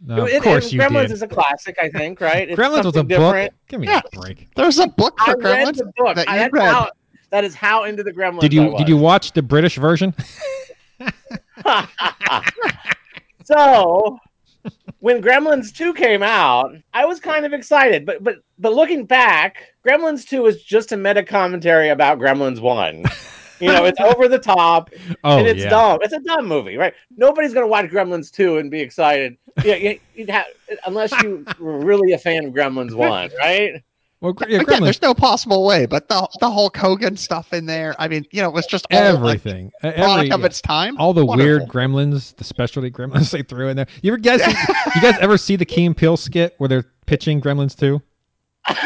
No, 0.05 0.25
It- 0.27 0.35
of 0.35 0.43
course 0.43 0.65
and 0.65 0.73
you 0.73 0.79
Gremlins 0.81 1.03
did. 1.03 1.11
is 1.11 1.21
a 1.21 1.29
classic, 1.29 1.77
I 1.81 1.87
think, 1.89 2.19
right? 2.19 2.49
It's 2.49 2.59
Gremlins 2.59 2.83
was 2.83 2.87
a 2.87 2.99
something 2.99 3.17
book. 3.17 3.51
Give 3.69 3.79
me 3.79 3.87
Yeah. 3.87 4.01
a 4.13 4.19
break. 4.19 4.49
There's 4.57 4.79
a 4.79 4.87
book 4.87 5.15
I 5.21 5.31
for 5.31 5.37
read 5.39 5.67
Gremlins. 5.67 5.77
the 5.77 5.93
book. 5.95 6.15
that 6.17 6.27
I- 6.29 6.33
you 6.33 6.39
that's 6.41 6.51
read. 6.53 6.73
how, 6.73 6.91
that 7.29 7.45
is 7.45 7.55
how 7.55 7.85
into 7.85 8.03
the 8.03 8.11
Gremlins. 8.11 8.41
Did 8.41 8.51
I 8.51 8.55
you 8.55 8.63
was. 8.63 8.77
did 8.79 8.89
you 8.89 8.97
watch 8.97 9.31
the 9.31 9.41
British 9.41 9.77
version? 9.77 10.13
so 13.45 14.19
when 15.03 15.21
Gremlins 15.21 15.75
2 15.75 15.93
came 15.95 16.23
out, 16.23 16.73
I 16.93 17.03
was 17.03 17.19
kind 17.19 17.45
of 17.45 17.51
excited, 17.51 18.05
but 18.05 18.23
but 18.23 18.37
but 18.57 18.73
looking 18.73 19.05
back, 19.05 19.73
Gremlins 19.85 20.25
2 20.25 20.45
is 20.45 20.63
just 20.63 20.93
a 20.93 20.97
meta 20.97 21.23
commentary 21.23 21.89
about 21.89 22.19
Gremlins 22.19 22.61
1. 22.61 23.03
You 23.59 23.71
know, 23.71 23.85
it's 23.85 23.99
over 24.01 24.27
the 24.27 24.39
top 24.39 24.89
Oh 25.23 25.37
and 25.37 25.47
it's 25.47 25.61
yeah. 25.61 25.69
dumb. 25.69 25.99
It's 26.01 26.11
a 26.11 26.19
dumb 26.19 26.47
movie, 26.47 26.75
right? 26.75 26.93
Nobody's 27.15 27.53
gonna 27.53 27.67
watch 27.67 27.85
Gremlins 27.85 28.29
2 28.29 28.57
and 28.57 28.69
be 28.69 28.81
excited. 28.81 29.37
Yeah, 29.63 29.75
you, 29.75 29.99
you'd 30.15 30.29
have, 30.29 30.47
unless 30.85 31.17
you 31.21 31.45
were 31.59 31.79
really 31.79 32.11
a 32.11 32.17
fan 32.17 32.45
of 32.45 32.53
Gremlins 32.53 32.93
1, 32.93 33.29
right? 33.39 33.81
Well, 34.23 34.33
yeah, 34.47 34.61
Again, 34.61 34.81
there's 34.81 35.01
no 35.01 35.13
possible 35.13 35.65
way, 35.65 35.85
but 35.85 36.07
the 36.07 36.25
the 36.39 36.49
Hulk 36.49 36.77
Hogan 36.77 37.17
stuff 37.17 37.51
in 37.51 37.65
there. 37.65 37.93
I 37.99 38.07
mean, 38.07 38.25
you 38.31 38.41
know, 38.41 38.47
it 38.47 38.53
was 38.53 38.65
just 38.65 38.87
all 38.89 38.97
everything, 38.97 39.69
Uh, 39.83 39.89
a 39.89 39.91
product 39.95 40.31
every, 40.31 40.31
of 40.31 40.45
its 40.45 40.61
time. 40.61 40.97
all 40.97 41.13
the 41.13 41.25
Wonderful. 41.25 41.45
weird 41.59 41.63
gremlins, 41.69 42.33
the 42.37 42.45
specialty 42.45 42.89
gremlins 42.89 43.31
they 43.35 43.43
threw 43.43 43.67
in 43.67 43.75
there. 43.75 43.87
You 44.01 44.13
ever 44.13 44.17
guys, 44.17 44.39
you 44.95 45.01
guys 45.01 45.17
ever 45.19 45.37
see 45.37 45.57
the 45.57 45.65
Key 45.65 45.85
and 45.85 45.95
Peele 45.97 46.15
skit 46.15 46.55
where 46.57 46.69
they're 46.69 46.85
pitching 47.05 47.41
Gremlins 47.41 47.77
too? 47.77 48.01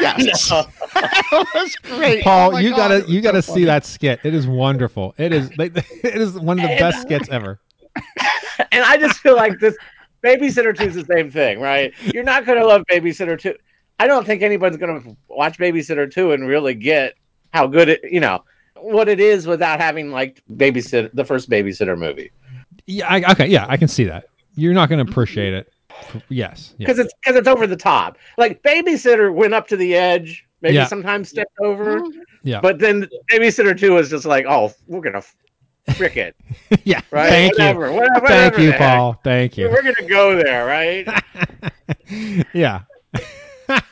Yes, 0.01 0.49
No. 0.49 0.65
that 0.95 1.45
was 1.53 1.75
great. 1.83 2.23
Paul, 2.23 2.55
Oh 2.55 2.57
you 2.57 2.71
God, 2.71 2.77
gotta 2.77 2.99
you 3.11 3.19
so 3.19 3.23
gotta 3.23 3.41
funny. 3.43 3.59
see 3.61 3.65
that 3.65 3.85
skit. 3.85 4.19
It 4.23 4.33
is 4.33 4.47
wonderful. 4.47 5.13
It 5.19 5.33
is 5.33 5.51
it 5.59 5.77
is 6.03 6.33
one 6.33 6.57
of 6.57 6.63
the 6.63 6.71
And- 6.71 6.79
best 6.79 7.03
skits 7.03 7.29
ever. 7.29 7.59
and 8.71 8.83
I 8.83 8.97
just 8.97 9.19
feel 9.19 9.35
like 9.35 9.59
this 9.59 9.75
Babysitter 10.23 10.75
Two 10.75 10.85
is 10.85 10.95
the 10.95 11.05
same 11.05 11.29
thing, 11.29 11.59
right? 11.59 11.93
You're 12.11 12.23
not 12.23 12.43
going 12.47 12.57
to 12.59 12.65
love 12.65 12.81
Babysitter 12.89 13.39
Two. 13.39 13.53
I 13.99 14.07
don't 14.07 14.25
think 14.25 14.41
anybody's 14.41 14.77
going 14.77 15.01
to 15.01 15.17
watch 15.27 15.57
Babysitter 15.57 16.11
Two 16.11 16.31
and 16.31 16.47
really 16.47 16.73
get 16.73 17.15
how 17.53 17.67
good 17.67 17.89
it, 17.89 18.01
you 18.03 18.19
know, 18.19 18.43
what 18.75 19.09
it 19.09 19.19
is 19.19 19.47
without 19.47 19.79
having 19.79 20.11
like 20.11 20.43
babysitter 20.51 21.09
the 21.13 21.25
first 21.25 21.49
Babysitter 21.49 21.97
movie. 21.97 22.31
Yeah, 22.85 23.07
I, 23.07 23.31
okay, 23.31 23.47
yeah, 23.47 23.65
I 23.67 23.77
can 23.77 23.87
see 23.87 24.03
that. 24.05 24.27
You're 24.55 24.73
not 24.73 24.89
going 24.89 25.03
to 25.03 25.11
appreciate 25.11 25.53
it. 25.53 25.71
For, 26.09 26.21
yes, 26.29 26.75
yeah. 26.77 26.85
because 26.85 26.99
it's 26.99 27.13
because 27.23 27.35
it's 27.37 27.47
over 27.47 27.65
the 27.65 27.75
top. 27.75 28.17
Like 28.37 28.61
babysitter 28.61 29.33
went 29.33 29.53
up 29.55 29.67
to 29.69 29.77
the 29.77 29.95
edge, 29.95 30.45
maybe 30.61 30.75
Yeah. 30.75 30.85
sometimes 30.85 31.29
stepped 31.29 31.57
over, 31.59 32.01
mm-hmm. 32.01 32.19
yeah, 32.43 32.59
but 32.61 32.77
then 32.77 33.07
babysitter 33.31 33.77
two 33.77 33.93
was 33.93 34.09
just 34.09 34.25
like, 34.25 34.45
oh, 34.47 34.71
we're 34.85 35.01
gonna 35.01 35.23
frick 35.95 36.17
it, 36.17 36.35
yeah. 36.83 37.01
right? 37.09 37.29
Thank 37.29 37.53
whatever, 37.53 37.89
you, 37.89 37.95
whatever, 37.97 38.27
thank 38.27 38.57
you. 38.59 38.73
Paul. 38.73 39.19
Thank 39.23 39.57
you. 39.57 39.69
We're 39.69 39.81
gonna 39.81 40.07
go 40.07 40.35
there, 40.35 40.65
right? 40.65 41.07
Yeah. 42.53 42.81
And 43.69 43.85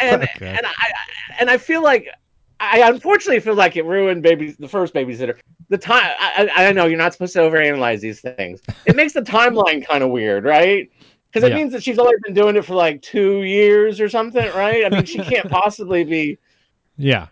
Okay. 0.00 0.24
and 0.40 0.66
I 0.66 0.92
and 1.38 1.50
I 1.50 1.58
feel 1.58 1.82
like 1.82 2.08
I 2.60 2.88
unfortunately 2.88 3.40
feel 3.40 3.54
like 3.54 3.76
it 3.76 3.84
ruined 3.84 4.22
baby 4.22 4.54
the 4.58 4.68
first 4.68 4.94
babysitter. 4.94 5.36
The 5.68 5.78
time 5.78 6.10
I, 6.18 6.50
I 6.54 6.72
know 6.72 6.86
you're 6.86 6.98
not 6.98 7.12
supposed 7.12 7.32
to 7.34 7.40
overanalyze 7.40 8.00
these 8.00 8.20
things. 8.20 8.60
It 8.86 8.96
makes 8.96 9.12
the 9.12 9.22
timeline 9.22 9.86
kind 9.86 10.02
of 10.02 10.10
weird, 10.10 10.44
right? 10.44 10.90
Because 11.30 11.44
it 11.44 11.50
Yeah. 11.50 11.56
means 11.56 11.72
that 11.72 11.82
she's 11.82 11.98
only 11.98 12.14
been 12.24 12.34
doing 12.34 12.56
it 12.56 12.64
for 12.64 12.74
like 12.74 13.02
two 13.02 13.42
years 13.42 14.00
or 14.00 14.08
something, 14.08 14.46
right? 14.54 14.84
I 14.84 14.88
mean, 14.88 15.04
she 15.04 15.18
can't 15.18 15.50
possibly 15.50 16.04
be. 16.04 16.38
Yeah. 16.96 17.26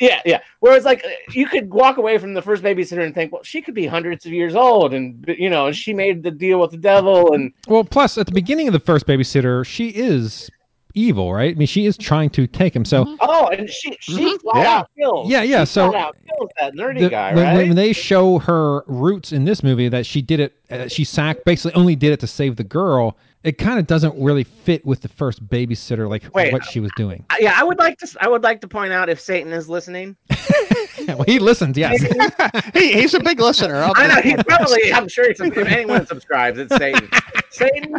Yeah, 0.00 0.20
yeah. 0.24 0.40
Whereas, 0.60 0.84
like, 0.84 1.04
you 1.32 1.46
could 1.46 1.72
walk 1.72 1.98
away 1.98 2.16
from 2.18 2.32
the 2.34 2.42
first 2.42 2.62
babysitter 2.62 3.04
and 3.04 3.14
think, 3.14 3.32
well, 3.32 3.42
she 3.44 3.60
could 3.60 3.74
be 3.74 3.86
hundreds 3.86 4.24
of 4.26 4.32
years 4.32 4.54
old, 4.54 4.94
and 4.94 5.24
you 5.38 5.50
know, 5.50 5.70
she 5.72 5.92
made 5.92 6.22
the 6.22 6.30
deal 6.30 6.58
with 6.58 6.70
the 6.70 6.78
devil, 6.78 7.32
and 7.34 7.52
Well, 7.68 7.84
plus 7.84 8.16
at 8.18 8.26
the 8.26 8.32
beginning 8.32 8.66
of 8.66 8.72
the 8.72 8.80
first 8.80 9.06
babysitter, 9.06 9.64
she 9.66 9.88
is 9.90 10.50
evil, 10.94 11.32
right? 11.32 11.54
I 11.54 11.58
mean, 11.58 11.68
she 11.68 11.86
is 11.86 11.96
trying 11.96 12.30
to 12.30 12.46
take 12.48 12.74
him. 12.74 12.84
So 12.84 13.16
oh, 13.20 13.46
and 13.48 13.70
she 13.70 13.96
she 14.00 14.12
Mhm. 14.34 14.40
flat 14.40 14.56
Yeah. 14.56 14.76
out 14.78 14.90
kills. 14.98 15.30
Yeah, 15.30 15.42
yeah, 15.42 15.60
She 15.60 15.66
so- 15.66 15.90
flat 15.90 16.02
out 16.02 16.16
kills 16.26 16.50
that 16.60 16.74
nerdy 16.74 16.98
the- 17.00 17.08
guy, 17.10 17.32
when, 17.34 17.44
right? 17.44 17.66
when 17.68 17.76
they 17.76 17.92
show 17.92 18.40
her 18.40 18.82
roots 18.88 19.30
in 19.32 19.44
this 19.44 19.62
movie 19.62 19.88
that 19.88 20.04
she 20.04 20.20
did 20.20 20.40
it, 20.40 20.52
uh, 20.70 20.88
she 20.88 21.04
sack 21.04 21.44
basically 21.44 21.78
only 21.80 21.94
did 21.94 22.12
it 22.12 22.18
to 22.20 22.26
save 22.26 22.56
the 22.56 22.64
girl. 22.64 23.16
It 23.42 23.56
kind 23.56 23.78
of 23.78 23.86
doesn't 23.86 24.22
really 24.22 24.44
fit 24.44 24.84
with 24.84 25.00
the 25.00 25.08
first 25.08 25.46
babysitter, 25.48 26.08
like 26.08 26.34
Wait, 26.34 26.52
what 26.52 26.62
she 26.64 26.78
was 26.78 26.90
doing. 26.96 27.24
yeah, 27.38 27.54
I 27.56 27.64
would 27.64 27.78
like 27.78 27.98
to. 27.98 28.16
I 28.20 28.28
would 28.28 28.42
like 28.42 28.60
to 28.60 28.68
point 28.68 28.92
out 28.92 29.08
if 29.08 29.18
Satan 29.18 29.52
is 29.52 29.66
listening. 29.66 30.16
well, 31.06 31.24
he 31.26 31.38
listens, 31.38 31.78
yes. 31.78 32.02
he, 32.74 32.92
he's 32.92 33.14
a 33.14 33.20
big 33.20 33.40
listener. 33.40 33.76
Of 33.76 33.92
I 33.96 34.08
know 34.08 34.14
this 34.16 34.24
he's 34.24 34.34
podcast. 34.34 34.46
probably. 34.46 34.92
I'm 34.92 35.08
sure 35.08 35.26
he's, 35.26 35.40
if 35.40 35.56
anyone 35.56 36.06
subscribes, 36.06 36.58
it's 36.58 36.76
Satan. 36.76 37.08
Satan. 37.50 37.94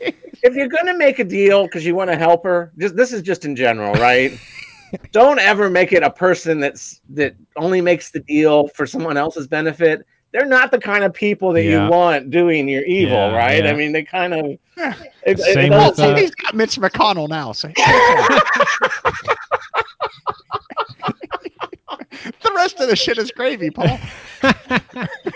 If 0.00 0.54
you're 0.54 0.68
gonna 0.68 0.96
make 0.96 1.20
a 1.20 1.24
deal 1.24 1.64
because 1.64 1.86
you 1.86 1.94
want 1.94 2.10
to 2.10 2.16
help 2.16 2.42
her, 2.44 2.72
just 2.78 2.96
this 2.96 3.12
is 3.12 3.22
just 3.22 3.44
in 3.44 3.54
general, 3.54 3.94
right? 3.94 4.36
Don't 5.12 5.38
ever 5.38 5.70
make 5.70 5.92
it 5.92 6.02
a 6.02 6.10
person 6.10 6.58
that's 6.58 7.00
that 7.10 7.36
only 7.56 7.80
makes 7.80 8.10
the 8.10 8.20
deal 8.20 8.68
for 8.68 8.84
someone 8.84 9.16
else's 9.16 9.46
benefit. 9.46 10.04
They're 10.34 10.44
not 10.46 10.72
the 10.72 10.80
kind 10.80 11.04
of 11.04 11.14
people 11.14 11.52
that 11.52 11.62
Yeah. 11.62 11.84
you 11.84 11.90
want 11.92 12.28
doing 12.30 12.68
your 12.68 12.82
evil, 12.82 13.14
Yeah, 13.14 13.36
right? 13.36 13.62
yeah. 13.62 13.70
I 13.70 13.74
mean, 13.74 13.92
they 13.92 14.02
kind 14.02 14.34
of. 14.34 14.58
Yeah. 14.76 14.92
It, 15.24 15.38
it 15.38 15.54
Same 15.54 15.70
doesn't 15.70 15.86
with, 15.86 15.96
See, 15.96 16.02
uh, 16.12 16.16
he's 16.16 16.34
got 16.34 16.54
Mitch 16.56 16.74
McConnell 16.76 17.28
now. 17.28 17.52
So 17.52 17.68
the 22.32 22.52
rest 22.56 22.80
of 22.80 22.88
the 22.88 22.96
shit 22.96 23.18
is 23.18 23.30
gravy, 23.30 23.70
Paul. 23.70 23.98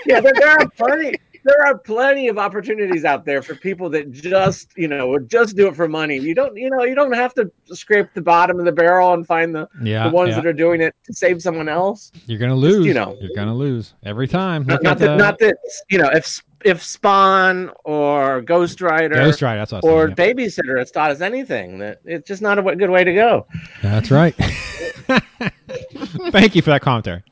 yeah, 0.04 0.20
there, 0.20 0.32
there 0.34 0.48
are 0.50 0.68
plenty. 0.70 1.14
There 1.48 1.66
are 1.66 1.78
plenty 1.78 2.28
of 2.28 2.36
opportunities 2.36 3.06
out 3.06 3.24
there 3.24 3.40
for 3.40 3.54
people 3.54 3.88
that 3.90 4.12
just, 4.12 4.68
you 4.76 4.86
know, 4.86 5.08
would 5.08 5.30
just 5.30 5.56
do 5.56 5.66
it 5.66 5.74
for 5.74 5.88
money. 5.88 6.18
You 6.18 6.34
don't, 6.34 6.54
you 6.54 6.68
know, 6.68 6.84
you 6.84 6.94
don't 6.94 7.14
have 7.14 7.32
to 7.34 7.50
scrape 7.72 8.08
the 8.12 8.20
bottom 8.20 8.58
of 8.58 8.66
the 8.66 8.72
barrel 8.72 9.14
and 9.14 9.26
find 9.26 9.54
the, 9.54 9.66
Yeah, 9.82 10.10
the 10.10 10.14
ones 10.14 10.30
yeah. 10.30 10.36
that 10.36 10.46
are 10.46 10.52
doing 10.52 10.82
it 10.82 10.94
to 11.04 11.14
save 11.14 11.40
someone 11.40 11.70
else. 11.70 12.12
You're 12.26 12.38
gonna 12.38 12.54
lose. 12.54 12.84
you 12.84 12.92
know. 12.92 13.16
you're 13.18 13.34
gonna 13.34 13.54
lose 13.54 13.94
every 14.04 14.28
time. 14.28 14.66
Not, 14.66 14.82
not 14.82 14.98
that, 14.98 15.06
the 15.06 15.16
not 15.16 15.38
that, 15.38 15.56
you 15.88 15.96
know, 15.96 16.10
if 16.12 16.42
if 16.64 16.82
Spawn 16.82 17.70
or 17.84 18.42
Ghost 18.42 18.80
Rider 18.80 19.14
Ghost 19.14 19.40
Rider. 19.40 19.60
That's 19.60 19.72
what 19.72 19.84
I 19.84 19.86
was 19.86 20.10
or 20.10 20.14
saying, 20.16 20.36
Babysitter 20.36 20.78
has 20.78 20.90
taught 20.90 21.10
us 21.10 21.20
anything, 21.22 21.78
that 21.78 22.00
it's 22.04 22.28
just 22.28 22.42
not 22.42 22.58
a 22.58 22.76
good 22.76 22.90
way 22.90 23.04
to 23.04 23.14
go. 23.14 23.46
That's 23.82 24.10
right. 24.10 24.34
Thank 26.30 26.54
you 26.54 26.62
for 26.62 26.70
that 26.70 26.82
commentary. 26.82 27.22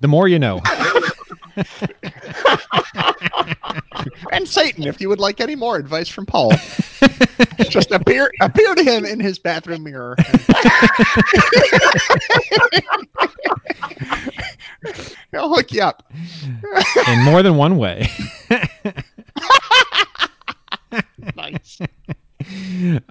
The 0.00 0.08
more 0.08 0.28
you 0.28 0.38
know. 0.38 0.60
And 4.32 4.48
Satan, 4.48 4.86
if 4.86 5.00
you 5.00 5.08
would 5.08 5.20
like 5.20 5.40
any 5.40 5.54
more 5.54 5.76
advice 5.76 6.08
from 6.08 6.26
Paul, 6.26 6.52
just 7.68 7.90
appear 7.90 8.30
appear 8.40 8.74
to 8.74 8.82
him 8.82 9.04
in 9.04 9.20
his 9.20 9.38
bathroom 9.38 9.84
mirror. 9.84 10.16
He'll 15.30 15.54
hook 15.54 15.72
you 15.72 15.82
up. 15.82 16.10
in 17.08 17.20
more 17.24 17.42
than 17.42 17.56
one 17.56 17.76
way. 17.78 18.10
Nice. 21.36 21.78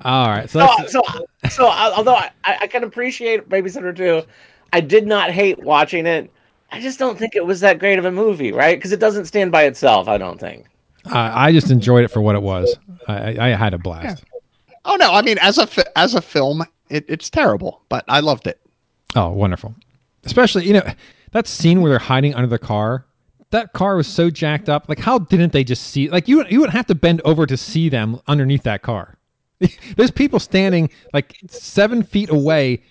All 0.03 0.27
right. 0.29 0.49
So, 0.49 0.67
So, 0.87 1.01
so, 1.03 1.03
so 1.49 1.67
although 1.67 2.15
I, 2.15 2.31
I 2.43 2.67
can 2.67 2.83
appreciate 2.83 3.47
Babysitter 3.49 3.95
too, 3.95 4.23
I 4.73 4.81
did 4.81 5.07
not 5.07 5.31
hate 5.31 5.59
watching 5.59 6.05
it. 6.05 6.31
I 6.71 6.79
just 6.79 6.99
don't 6.99 7.17
think 7.17 7.35
it 7.35 7.45
was 7.45 7.59
that 7.59 7.79
great 7.79 7.99
of 7.99 8.05
a 8.05 8.11
movie, 8.11 8.51
right? 8.51 8.77
Because 8.77 8.91
it 8.91 8.99
doesn't 8.99 9.25
stand 9.25 9.51
by 9.51 9.63
itself. 9.63 10.07
I 10.07 10.17
don't 10.17 10.39
think. 10.39 10.65
I 11.05 11.47
I 11.47 11.51
just 11.51 11.71
enjoyed 11.71 12.03
it 12.03 12.09
for 12.09 12.21
what 12.21 12.35
it 12.35 12.41
was. 12.41 12.75
I, 13.07 13.35
I 13.35 13.51
I 13.51 13.55
had 13.55 13.73
a 13.73 13.77
blast. 13.77 14.23
Oh 14.85 14.95
no, 14.95 15.11
I 15.11 15.21
mean 15.21 15.37
as 15.39 15.57
a 15.57 15.67
fi- 15.67 15.89
as 15.95 16.15
a 16.15 16.21
film, 16.21 16.63
it, 16.89 17.05
it's 17.07 17.29
terrible, 17.29 17.81
but 17.89 18.05
I 18.07 18.19
loved 18.19 18.47
it. 18.47 18.59
Oh, 19.15 19.29
wonderful. 19.29 19.75
Especially, 20.23 20.65
you 20.65 20.73
know, 20.73 20.83
that 21.31 21.47
scene 21.47 21.81
where 21.81 21.89
they're 21.89 21.99
hiding 21.99 22.33
under 22.35 22.47
the 22.47 22.59
car. 22.59 23.05
That 23.49 23.73
car 23.73 23.97
was 23.97 24.07
so 24.07 24.29
jacked 24.29 24.69
up. 24.69 24.87
Like, 24.87 24.99
how 24.99 25.19
didn't 25.19 25.51
they 25.51 25.65
just 25.65 25.87
see? 25.87 26.09
Like, 26.09 26.27
you 26.27 26.45
you 26.47 26.61
would 26.61 26.69
have 26.69 26.85
to 26.87 26.95
bend 26.95 27.21
over 27.25 27.45
to 27.45 27.57
see 27.57 27.89
them 27.89 28.21
underneath 28.27 28.63
that 28.63 28.81
car. 28.81 29.17
There's 29.97 30.11
people 30.11 30.39
standing 30.39 30.89
like 31.13 31.37
seven 31.49 32.01
feet 32.03 32.29
away. 32.29 32.81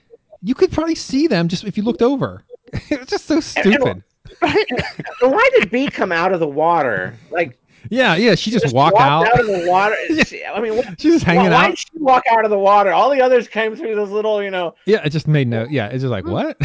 You 0.42 0.54
could 0.54 0.70
probably 0.70 0.94
see 0.94 1.26
them 1.26 1.48
just 1.48 1.64
if 1.64 1.76
you 1.76 1.82
looked 1.82 2.02
over. 2.02 2.44
it's 2.90 3.10
just 3.10 3.26
so 3.26 3.40
stupid. 3.40 4.02
Why 4.40 5.50
did 5.58 5.70
B 5.70 5.88
come 5.88 6.12
out 6.12 6.32
of 6.32 6.40
the 6.40 6.48
water? 6.48 7.14
Like 7.30 7.58
Yeah, 7.88 8.16
yeah. 8.16 8.34
She 8.34 8.50
just, 8.50 8.72
walk 8.72 8.94
walked 8.94 9.28
out. 9.28 9.40
of 9.40 9.46
the 9.46 9.64
water. 9.66 9.96
She- 10.24 10.44
I 10.44 10.60
mean, 10.60 10.76
what, 10.76 11.00
She's 11.00 11.14
just 11.14 11.24
hanging 11.24 11.50
why, 11.50 11.64
why 11.64 11.68
did 11.70 11.78
she 11.78 11.88
walk 11.94 12.24
out 12.30 12.44
of 12.44 12.50
the 12.50 12.58
water? 12.58 12.92
All 12.92 13.10
the 13.10 13.20
others 13.20 13.48
came 13.48 13.76
through 13.76 13.94
those 13.94 14.10
little, 14.10 14.42
you 14.42 14.50
know. 14.50 14.74
Yeah, 14.86 15.02
it 15.04 15.10
just 15.10 15.28
made 15.28 15.48
no. 15.48 15.66
Yeah, 15.68 15.86
it's 15.88 16.02
just 16.02 16.10
like 16.10 16.24
hmm. 16.24 16.32
what. 16.32 16.60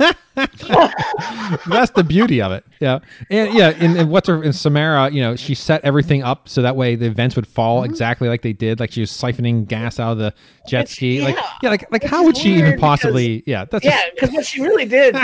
That's 1.66 1.90
the 1.90 2.04
beauty 2.06 2.40
of 2.40 2.52
it. 2.52 2.64
Yeah, 2.80 3.00
and 3.28 3.52
yeah, 3.52 3.74
and, 3.78 3.98
and 3.98 4.10
what's 4.10 4.28
her 4.28 4.42
in 4.42 4.52
Samara? 4.54 5.10
You 5.10 5.20
know, 5.20 5.36
she 5.36 5.54
set 5.54 5.84
everything 5.84 6.22
up 6.22 6.48
so 6.48 6.62
that 6.62 6.74
way 6.76 6.96
the 6.96 7.06
events 7.06 7.36
would 7.36 7.46
fall 7.46 7.82
mm-hmm. 7.82 7.90
exactly 7.90 8.28
like 8.28 8.40
they 8.40 8.54
did. 8.54 8.80
Like 8.80 8.92
she 8.92 9.00
was 9.02 9.10
siphoning 9.10 9.66
gas 9.66 10.00
out 10.00 10.12
of 10.12 10.18
the 10.18 10.32
jet 10.66 10.82
It's- 10.82 10.92
ski. 10.92 11.20
Like 11.22 11.36
yeah. 11.36 11.50
yeah, 11.62 11.70
like 11.70 11.92
like 11.92 12.02
Which 12.02 12.10
how 12.10 12.24
would 12.24 12.36
she 12.36 12.54
even 12.54 12.78
possibly? 12.78 13.42
Yeah, 13.46 13.66
that's 13.66 13.84
Yeah, 13.84 14.00
because 14.14 14.30
what 14.30 14.46
she 14.46 14.62
really 14.62 14.86
did, 14.86 15.14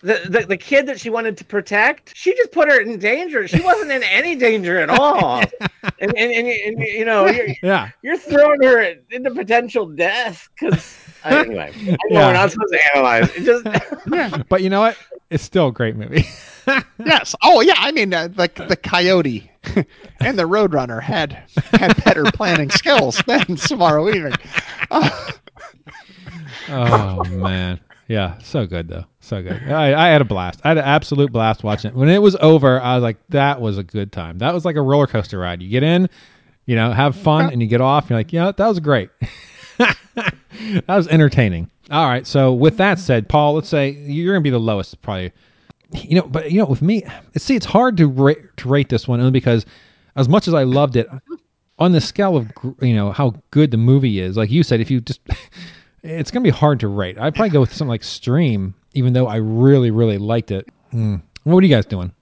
the, 0.00 0.20
the 0.28 0.46
the 0.48 0.56
kid 0.56 0.86
that 0.86 0.98
she 0.98 1.10
wanted 1.10 1.36
to 1.36 1.44
protect, 1.44 2.16
she 2.16 2.34
just 2.34 2.52
put 2.52 2.70
her 2.70 2.80
in 2.80 2.98
danger. 2.98 3.46
She 3.46 3.60
wasn't 3.60 3.90
in 3.90 4.02
any 4.04 4.36
danger 4.36 4.78
at 4.78 4.88
all. 4.88 5.40
and, 5.40 6.16
and, 6.16 6.16
and, 6.16 6.48
and 6.48 6.78
you 6.78 7.04
know, 7.04 7.26
you're, 7.30 7.48
yeah. 7.62 7.90
you're 8.02 8.16
throwing 8.16 8.62
her 8.62 8.94
into 9.10 9.30
potential 9.32 9.86
death 9.86 10.48
because 10.58 10.96
anyway, 11.24 11.72
I 11.76 11.80
know 11.90 11.96
Yeah. 12.10 12.26
we're 12.28 12.32
not 12.34 12.50
supposed 12.52 12.72
to 12.72 12.80
analyze. 12.94 13.30
It 13.36 13.44
just 13.44 14.46
But 14.48 14.62
you 14.62 14.70
know 14.70 14.80
what? 14.80 14.96
It's 15.30 15.42
still 15.44 15.68
a 15.68 15.72
great 15.72 15.96
movie. 15.96 16.26
Yes. 17.04 17.34
Oh 17.42 17.60
yeah. 17.60 17.74
I 17.76 17.92
mean, 17.92 18.14
uh, 18.14 18.28
the 18.28 18.50
the 18.68 18.76
coyote 18.76 19.50
and 20.20 20.38
the 20.38 20.44
roadrunner 20.44 21.02
had 21.02 21.42
had 21.72 22.02
better 22.04 22.24
planning 22.24 22.70
skills 22.70 23.22
than 23.26 23.58
Samara 23.58 24.02
Weaving. 24.02 24.32
Uh, 24.90 25.10
oh 26.70 27.24
man, 27.24 27.78
yeah, 28.08 28.38
so 28.38 28.66
good 28.66 28.88
though, 28.88 29.04
so 29.20 29.42
good. 29.42 29.60
I, 29.70 30.06
I 30.06 30.08
had 30.10 30.22
a 30.22 30.24
blast. 30.24 30.60
I 30.64 30.68
had 30.68 30.78
an 30.78 30.84
absolute 30.84 31.30
blast 31.32 31.62
watching 31.62 31.90
it. 31.90 31.96
When 31.96 32.08
it 32.08 32.22
was 32.22 32.36
over, 32.40 32.80
I 32.80 32.94
was 32.94 33.02
like, 33.02 33.18
that 33.28 33.60
was 33.60 33.76
a 33.76 33.82
good 33.82 34.12
time. 34.12 34.38
That 34.38 34.54
was 34.54 34.64
like 34.64 34.76
a 34.76 34.80
roller 34.82 35.06
coaster 35.06 35.38
ride. 35.38 35.60
You 35.60 35.68
get 35.68 35.82
in, 35.82 36.08
you 36.64 36.76
know, 36.76 36.92
have 36.92 37.16
fun, 37.16 37.52
and 37.52 37.60
you 37.60 37.68
get 37.68 37.82
off. 37.82 38.04
And 38.04 38.10
You're 38.10 38.18
like, 38.20 38.32
yeah, 38.32 38.52
that 38.52 38.66
was 38.68 38.80
great. 38.80 39.10
that 40.86 40.96
was 40.96 41.08
entertaining. 41.08 41.70
All 41.90 42.06
right. 42.06 42.26
So 42.26 42.52
with 42.52 42.76
that 42.78 42.98
said, 42.98 43.28
Paul, 43.28 43.54
let's 43.54 43.68
say 43.68 43.90
you're 43.90 44.34
gonna 44.34 44.42
be 44.42 44.50
the 44.50 44.58
lowest, 44.58 45.00
probably. 45.02 45.32
You 45.92 46.16
know, 46.16 46.26
but 46.26 46.50
you 46.50 46.58
know, 46.58 46.66
with 46.66 46.82
me, 46.82 47.04
see, 47.36 47.54
it's 47.54 47.66
hard 47.66 47.96
to 47.98 48.08
rate 48.08 48.56
to 48.58 48.68
rate 48.68 48.88
this 48.88 49.06
one 49.06 49.20
only 49.20 49.30
because, 49.30 49.64
as 50.16 50.28
much 50.28 50.48
as 50.48 50.54
I 50.54 50.64
loved 50.64 50.96
it, 50.96 51.06
on 51.78 51.92
the 51.92 52.00
scale 52.00 52.36
of 52.36 52.52
gr- 52.54 52.84
you 52.84 52.94
know 52.94 53.12
how 53.12 53.34
good 53.50 53.70
the 53.70 53.76
movie 53.76 54.18
is, 54.18 54.36
like 54.36 54.50
you 54.50 54.62
said, 54.62 54.80
if 54.80 54.90
you 54.90 55.00
just, 55.00 55.20
it's 56.02 56.30
gonna 56.30 56.42
be 56.42 56.50
hard 56.50 56.80
to 56.80 56.88
rate. 56.88 57.16
I'd 57.18 57.34
probably 57.34 57.50
go 57.50 57.60
with 57.60 57.72
something 57.72 57.90
like 57.90 58.02
Stream, 58.02 58.74
even 58.94 59.12
though 59.12 59.26
I 59.26 59.36
really, 59.36 59.90
really 59.90 60.18
liked 60.18 60.50
it. 60.50 60.68
Hmm. 60.90 61.16
What 61.44 61.62
are 61.62 61.66
you 61.66 61.74
guys 61.74 61.86
doing, 61.86 62.12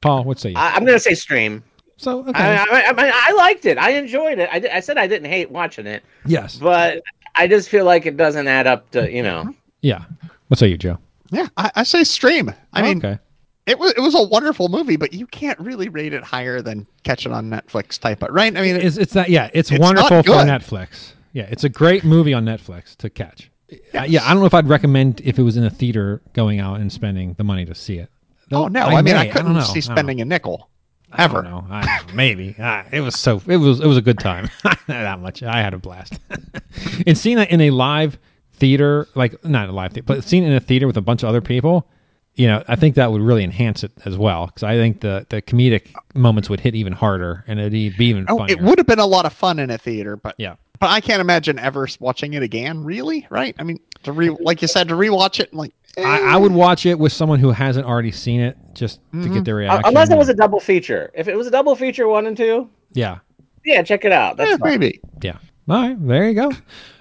Paul? 0.00 0.24
What 0.24 0.40
say 0.40 0.50
you? 0.50 0.56
I, 0.56 0.74
I'm 0.74 0.84
going 0.84 0.96
to 0.96 1.00
say 1.00 1.14
stream. 1.14 1.62
So 1.96 2.20
okay. 2.26 2.32
I, 2.42 2.64
I, 2.64 2.92
I, 2.96 3.28
I 3.28 3.32
liked 3.34 3.64
it. 3.64 3.78
I 3.78 3.90
enjoyed 3.90 4.38
it. 4.38 4.48
I, 4.50 4.76
I 4.76 4.80
said 4.80 4.98
I 4.98 5.06
didn't 5.06 5.30
hate 5.30 5.50
watching 5.52 5.86
it, 5.86 6.02
yes. 6.26 6.56
but 6.56 7.00
I 7.34 7.46
just 7.46 7.68
feel 7.68 7.84
like 7.84 8.06
it 8.06 8.16
doesn't 8.16 8.46
add 8.46 8.66
up 8.66 8.90
to 8.90 9.10
you 9.10 9.22
know. 9.22 9.54
Yeah. 9.80 10.04
What 10.48 10.58
say 10.58 10.68
you, 10.68 10.78
Joe? 10.78 10.98
Yeah, 11.30 11.48
I, 11.56 11.70
I 11.76 11.82
say 11.82 12.04
stream. 12.04 12.52
I 12.74 12.82
mean, 12.82 12.98
okay. 12.98 13.18
it 13.66 13.78
was 13.78 13.92
it 13.92 14.00
was 14.00 14.14
a 14.14 14.22
wonderful 14.22 14.68
movie, 14.68 14.96
but 14.96 15.14
you 15.14 15.26
can't 15.26 15.58
really 15.58 15.88
rate 15.88 16.12
it 16.12 16.22
higher 16.22 16.60
than 16.60 16.86
catch 17.04 17.24
it 17.24 17.32
on 17.32 17.48
Netflix 17.48 17.98
type. 17.98 18.22
Of, 18.22 18.30
right? 18.30 18.54
I 18.56 18.60
mean, 18.60 18.76
It's 18.76 18.98
it's 18.98 19.14
that 19.14 19.30
yeah. 19.30 19.50
It's, 19.54 19.70
It's 19.70 19.80
wonderful 19.80 20.22
for. 20.22 20.32
Netflix. 20.32 21.12
Yeah, 21.32 21.48
it's 21.50 21.64
a 21.64 21.70
great 21.70 22.04
movie 22.04 22.34
on 22.34 22.44
Netflix 22.44 22.94
to 22.98 23.08
catch. 23.08 23.50
Uh, 23.94 24.02
yeah, 24.02 24.22
I 24.24 24.34
don't 24.34 24.40
know 24.40 24.46
if 24.46 24.52
I'd 24.52 24.68
recommend 24.68 25.22
if 25.24 25.38
it 25.38 25.42
was 25.42 25.56
in 25.56 25.64
a 25.64 25.70
theater 25.70 26.20
going 26.34 26.60
out 26.60 26.80
and 26.80 26.92
spending 26.92 27.32
the 27.38 27.44
money 27.44 27.64
to 27.64 27.74
see 27.74 27.96
it. 27.96 28.10
oh 28.52 28.68
no, 28.68 28.82
I, 28.82 29.00
mean, 29.00 29.14
I 29.14 29.28
couldn't 29.28 29.54
don't 29.54 29.64
see 29.64 29.80
spending 29.80 30.20
a 30.20 30.26
nickel 30.26 30.68
I 30.68 30.71
ever. 31.18 31.42
don't 31.42 31.50
know. 31.50 31.66
I 31.70 31.84
don't 31.98 32.08
know. 32.08 32.14
Maybe 32.14 32.54
it 32.92 33.00
was 33.00 33.18
so. 33.18 33.40
It 33.46 33.56
was. 33.58 33.80
It 33.80 33.86
was 33.86 33.96
a 33.96 34.02
good 34.02 34.18
time. 34.18 34.50
That 34.88 35.20
much. 35.20 35.42
I 35.42 35.60
had 35.62 35.74
a 35.74 35.78
blast. 35.78 36.18
and 37.06 37.16
seeing 37.16 37.36
that 37.36 37.50
in 37.50 37.60
a 37.62 37.70
live 37.70 38.18
theater, 38.54 39.06
like 39.14 39.42
not 39.44 39.68
a 39.68 39.72
live 39.72 39.92
theater, 39.92 40.04
but 40.06 40.24
seeing 40.24 40.42
it 40.44 40.48
in 40.48 40.52
a 40.54 40.60
theater 40.60 40.86
with 40.86 40.96
a 40.96 41.00
bunch 41.00 41.22
of 41.22 41.28
other 41.28 41.40
people, 41.40 41.88
you 42.34 42.46
know, 42.46 42.62
I 42.68 42.76
think 42.76 42.94
that 42.96 43.10
would 43.12 43.20
really 43.22 43.42
enhance 43.44 43.84
it 43.84 43.92
as 44.04 44.16
well. 44.18 44.46
Because 44.46 44.62
I 44.64 44.76
think 44.76 45.00
the 45.00 45.26
the 45.30 45.40
comedic 45.42 45.94
moments 46.14 46.50
would 46.50 46.60
hit 46.60 46.74
even 46.74 46.92
harder, 46.92 47.44
and 47.46 47.58
it'd 47.60 47.72
be 47.72 48.06
even 48.06 48.26
Oh, 48.28 48.38
funnier. 48.38 48.56
it 48.56 48.62
would 48.62 48.78
have 48.78 48.86
been 48.86 48.98
a 48.98 49.06
lot 49.06 49.24
of 49.24 49.32
fun 49.32 49.58
in 49.58 49.70
a 49.70 49.78
theater, 49.78 50.16
but 50.16 50.34
Yeah. 50.38 50.56
but 50.80 50.90
I 50.90 51.00
can't 51.00 51.20
imagine 51.20 51.58
ever 51.58 51.86
watching 52.00 52.34
it 52.34 52.42
again. 52.42 52.82
Really, 52.84 53.26
right? 53.30 53.54
I 53.58 53.62
mean, 53.62 53.78
to 54.02 54.12
re 54.12 54.30
like 54.30 54.60
you 54.62 54.68
said, 54.68 54.88
to 54.88 54.94
rewatch 54.94 55.40
it, 55.40 55.50
and 55.50 55.58
like 55.58 55.72
I, 55.98 56.20
I 56.34 56.36
would 56.36 56.52
watch 56.52 56.86
it 56.86 56.98
with 56.98 57.12
someone 57.12 57.38
who 57.38 57.50
hasn't 57.50 57.86
already 57.86 58.12
seen 58.12 58.40
it 58.40 58.56
just 58.72 59.00
to 59.12 59.16
Mm-hmm. 59.18 59.34
get 59.34 59.44
their 59.44 59.56
Uh, 59.56 59.58
reaction. 59.58 59.82
Unless 59.86 60.10
it 60.10 60.16
was 60.16 60.28
a 60.30 60.34
double 60.34 60.58
feature. 60.60 61.10
If 61.14 61.28
it 61.28 61.36
was 61.36 61.46
a 61.46 61.50
double 61.50 61.76
feature, 61.76 62.08
one 62.08 62.26
and 62.26 62.36
two, 62.36 62.70
yeah, 62.94 63.18
yeah, 63.64 63.82
check 63.82 64.04
it 64.04 64.12
out. 64.12 64.36
That's 64.38 64.56
fine. 64.58 64.70
maybe. 64.80 65.00
yeah. 65.22 65.36
All 65.68 65.76
right, 65.82 66.06
there 66.08 66.28
you 66.28 66.34
go. 66.34 66.50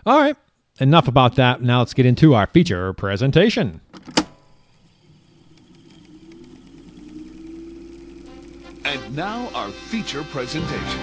All 0.05 0.19
right, 0.19 0.35
enough 0.79 1.07
about 1.07 1.35
that. 1.35 1.61
Now 1.61 1.79
let's 1.79 1.93
get 1.93 2.05
into 2.05 2.33
our 2.35 2.47
feature 2.47 2.91
presentation. 2.93 3.79
And 8.83 9.15
now 9.15 9.49
our 9.53 9.69
feature 9.69 10.23
presentation. 10.23 10.99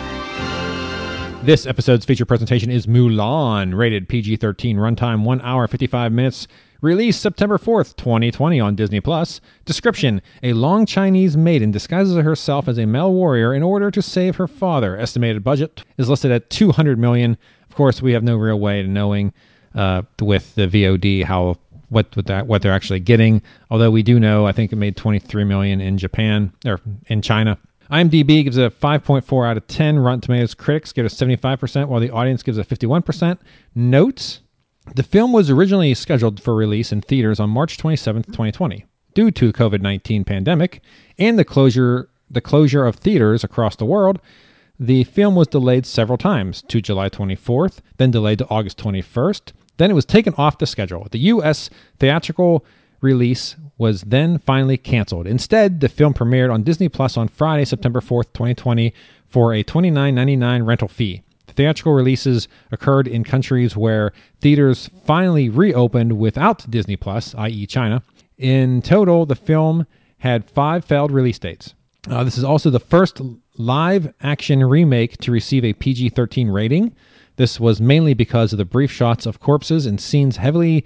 This 1.45 1.66
episode's 1.66 2.05
feature 2.05 2.24
presentation 2.26 2.70
is 2.70 2.86
Mulan, 2.86 3.76
rated 3.76 4.09
PG 4.09 4.36
13, 4.36 4.76
runtime 4.76 5.22
1 5.24 5.41
hour 5.41 5.66
55 5.68 6.12
minutes, 6.12 6.49
released 6.81 7.20
September 7.20 7.59
4th, 7.59 7.97
2020 7.97 8.61
on 8.61 8.74
Disney 8.74 9.01
Plus. 9.01 9.41
Description 9.64 10.22
A 10.43 10.53
long 10.53 10.87
Chinese 10.87 11.37
maiden 11.37 11.70
disguises 11.70 12.16
herself 12.16 12.68
as 12.68 12.79
a 12.79 12.87
male 12.87 13.12
warrior 13.12 13.55
in 13.55 13.62
order 13.62 13.91
to 13.91 14.03
save 14.03 14.37
her 14.37 14.47
father. 14.47 14.97
Estimated 14.97 15.43
budget 15.43 15.85
is 15.97 16.09
listed 16.09 16.31
at 16.31 16.51
200 16.51 16.99
million. 16.99 17.37
Of 17.68 17.74
course, 17.74 18.03
we 18.03 18.12
have 18.12 18.22
no 18.22 18.37
real 18.37 18.61
way 18.61 18.81
of 18.81 18.87
knowing 18.87 19.33
uh, 19.74 20.03
with 20.20 20.55
the 20.55 20.66
VOD 20.66 21.24
how 21.24 21.57
what 21.89 22.14
what 22.14 22.26
that 22.26 22.47
what 22.47 22.62
they're 22.62 22.72
actually 22.72 23.01
getting. 23.01 23.43
Although 23.70 23.91
we 23.91 24.03
do 24.03 24.20
know, 24.20 24.47
I 24.47 24.53
think 24.53 24.72
it 24.72 24.76
made 24.76 24.97
23 24.97 25.45
million 25.45 25.81
in 25.81 25.99
Japan 25.99 26.53
or 26.66 26.81
in 27.07 27.22
China. 27.22 27.59
IMDb 27.91 28.45
gives 28.45 28.59
it 28.59 28.66
a 28.66 28.70
5.4 28.70 29.49
out 29.49 29.57
of 29.57 29.66
10. 29.66 29.99
Rotten 29.99 30.20
Tomatoes 30.20 30.53
critics 30.53 30.93
give 30.93 31.07
it 31.07 31.12
a 31.12 31.14
75%, 31.14 31.89
while 31.89 32.01
the 32.01 32.11
audience 32.11 32.43
gives 32.43 32.59
it 32.59 32.70
a 32.70 32.76
51%. 32.76 33.39
Notes 33.74 34.41
The 34.95 35.03
film 35.03 35.32
was 35.32 35.51
originally 35.51 35.95
scheduled 35.95 36.41
for 36.41 36.55
release 36.55 36.93
in 36.93 37.01
theaters 37.01 37.41
on 37.41 37.51
March 37.51 37.76
27, 37.76 38.22
2020. 38.24 38.84
Due 39.14 39.30
to 39.30 39.47
the 39.49 39.53
COVID 39.53 39.80
19 39.80 40.24
pandemic 40.24 40.82
and 41.18 41.39
the 41.39 41.45
closure, 41.45 42.09
the 42.30 42.41
closure 42.41 42.84
of 42.84 42.97
theaters 42.97 43.45
across 43.45 43.76
the 43.76 43.84
world, 43.84 44.20
the 44.78 45.05
film 45.05 45.34
was 45.34 45.49
delayed 45.49 45.86
several 45.86 46.18
times 46.18 46.62
to 46.68 46.80
July 46.80 47.09
24th, 47.09 47.78
then 47.97 48.11
delayed 48.11 48.39
to 48.39 48.49
August 48.49 48.78
21st. 48.78 49.53
Then 49.76 49.91
it 49.91 49.95
was 49.95 50.05
taken 50.05 50.34
off 50.39 50.59
the 50.59 50.66
schedule. 50.66 51.07
The 51.11 51.18
U.S. 51.18 51.70
theatrical 51.99 52.64
release 53.01 53.57
was 53.76 54.03
then 54.03 54.39
finally 54.39 54.76
canceled. 54.76 55.26
Instead, 55.26 55.80
the 55.80 55.89
film 55.89 56.14
premiered 56.14 56.53
on 56.53 56.62
Disney 56.62 56.89
Plus 56.89 57.16
on 57.16 57.28
Friday, 57.28 57.64
September 57.64 58.01
4th, 58.01 58.32
2020, 58.32 58.93
for 59.26 59.55
a 59.55 59.62
$29.99 59.62 60.66
rental 60.66 60.89
fee. 60.89 61.22
The 61.59 61.64
theatrical 61.64 61.92
releases 61.92 62.46
occurred 62.70 63.09
in 63.09 63.24
countries 63.24 63.76
where 63.76 64.12
theaters 64.40 64.88
finally 65.04 65.48
reopened 65.48 66.16
without 66.16 66.64
Disney 66.70 66.94
Plus, 66.94 67.34
i.e., 67.34 67.66
China. 67.66 68.00
In 68.38 68.80
total, 68.80 69.26
the 69.26 69.34
film 69.34 69.84
had 70.18 70.48
five 70.48 70.84
failed 70.84 71.11
release 71.11 71.40
dates. 71.40 71.74
Uh, 72.09 72.22
this 72.22 72.38
is 72.38 72.44
also 72.44 72.70
the 72.70 72.78
first 72.78 73.20
live 73.56 74.14
action 74.20 74.62
remake 74.62 75.16
to 75.16 75.32
receive 75.32 75.64
a 75.64 75.72
PG 75.72 76.11
13 76.11 76.48
rating. 76.48 76.94
This 77.34 77.59
was 77.59 77.80
mainly 77.80 78.14
because 78.14 78.52
of 78.52 78.59
the 78.59 78.64
brief 78.64 78.92
shots 78.92 79.26
of 79.26 79.40
corpses 79.40 79.84
and 79.84 80.00
scenes 80.00 80.36
heavily 80.36 80.84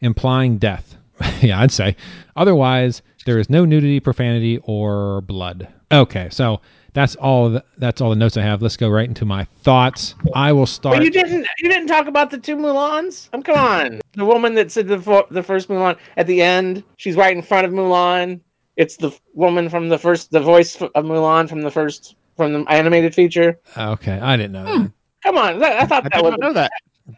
implying 0.00 0.58
death. 0.58 0.96
yeah, 1.40 1.60
I'd 1.60 1.70
say. 1.70 1.94
Otherwise, 2.34 3.02
there 3.24 3.38
is 3.38 3.48
no 3.48 3.64
nudity, 3.64 4.00
profanity, 4.00 4.58
or 4.64 5.20
blood. 5.20 5.68
Okay, 5.92 6.26
so 6.32 6.60
that's 6.98 7.14
all. 7.14 7.50
The, 7.50 7.64
that's 7.76 8.00
all 8.00 8.10
the 8.10 8.16
notes 8.16 8.36
I 8.36 8.42
have. 8.42 8.60
Let's 8.60 8.76
go 8.76 8.88
right 8.88 9.08
into 9.08 9.24
my 9.24 9.44
thoughts. 9.62 10.16
I 10.34 10.52
will 10.52 10.66
start. 10.66 10.96
But 10.96 11.04
you 11.04 11.10
didn't. 11.10 11.46
You 11.60 11.68
didn't 11.68 11.86
talk 11.86 12.08
about 12.08 12.32
the 12.32 12.38
two 12.38 12.56
Mulans. 12.56 13.28
Um, 13.32 13.42
come 13.42 13.56
on. 13.56 14.00
The 14.14 14.24
woman 14.24 14.54
that 14.56 14.72
said 14.72 14.88
the 14.88 15.26
the 15.30 15.42
first 15.42 15.68
Mulan 15.68 15.96
at 16.16 16.26
the 16.26 16.42
end. 16.42 16.82
She's 16.96 17.14
right 17.14 17.34
in 17.36 17.40
front 17.42 17.66
of 17.66 17.72
Mulan. 17.72 18.40
It's 18.76 18.96
the 18.96 19.12
woman 19.34 19.68
from 19.68 19.88
the 19.88 19.98
first, 19.98 20.32
the 20.32 20.40
voice 20.40 20.74
of 20.80 21.04
Mulan 21.04 21.48
from 21.48 21.62
the 21.62 21.70
first, 21.70 22.16
from 22.36 22.52
the 22.52 22.64
animated 22.70 23.14
feature. 23.14 23.60
Okay, 23.76 24.18
I 24.18 24.36
didn't 24.36 24.52
know 24.52 24.64
that. 24.64 24.92
Come 25.24 25.38
on, 25.38 25.62
I, 25.62 25.78
I 25.78 25.86
thought 25.86 26.04
I 26.04 26.08
that 26.08 26.12
did 26.14 26.22
was. 26.22 26.30
not 26.32 26.40
know 26.40 26.52
that. 26.54 26.72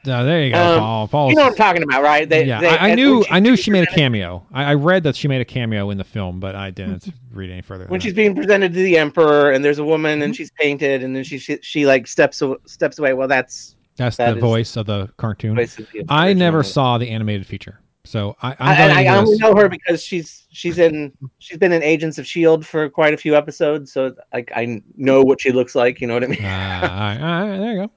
Uh, 0.06 0.22
there 0.22 0.44
you 0.44 0.52
go, 0.52 0.80
Um, 0.80 1.08
Paul. 1.08 1.30
You 1.30 1.34
know 1.36 1.42
what 1.42 1.50
I'm 1.50 1.56
talking 1.56 1.82
about, 1.82 2.02
right? 2.02 2.28
They, 2.28 2.44
yeah, 2.44 2.60
they- 2.60 2.68
I, 2.68 2.90
I 2.90 2.94
knew. 2.94 3.24
I 3.28 3.40
knew 3.40 3.56
she 3.56 3.70
made 3.72 3.82
a 3.88 3.90
cameo. 3.92 4.46
I, 4.52 4.64
I 4.66 4.74
read 4.74 5.02
that 5.02 5.16
she 5.16 5.26
made 5.26 5.40
a 5.40 5.44
cameo 5.44 5.90
in 5.90 5.98
the 5.98 6.04
film, 6.04 6.38
but 6.38 6.54
I 6.54 6.70
didn't 6.70 7.08
read 7.32 7.50
any 7.50 7.62
further. 7.62 7.86
when 7.86 7.98
that. 7.98 8.04
she's 8.04 8.14
being 8.14 8.34
presented 8.34 8.72
to 8.72 8.82
the 8.82 8.96
emperor, 8.96 9.50
and 9.50 9.64
there's 9.64 9.78
a 9.80 9.84
woman, 9.84 10.18
Mm-hmm. 10.18 10.22
and 10.22 10.36
she's 10.36 10.50
painted, 10.52 11.02
and 11.02 11.14
then 11.16 11.24
she 11.24 11.38
she, 11.38 11.58
she 11.62 11.86
like 11.86 12.06
steps 12.06 12.40
steps 12.66 12.98
away. 13.00 13.14
Well, 13.14 13.26
that's 13.28 13.74
That's 13.96 14.16
that 14.18 14.34
the 14.34 14.40
voice 14.40 14.76
of 14.76 14.86
the 14.86 15.08
cartoon. 15.16 15.58
of 15.58 15.74
the 15.76 16.04
I 16.08 16.32
never 16.34 16.62
saw 16.62 16.96
the 16.96 17.08
animated 17.10 17.46
feature, 17.46 17.80
so 18.04 18.36
I, 18.42 18.54
I, 18.60 19.04
I, 19.06 19.16
only 19.16 19.36
know 19.38 19.54
her 19.56 19.68
because 19.68 20.02
she's 20.04 20.46
she's 20.52 20.78
in 20.78 21.12
she's 21.38 21.58
been 21.58 21.72
in 21.72 21.82
Agents 21.82 22.16
of 22.18 22.26
Shield 22.28 22.64
for 22.64 22.88
quite 22.88 23.12
a 23.12 23.16
few 23.16 23.34
episodes, 23.34 23.92
so 23.92 24.14
like 24.32 24.52
I 24.54 24.82
know 24.96 25.22
what 25.22 25.40
she 25.40 25.50
looks 25.50 25.74
like. 25.74 26.00
You 26.00 26.06
know 26.06 26.14
what 26.14 26.22
I 26.24 26.28
mean? 26.28 26.38
Ah, 26.42 26.82
all 26.82 26.90
right, 26.90 27.20
all 27.20 27.48
right, 27.50 27.58
there 27.58 27.72
you 27.72 27.90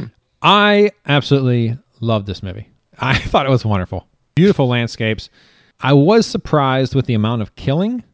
go. 0.00 0.08
I 0.48 0.92
absolutely 1.06 1.76
loved 2.00 2.26
this 2.26 2.40
movie. 2.40 2.68
I 3.00 3.18
thought 3.18 3.46
it 3.46 3.50
was 3.50 3.64
wonderful. 3.64 4.06
Beautiful 4.36 4.68
landscapes. 4.68 5.28
I 5.80 5.92
was 5.92 6.24
surprised 6.24 6.94
with 6.94 7.06
the 7.06 7.14
amount 7.14 7.42
of 7.42 7.56
killing, 7.56 8.04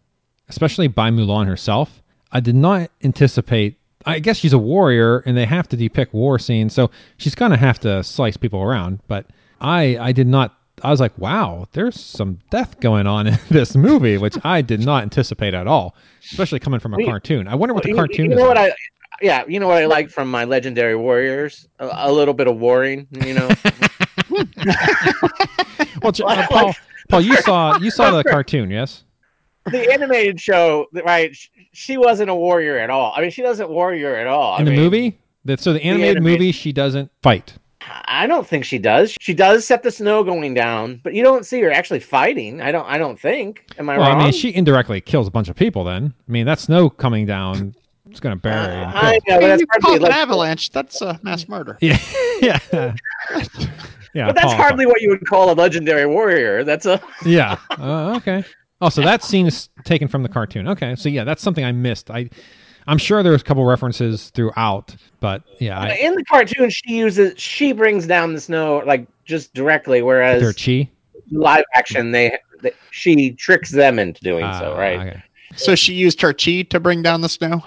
especially 0.48 0.88
by 0.88 1.10
Mulan 1.10 1.46
herself. 1.46 2.02
I 2.32 2.40
did 2.40 2.54
not 2.54 2.90
anticipate. 3.04 3.76
I 4.06 4.18
guess 4.18 4.38
she's 4.38 4.54
a 4.54 4.58
warrior, 4.58 5.18
and 5.20 5.36
they 5.36 5.44
have 5.44 5.68
to 5.68 5.76
depict 5.76 6.14
war 6.14 6.38
scenes, 6.38 6.72
so 6.72 6.90
she's 7.18 7.34
gonna 7.34 7.58
have 7.58 7.78
to 7.80 8.02
slice 8.02 8.38
people 8.38 8.62
around. 8.62 9.00
But 9.08 9.26
I, 9.60 9.98
I 9.98 10.12
did 10.12 10.26
not. 10.26 10.56
I 10.82 10.90
was 10.90 11.00
like, 11.00 11.16
wow, 11.18 11.68
there's 11.72 12.00
some 12.00 12.38
death 12.50 12.80
going 12.80 13.06
on 13.06 13.26
in 13.28 13.38
this 13.50 13.76
movie, 13.76 14.16
which 14.16 14.36
I 14.42 14.62
did 14.62 14.80
not 14.80 15.02
anticipate 15.02 15.52
at 15.54 15.66
all, 15.66 15.94
especially 16.24 16.60
coming 16.60 16.80
from 16.80 16.94
a 16.94 16.96
Well, 16.96 17.06
cartoon. 17.06 17.46
I 17.46 17.54
wonder 17.54 17.74
what 17.74 17.84
the 17.84 17.92
cartoon 17.92 18.26
you 18.26 18.32
is. 18.32 18.38
know 18.38 18.46
what 18.48 18.56
like. 18.56 18.72
I 18.72 18.76
yeah, 19.22 19.44
you 19.46 19.60
know 19.60 19.68
what 19.68 19.78
I 19.78 19.86
like 19.86 20.10
from 20.10 20.30
my 20.30 20.44
legendary 20.44 20.96
warriors? 20.96 21.68
A, 21.78 21.88
a 22.08 22.12
little 22.12 22.34
bit 22.34 22.46
of 22.48 22.58
warring, 22.58 23.06
you 23.24 23.34
know. 23.34 23.48
Well, 26.02 26.12
uh, 26.24 26.46
Paul, 26.50 26.74
Paul, 27.08 27.20
you 27.20 27.36
saw 27.42 27.78
you 27.78 27.90
saw 27.90 28.10
the 28.10 28.24
cartoon, 28.24 28.70
yes? 28.70 29.04
the 29.70 29.92
animated 29.92 30.40
show, 30.40 30.86
right? 31.04 31.36
She 31.72 31.96
wasn't 31.96 32.30
a 32.30 32.34
warrior 32.34 32.78
at 32.78 32.90
all. 32.90 33.12
I 33.16 33.20
mean, 33.20 33.30
she 33.30 33.42
doesn't 33.42 33.68
warrior 33.70 34.16
at 34.16 34.26
all. 34.26 34.56
In 34.56 34.62
I 34.62 34.64
the 34.64 34.70
mean, 34.72 34.80
movie, 34.80 35.18
that 35.44 35.60
so 35.60 35.72
the 35.72 35.80
animated 35.82 36.16
animated- 36.16 36.40
movie, 36.40 36.52
she 36.52 36.72
doesn't 36.72 37.10
fight. 37.22 37.54
I 38.06 38.26
don't 38.28 38.46
think 38.46 38.64
she 38.64 38.78
does. 38.78 39.16
She 39.20 39.34
does 39.34 39.64
set 39.66 39.82
the 39.82 39.90
snow 39.90 40.22
going 40.22 40.54
down, 40.54 41.00
but 41.02 41.14
you 41.14 41.22
don't 41.24 41.44
see 41.44 41.60
her 41.62 41.70
actually 41.70 41.98
fighting. 42.00 42.60
I 42.60 42.70
don't. 42.72 42.86
I 42.86 42.96
don't 42.98 43.18
think. 43.18 43.64
Am 43.78 43.88
I 43.88 43.98
Well, 43.98 44.08
wrong? 44.08 44.20
I 44.20 44.24
mean, 44.24 44.32
she 44.32 44.54
indirectly 44.54 45.00
kills 45.00 45.26
a 45.26 45.30
bunch 45.32 45.48
of 45.48 45.56
people. 45.56 45.84
Then, 45.84 46.14
I 46.28 46.32
mean, 46.32 46.46
that 46.46 46.58
snow 46.60 46.88
coming 46.90 47.26
down, 47.26 47.74
it's 48.12 48.20
gonna 48.20 48.36
bury. 48.36 48.72
and 48.74 48.94
Uh, 48.94 48.98
I 48.98 49.12
know, 49.26 49.40
but 49.40 49.46
that's 49.48 49.60
you 49.60 49.66
call 49.66 49.90
hardly 49.92 50.06
it 50.06 50.12
an 50.12 50.18
avalanche. 50.18 50.70
That's 50.70 51.00
uh, 51.02 51.16
mass 51.22 51.48
murder. 51.48 51.78
Yeah, 51.80 51.98
yeah, 52.42 52.58
yeah. 52.70 54.26
but 54.26 54.34
that's 54.34 54.52
hardly 54.52 54.86
what 54.86 55.00
you 55.00 55.08
would 55.08 55.26
call 55.26 55.50
a 55.50 55.54
legendary 55.54 56.06
warrior. 56.06 56.64
That's 56.64 56.86
a 56.86 57.00
Yeah. 57.24 57.56
Uh, 57.70 58.14
okay. 58.16 58.44
Oh, 58.80 58.88
so 58.88 59.00
that 59.02 59.22
scene 59.22 59.46
is 59.46 59.68
taken 59.84 60.08
from 60.08 60.22
the 60.22 60.28
cartoon. 60.28 60.68
Okay. 60.68 60.94
So 60.96 61.08
yeah, 61.08 61.24
that's 61.24 61.42
something 61.42 61.64
I 61.64 61.72
missed. 61.72 62.10
I, 62.10 62.28
I'm 62.86 62.98
sure 62.98 63.22
there's 63.22 63.40
a 63.40 63.44
couple 63.44 63.64
references 63.64 64.30
throughout, 64.30 64.94
but 65.20 65.42
yeah, 65.60 65.78
I, 65.80 65.94
in 65.94 66.14
the 66.14 66.24
cartoon. 66.24 66.68
She 66.68 66.96
uses 66.96 67.38
she 67.40 67.72
brings 67.72 68.06
down 68.06 68.34
the 68.34 68.40
snow 68.40 68.82
like 68.84 69.06
just 69.24 69.54
directly, 69.54 70.02
whereas 70.02 70.42
their 70.42 70.52
chi. 70.52 70.90
live 71.30 71.64
action 71.74 72.10
they, 72.10 72.36
they 72.60 72.72
she 72.90 73.30
tricks 73.32 73.70
them 73.70 73.98
into 73.98 74.20
doing 74.22 74.44
so. 74.54 74.74
Ah, 74.74 74.78
Right? 74.78 75.00
okay. 75.00 75.22
So 75.54 75.74
she 75.74 75.92
used 75.94 76.20
her 76.22 76.32
chi 76.32 76.62
to 76.70 76.80
bring 76.80 77.02
down 77.02 77.20
the 77.20 77.28
snow. 77.28 77.62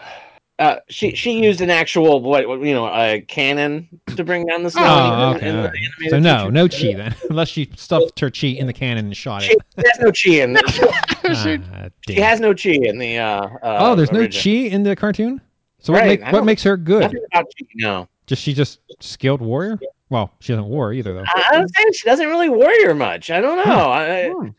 Uh, 0.60 0.78
she 0.90 1.14
she 1.16 1.44
used 1.44 1.60
an 1.62 1.70
actual 1.70 2.22
what, 2.22 2.48
what 2.48 2.62
you 2.62 2.74
know 2.74 2.88
a 2.88 3.22
cannon 3.28 3.88
to 4.16 4.24
bring 4.24 4.46
down 4.46 4.64
the 4.64 4.72
snow. 4.72 4.84
Oh, 4.86 5.34
okay. 5.36 5.50
in 5.50 5.56
the 5.58 5.62
all 5.64 5.68
right. 5.68 6.10
So 6.10 6.20
no, 6.20 6.38
feature. 6.38 6.52
no 6.52 6.68
chi 6.70 6.94
then, 6.94 7.16
unless 7.30 7.50
she 7.50 7.70
stuffed 7.76 8.20
her 8.22 8.30
chi 8.30 8.48
in 8.48 8.66
the 8.68 8.74
cannon 8.74 9.06
and 9.06 9.18
shot 9.18 9.42
She, 9.44 9.52
it. 9.54 9.58
there's 9.76 10.00
no 10.00 10.12
chi 10.12 10.42
in. 10.44 10.54
The, 10.54 11.06
Ah, 11.28 11.90
she 12.08 12.16
has 12.22 12.40
no 12.40 12.54
chi 12.54 12.70
in 12.72 12.98
the. 13.00 13.18
Uh, 13.18 13.42
uh, 13.64 13.78
oh, 13.82 13.96
there's 13.96 14.12
no 14.12 14.28
chi 14.28 14.50
in 14.70 14.84
the 14.84 14.96
cartoon. 14.96 15.42
So 15.80 15.92
what, 15.94 16.04
Right, 16.04 16.22
make, 16.22 16.32
what 16.32 16.46
makes 16.46 16.64
her 16.64 16.78
good? 16.78 17.02
Nothing 17.02 17.24
about 17.34 17.46
chi. 17.60 17.66
No, 17.76 18.08
Just 18.28 18.42
she 18.44 18.54
just 18.54 18.80
skilled 19.02 19.42
warrior. 19.42 19.78
Well, 20.10 20.32
she 20.40 20.54
doesn't 20.54 20.68
war 20.70 20.94
either 20.94 21.14
though. 21.16 21.24
I, 21.26 21.44
I 21.54 21.60
would 21.60 21.76
say 21.76 21.84
she 21.94 22.06
doesn't 22.08 22.28
really 22.28 22.50
warrior 22.50 22.94
much. 22.96 23.30
I 23.32 23.42
don't 23.42 23.58
know. 23.68 23.90
I, 23.92 24.30
Hmm. 24.30 24.50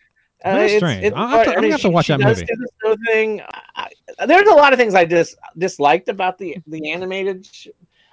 Uh, 0.44 0.52
Very 0.52 0.64
it's- 0.66 0.78
strange. 0.80 1.04
it's- 1.04 1.12
I'll 1.16 1.28
have 1.28 1.44
to- 1.46 1.50
I 1.50 1.54
I'm 1.54 1.60
gonna 1.62 1.72
have 1.72 1.80
to 1.80 1.88
watch 1.90 2.06
she 2.06 2.12
that 2.12 2.20
does 2.20 2.38
movie. 2.40 2.46
do 2.46 2.56
the 2.56 2.68
snow 2.82 2.96
thing. 3.06 3.40
I, 4.18 4.22
I- 4.24 4.26
there's 4.26 4.48
a 4.48 4.54
lot 4.54 4.72
of 4.72 4.78
things 4.78 4.94
I 4.94 5.04
dis, 5.04 5.36
disliked 5.58 6.08
about 6.08 6.38
the 6.38 6.58
the 6.66 6.90
animated. 6.92 7.46
Sh- 7.46 7.68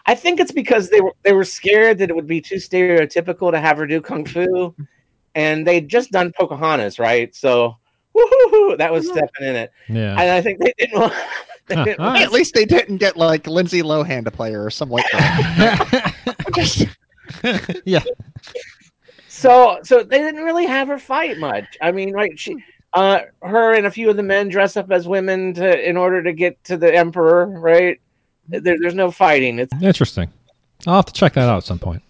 I 0.05 0.15
think 0.15 0.39
it's 0.39 0.51
because 0.51 0.89
they 0.89 1.01
were 1.01 1.13
they 1.23 1.33
were 1.33 1.43
scared 1.45 1.97
that 1.99 2.09
it 2.09 2.15
would 2.15 2.27
be 2.27 2.41
too 2.41 2.55
stereotypical 2.55 3.51
to 3.51 3.59
have 3.59 3.77
her 3.77 3.87
do 3.87 4.01
kung 4.01 4.25
fu, 4.25 4.75
and 5.35 5.65
they'd 5.65 5.87
just 5.87 6.11
done 6.11 6.31
Pocahontas, 6.37 6.99
right? 6.99 7.33
So, 7.35 7.77
that 8.77 8.89
was 8.91 9.09
uh-huh. 9.09 9.27
stepping 9.27 9.47
in 9.47 9.55
it, 9.55 9.71
Yeah. 9.89 10.19
and 10.19 10.29
I 10.29 10.41
think 10.41 10.59
they 10.59 10.73
didn't 10.77 10.99
want. 10.99 11.13
They 11.69 11.75
Huh, 11.75 11.85
didn't 11.85 11.99
want. 12.03 12.21
At 12.21 12.31
least 12.33 12.53
they 12.53 12.65
didn't 12.65 12.97
get 12.97 13.15
like 13.17 13.47
Lindsay 13.47 13.81
Lohan 13.83 14.25
to 14.25 14.31
play 14.31 14.51
her 14.51 14.65
or 14.65 14.69
something 14.69 14.93
like 14.95 15.09
that. 15.11 16.13
Just- 16.53 16.87
yeah. 17.85 18.03
So 19.27 19.79
so 19.83 20.03
they 20.03 20.19
didn't 20.19 20.43
really 20.43 20.65
have 20.65 20.87
her 20.89 20.99
fight 20.99 21.37
much. 21.37 21.77
I 21.81 21.91
mean, 21.91 22.13
right? 22.13 22.37
She, 22.37 22.57
uh, 22.93 23.19
her 23.41 23.73
and 23.73 23.85
a 23.85 23.91
few 23.91 24.09
of 24.09 24.17
the 24.17 24.23
men 24.23 24.49
dress 24.49 24.77
up 24.77 24.91
as 24.91 25.07
women 25.07 25.53
to 25.55 25.89
in 25.89 25.97
order 25.97 26.21
to 26.23 26.31
get 26.33 26.63
to 26.65 26.77
the 26.77 26.93
emperor, 26.95 27.47
right? 27.47 27.99
There, 28.49 28.61
there's 28.79 28.93
no 28.95 29.09
fighting. 29.11 29.59
It's 29.59 29.73
Interesting. 29.81 30.29
I'll 30.85 30.95
have 30.95 31.05
to 31.05 31.13
check 31.13 31.33
that 31.33 31.47
out 31.49 31.57
at 31.57 31.63
some 31.63 31.79
point. 31.79 32.01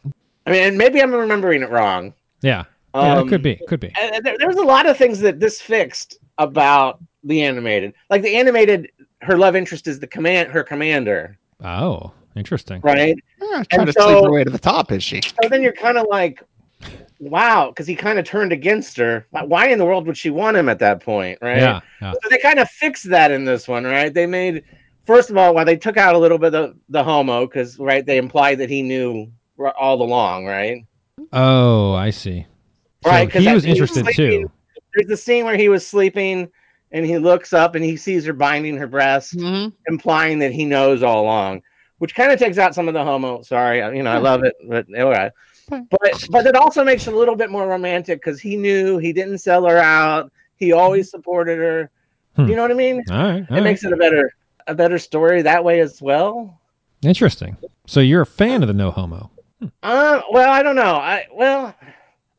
I 0.45 0.51
mean, 0.51 0.77
maybe 0.77 1.01
I'm 1.01 1.13
remembering 1.13 1.61
it 1.61 1.69
wrong. 1.69 2.13
Yeah. 2.41 2.65
Yeah, 2.95 3.13
Um, 3.17 3.27
it 3.27 3.29
could 3.29 3.41
be. 3.43 3.59
Could 3.67 3.79
be. 3.79 3.91
And 3.99 4.23
there, 4.25 4.37
there 4.37 4.47
was 4.47 4.57
a 4.57 4.63
lot 4.63 4.87
of 4.87 4.97
things 4.97 5.19
that 5.21 5.39
this 5.39 5.61
fixed 5.61 6.17
about 6.37 6.99
the 7.23 7.41
animated. 7.43 7.93
Like 8.09 8.21
the 8.23 8.35
animated, 8.35 8.89
her 9.21 9.37
love 9.37 9.55
interest 9.55 9.87
is 9.87 9.99
the 9.99 10.07
command, 10.07 10.49
her 10.51 10.63
commander, 10.63 11.37
Oh, 11.63 12.11
interesting. 12.35 12.81
right? 12.83 13.15
Yeah, 13.41 13.63
trying 13.69 13.81
And 13.81 13.87
to 13.87 13.93
so- 13.93 14.07
sleep 14.11 14.25
her 14.25 14.31
way 14.31 14.43
to 14.43 14.49
the 14.49 14.59
top, 14.59 14.91
is 14.91 15.03
she? 15.03 15.21
So 15.21 15.47
then 15.49 15.61
you're 15.61 15.71
kind 15.71 15.97
of 15.97 16.07
like, 16.09 16.43
wow, 17.19 17.69
because 17.69 17.87
he 17.87 17.95
kind 17.95 18.19
of 18.19 18.25
turned 18.25 18.51
against 18.51 18.97
her. 18.97 19.25
Why- 19.31 19.43
Why 19.43 19.67
in 19.67 19.77
the 19.79 19.85
world 19.85 20.05
would 20.07 20.17
she 20.17 20.29
want 20.29 20.57
him 20.57 20.67
at 20.69 20.79
that 20.79 21.01
point, 21.01 21.39
right? 21.41 21.57
Yeah. 21.57 21.81
Yeah. 22.01 22.13
So 22.13 22.19
they 22.29 22.37
kind 22.37 22.59
of 22.59 22.69
fixed 22.69 23.09
that 23.09 23.31
in 23.31 23.45
this 23.45 23.67
one, 23.67 23.83
right? 23.85 24.13
They 24.13 24.25
made 24.25 24.63
first 25.05 25.29
of 25.29 25.37
all, 25.37 25.53
while 25.53 25.65
they 25.65 25.75
took 25.77 25.97
out 25.97 26.15
a 26.15 26.17
little 26.17 26.37
bit 26.37 26.55
of 26.55 26.75
the 26.89 27.03
homo, 27.03 27.45
because 27.45 27.77
right, 27.79 28.05
they 28.05 28.17
implied 28.17 28.59
that 28.59 28.69
he 28.69 28.81
knew 28.81 29.27
r- 29.59 29.73
all 29.77 30.01
along, 30.01 30.45
right? 30.45 30.85
Oh, 31.31 31.93
I 31.93 32.09
see. 32.09 32.45
So 33.03 33.09
Right, 33.09 33.29
'cause 33.29 33.41
he 33.41 33.45
that- 33.47 33.53
was 33.55 33.63
he 33.63 33.71
was 33.71 33.79
interested 33.97 34.15
too. 34.15 34.51
There's 34.95 35.07
the 35.07 35.17
scene 35.17 35.45
where 35.45 35.57
he 35.57 35.69
was 35.69 35.85
sleeping 35.85 36.49
and 36.91 37.05
he 37.05 37.17
looks 37.17 37.51
up 37.53 37.75
and 37.75 37.83
he 37.83 37.97
sees 37.97 38.25
her 38.25 38.33
binding 38.33 38.77
her 38.77 38.87
breast, 38.87 39.35
Mm-hmm. 39.35 39.69
implying 39.87 40.39
that 40.39 40.51
he 40.51 40.65
knows 40.65 41.01
all 41.03 41.21
along, 41.23 41.63
which 41.97 42.13
kind 42.15 42.31
of 42.31 42.37
takes 42.39 42.57
out 42.57 42.75
some 42.75 42.87
of 42.87 42.93
the 42.93 43.03
homo. 43.03 43.41
Sorry, 43.41 43.79
you 43.97 44.03
know, 44.03 44.11
I 44.11 44.17
love 44.19 44.43
it, 44.43 44.53
but 44.67 44.85
all 44.99 45.09
right. 45.09 45.31
But 45.89 46.27
but 46.29 46.45
it 46.45 46.55
also 46.55 46.83
makes 46.83 47.07
it 47.07 47.13
a 47.13 47.17
little 47.17 47.35
bit 47.35 47.49
more 47.49 47.67
romantic 47.67 48.19
because 48.19 48.39
he 48.39 48.55
knew 48.55 48.97
he 48.97 49.13
didn't 49.13 49.39
sell 49.39 49.65
her 49.65 49.77
out. 49.77 50.31
He 50.57 50.71
always 50.71 51.09
supported 51.09 51.57
her. 51.57 51.89
Hmm. 52.35 52.47
You 52.47 52.55
know 52.55 52.61
what 52.63 52.71
I 52.71 52.75
mean? 52.75 53.03
All 53.11 53.17
right. 53.17 53.33
all 53.33 53.39
it 53.39 53.51
right. 53.51 53.63
makes 53.63 53.83
it 53.83 53.93
a 53.93 53.97
better 53.97 54.33
a 54.67 54.75
better 54.75 54.97
story 54.97 55.41
that 55.41 55.63
way 55.63 55.79
as 55.79 56.01
well. 56.01 56.59
Interesting. 57.01 57.57
So 57.85 57.99
you're 57.99 58.21
a 58.21 58.25
fan 58.25 58.61
of 58.61 58.67
the 58.67 58.73
no 58.73 58.91
homo. 58.91 59.29
Uh, 59.81 60.21
well, 60.31 60.51
I 60.51 60.63
don't 60.63 60.75
know. 60.75 60.95
I 60.95 61.27
well, 61.33 61.75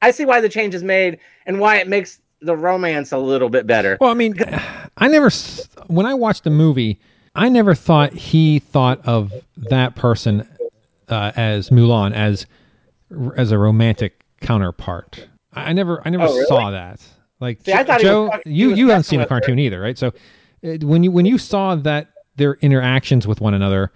I 0.03 0.11
see 0.11 0.25
why 0.25 0.41
the 0.41 0.49
change 0.49 0.75
is 0.75 0.83
made 0.83 1.19
and 1.47 1.59
why 1.61 1.77
it 1.77 1.89
makes 1.89 2.21
the 2.41 2.57
romance 2.57 3.13
a 3.13 3.19
little 3.19 3.49
bit 3.49 3.67
better. 3.67 3.97
Well, 4.01 4.11
I 4.11 4.15
mean, 4.15 4.35
I 4.99 5.09
never, 5.09 5.31
when 5.87 6.07
I 6.07 6.15
watched 6.15 6.45
the 6.45 6.51
movie, 6.51 7.01
I 7.35 7.49
never 7.49 7.75
thought 7.75 8.13
he 8.13 8.59
thought 8.59 9.01
of 9.07 9.33
that 9.57 9.95
person 9.95 10.47
uh, 11.09 11.33
as 11.37 11.71
Mulan 11.71 12.13
as 12.15 12.47
as 13.37 13.53
a 13.53 13.59
romantic 13.59 14.25
counterpart. 14.41 15.29
I 15.53 15.71
I 15.71 15.73
never, 15.73 16.03
I 16.05 16.11
never 16.11 16.25
Oh, 16.25 16.33
really? 16.35 16.47
saw 16.47 16.71
that. 16.71 17.01
Like 17.41 17.61
See, 17.65 17.73
I 17.73 17.83
Jo- 17.85 17.93
was 17.95 18.03
Joe, 18.03 18.31
you 18.47 18.75
you 18.75 18.89
haven't 18.89 19.05
seen 19.05 19.19
the 19.19 19.25
with 19.25 19.31
her. 19.31 19.41
cartoon 19.41 19.59
either, 19.59 19.81
right? 19.81 19.99
So 19.99 20.09
uh, 20.65 20.77
when 20.83 21.03
you 21.03 21.11
when 21.11 21.27
you 21.27 21.39
saw 21.39 21.75
that 21.77 22.09
their 22.37 22.55
interactions 22.55 23.27
with 23.27 23.41
one 23.41 23.55
another, 23.55 23.93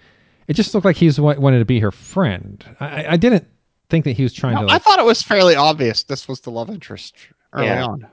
it 0.49 0.55
just 0.55 0.75
looked 0.75 0.85
like 0.85 0.97
he 0.97 1.07
was 1.07 1.19
wanted 1.21 1.59
to 1.61 1.65
be 1.65 1.81
her 1.81 1.91
friend. 1.93 2.65
I, 2.81 2.87
I- 3.05 3.13
I 3.13 3.17
didn't 3.17 3.47
think 3.91 4.05
that 4.05 4.13
he 4.17 4.23
was 4.23 4.33
trying 4.35 4.55
No, 4.57 4.67
to. 4.67 4.73
I 4.73 4.79
thought 4.79 4.99
it 4.99 5.05
was 5.05 5.23
fairly 5.23 5.55
obvious 5.55 6.03
this 6.03 6.29
was 6.29 6.41
the 6.41 6.51
love 6.51 6.69
interest 6.69 7.17
early 7.55 7.67
Yeah. 7.67 7.87
on. 7.87 8.07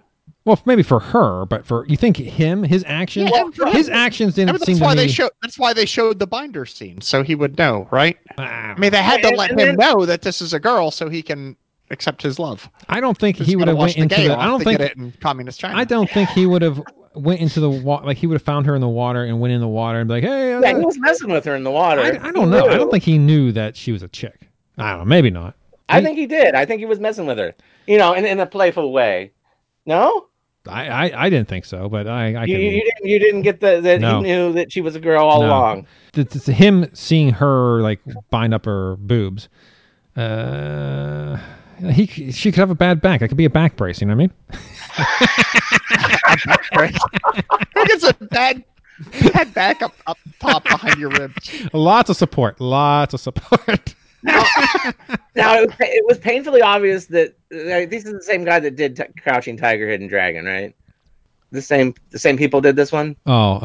Well, 0.45 0.59
maybe 0.65 0.83
for 0.83 0.99
her, 0.99 1.45
but 1.45 1.65
for 1.65 1.85
you 1.87 1.97
think 1.97 2.17
him, 2.17 2.63
his 2.63 2.83
actions, 2.87 3.31
Yeah, 3.33 3.49
for 3.53 3.65
his 3.67 3.89
actions 3.89 4.35
didn't 4.35 4.53
mean, 4.53 4.59
seem 4.59 4.73
that's 4.75 4.79
to 4.79 4.83
why 4.85 4.93
me. 4.95 5.01
they 5.01 5.07
showed. 5.07 5.31
That's 5.41 5.57
why 5.59 5.73
they 5.73 5.85
showed 5.85 6.19
the 6.19 6.27
binder 6.27 6.65
scene, 6.65 7.01
so 7.01 7.23
he 7.23 7.35
would 7.35 7.57
know, 7.57 7.87
right? 7.91 8.17
Ah, 8.37 8.43
I 8.43 8.79
mean, 8.79 8.91
they 8.91 9.01
had 9.01 9.21
to 9.23 9.29
And- 9.29 9.37
let 9.37 9.51
and 9.51 9.59
him 9.59 9.75
then- 9.75 9.77
know 9.77 10.05
that 10.05 10.21
this 10.21 10.41
is 10.41 10.53
a 10.53 10.59
girl, 10.59 10.91
so 10.91 11.09
he 11.09 11.21
can 11.21 11.55
accept 11.91 12.21
his 12.21 12.39
love. 12.39 12.69
I 12.89 12.99
don't 12.99 13.17
think 13.17 13.37
he 13.37 13.55
would 13.55 13.67
have 13.67 13.77
wash 13.77 13.97
went 13.97 14.11
into 14.11 14.27
the. 14.27 14.33
off 14.35 14.39
I 14.39 14.45
don't 14.45 14.63
think. 14.63 14.79
it 14.79 14.95
in 14.97 15.13
communist 15.19 15.59
China. 15.59 15.77
I 15.77 15.83
don't 15.83 16.09
think 16.09 16.29
he 16.29 16.45
would 16.45 16.61
have 16.61 16.81
went 17.15 17.41
into 17.41 17.59
the 17.59 17.69
water. 17.69 18.05
Like 18.05 18.17
he 18.17 18.27
would 18.27 18.35
have 18.35 18.41
found 18.43 18.65
her 18.65 18.75
in 18.75 18.81
the 18.81 18.87
water 18.89 19.23
and 19.23 19.39
went 19.39 19.53
in 19.53 19.61
the 19.61 19.67
water 19.67 19.99
and 19.99 20.07
be 20.07 20.15
like, 20.15 20.23
"Hey." 20.23 20.49
Yeah, 20.51 20.71
uh, 20.71 20.79
he 20.79 20.85
was 20.85 20.97
messing 20.99 21.29
with 21.31 21.45
her 21.45 21.55
in 21.55 21.63
the 21.63 21.71
water. 21.71 22.01
I, 22.01 22.27
I 22.27 22.31
don't 22.31 22.49
know. 22.51 22.67
I 22.67 22.75
don't 22.77 22.91
think 22.91 23.03
he 23.03 23.17
knew 23.17 23.51
that 23.53 23.75
she 23.77 23.91
was 23.91 24.03
a 24.03 24.07
chick. 24.09 24.47
I 24.77 24.91
don't 24.91 24.99
know. 24.99 25.05
Maybe 25.05 25.29
not. 25.31 25.55
I 25.89 26.01
think 26.01 26.17
he 26.17 26.25
did. 26.25 26.55
I 26.55 26.65
think 26.65 26.79
he 26.79 26.85
was 26.85 26.99
messing 26.99 27.25
with 27.27 27.37
her. 27.37 27.53
You 27.87 27.97
know, 27.99 28.13
in, 28.13 28.25
in 28.25 28.39
a 28.39 28.45
playful 28.47 28.91
way. 28.91 29.31
No, 29.85 30.27
I, 30.67 30.87
I, 31.09 31.25
I 31.25 31.29
didn't 31.29 31.47
think 31.47 31.65
so, 31.65 31.87
but 31.89 32.07
I, 32.07 32.33
I 32.35 32.45
you, 32.45 32.57
you, 32.57 32.69
you 32.69 32.83
didn't. 32.83 33.05
You 33.09 33.19
didn't 33.19 33.41
get 33.43 33.59
the 33.59 33.81
that 33.81 34.01
No. 34.01 34.17
he 34.17 34.23
knew 34.23 34.53
that 34.53 34.71
she 34.71 34.81
was 34.81 34.95
a 34.95 34.99
girl 34.99 35.23
all 35.25 35.41
No. 35.41 35.47
along. 35.47 35.87
th- 36.13 36.29
th- 36.29 36.45
him 36.57 36.87
seeing 36.93 37.29
her 37.31 37.81
like 37.81 37.99
bind 38.29 38.53
up 38.53 38.65
her 38.65 38.95
boobs. 38.97 39.47
Uh, 40.15 41.37
he 41.91 42.31
she 42.31 42.51
could 42.51 42.59
have 42.59 42.69
a 42.71 42.75
bad 42.75 43.01
back. 43.01 43.21
It 43.21 43.27
could 43.27 43.37
be 43.37 43.45
a 43.45 43.49
back 43.49 43.75
brace. 43.75 43.99
You 44.01 44.07
know 44.07 44.15
what 44.15 44.31
I 44.95 44.97
mean? 46.77 46.89
Who 47.75 47.85
gets 47.85 48.03
a 48.03 48.13
bad, 48.13 48.63
bad 49.33 49.53
back 49.53 49.81
up 49.81 49.93
up 50.07 50.17
top 50.39 50.63
behind 50.63 50.99
your 50.99 51.09
ribs? 51.09 51.51
Lots 51.73 52.09
of 52.09 52.17
support. 52.17 52.59
Lots 52.61 53.13
of 53.13 53.19
support. 53.19 53.93
Now 55.35 55.55
it 55.55 55.67
was, 55.67 55.75
it 55.79 56.05
was 56.07 56.17
painfully 56.17 56.61
obvious 56.61 57.07
that 57.07 57.29
uh, 57.53 57.85
this 57.89 58.05
is 58.05 58.13
the 58.13 58.21
same 58.23 58.45
guy 58.45 58.59
that 58.59 58.75
did 58.77 58.95
t- 58.95 59.03
Crouching 59.21 59.57
Tiger, 59.57 59.87
Hidden 59.89 60.07
Dragon, 60.07 60.45
right? 60.45 60.73
The 61.51 61.61
same 61.61 61.93
the 62.11 62.19
same 62.19 62.37
people 62.37 62.61
did 62.61 62.75
this 62.75 62.91
one, 62.91 63.15
oh, 63.25 63.55
uh, 63.55 63.59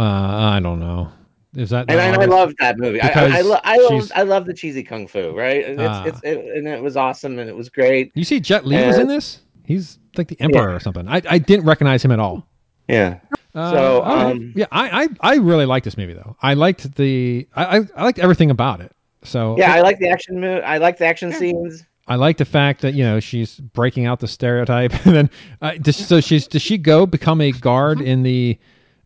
I 0.56 0.60
don't 0.60 0.80
know. 0.80 1.10
Is 1.56 1.70
that? 1.70 1.86
and, 1.90 2.00
I, 2.00 2.22
I 2.22 2.24
love 2.26 2.54
that 2.60 2.78
movie. 2.78 3.00
I, 3.00 3.08
I, 3.08 3.38
I, 3.38 3.40
lo- 3.40 3.60
I 3.64 3.76
love 3.78 4.12
I 4.14 4.22
love 4.22 4.46
the 4.46 4.54
cheesy 4.54 4.82
kung 4.84 5.06
fu, 5.08 5.32
right? 5.36 5.64
And 5.64 5.80
It's, 5.80 5.88
Ah. 5.88 6.04
it's 6.04 6.20
it, 6.22 6.38
and 6.38 6.68
it 6.68 6.82
was 6.82 6.96
awesome, 6.96 7.38
and 7.38 7.48
it 7.48 7.56
was 7.56 7.68
great. 7.68 8.12
You 8.14 8.24
see, 8.24 8.38
Jet 8.40 8.66
Li 8.66 8.76
was 8.86 8.98
Uh, 8.98 9.02
in 9.02 9.08
this. 9.08 9.40
He's 9.64 9.98
like 10.16 10.28
the 10.28 10.40
emperor 10.40 10.74
or 10.74 10.80
something. 10.80 11.06
I, 11.08 11.22
I 11.28 11.38
didn't 11.38 11.64
recognize 11.66 12.04
him 12.04 12.10
at 12.12 12.18
all. 12.20 12.46
Yeah, 12.88 13.18
Uh, 13.54 13.70
So, 13.70 14.04
um, 14.04 14.52
yeah, 14.56 14.66
I, 14.72 15.04
I 15.04 15.08
I 15.20 15.34
really 15.36 15.66
liked 15.66 15.84
this 15.84 15.96
movie 15.96 16.14
though. 16.14 16.36
I 16.42 16.54
liked 16.54 16.94
the 16.96 17.48
I 17.54 17.78
I, 17.78 17.80
I 17.96 18.02
liked 18.04 18.18
everything 18.18 18.50
about 18.50 18.80
it. 18.80 18.92
So 19.22 19.56
yeah. 19.58 19.74
I 19.74 19.80
like 19.80 19.98
the 19.98 20.08
action. 20.08 20.40
Mo- 20.40 20.60
I 20.60 20.78
like 20.78 20.98
the 20.98 21.06
action 21.06 21.32
scenes. 21.32 21.84
I 22.08 22.16
like 22.16 22.38
the 22.38 22.44
fact 22.44 22.80
that 22.80 22.94
you 22.94 23.04
know 23.04 23.20
she's 23.20 23.60
breaking 23.60 24.06
out 24.06 24.20
the 24.20 24.26
stereotype, 24.28 24.92
and 25.06 25.14
then 25.14 25.30
uh, 25.62 25.72
does, 25.80 25.96
so 25.96 26.20
she's 26.20 26.46
does 26.46 26.62
she 26.62 26.76
go 26.78 27.06
become 27.06 27.40
a 27.40 27.52
guard 27.52 28.00
in 28.00 28.22
the 28.22 28.58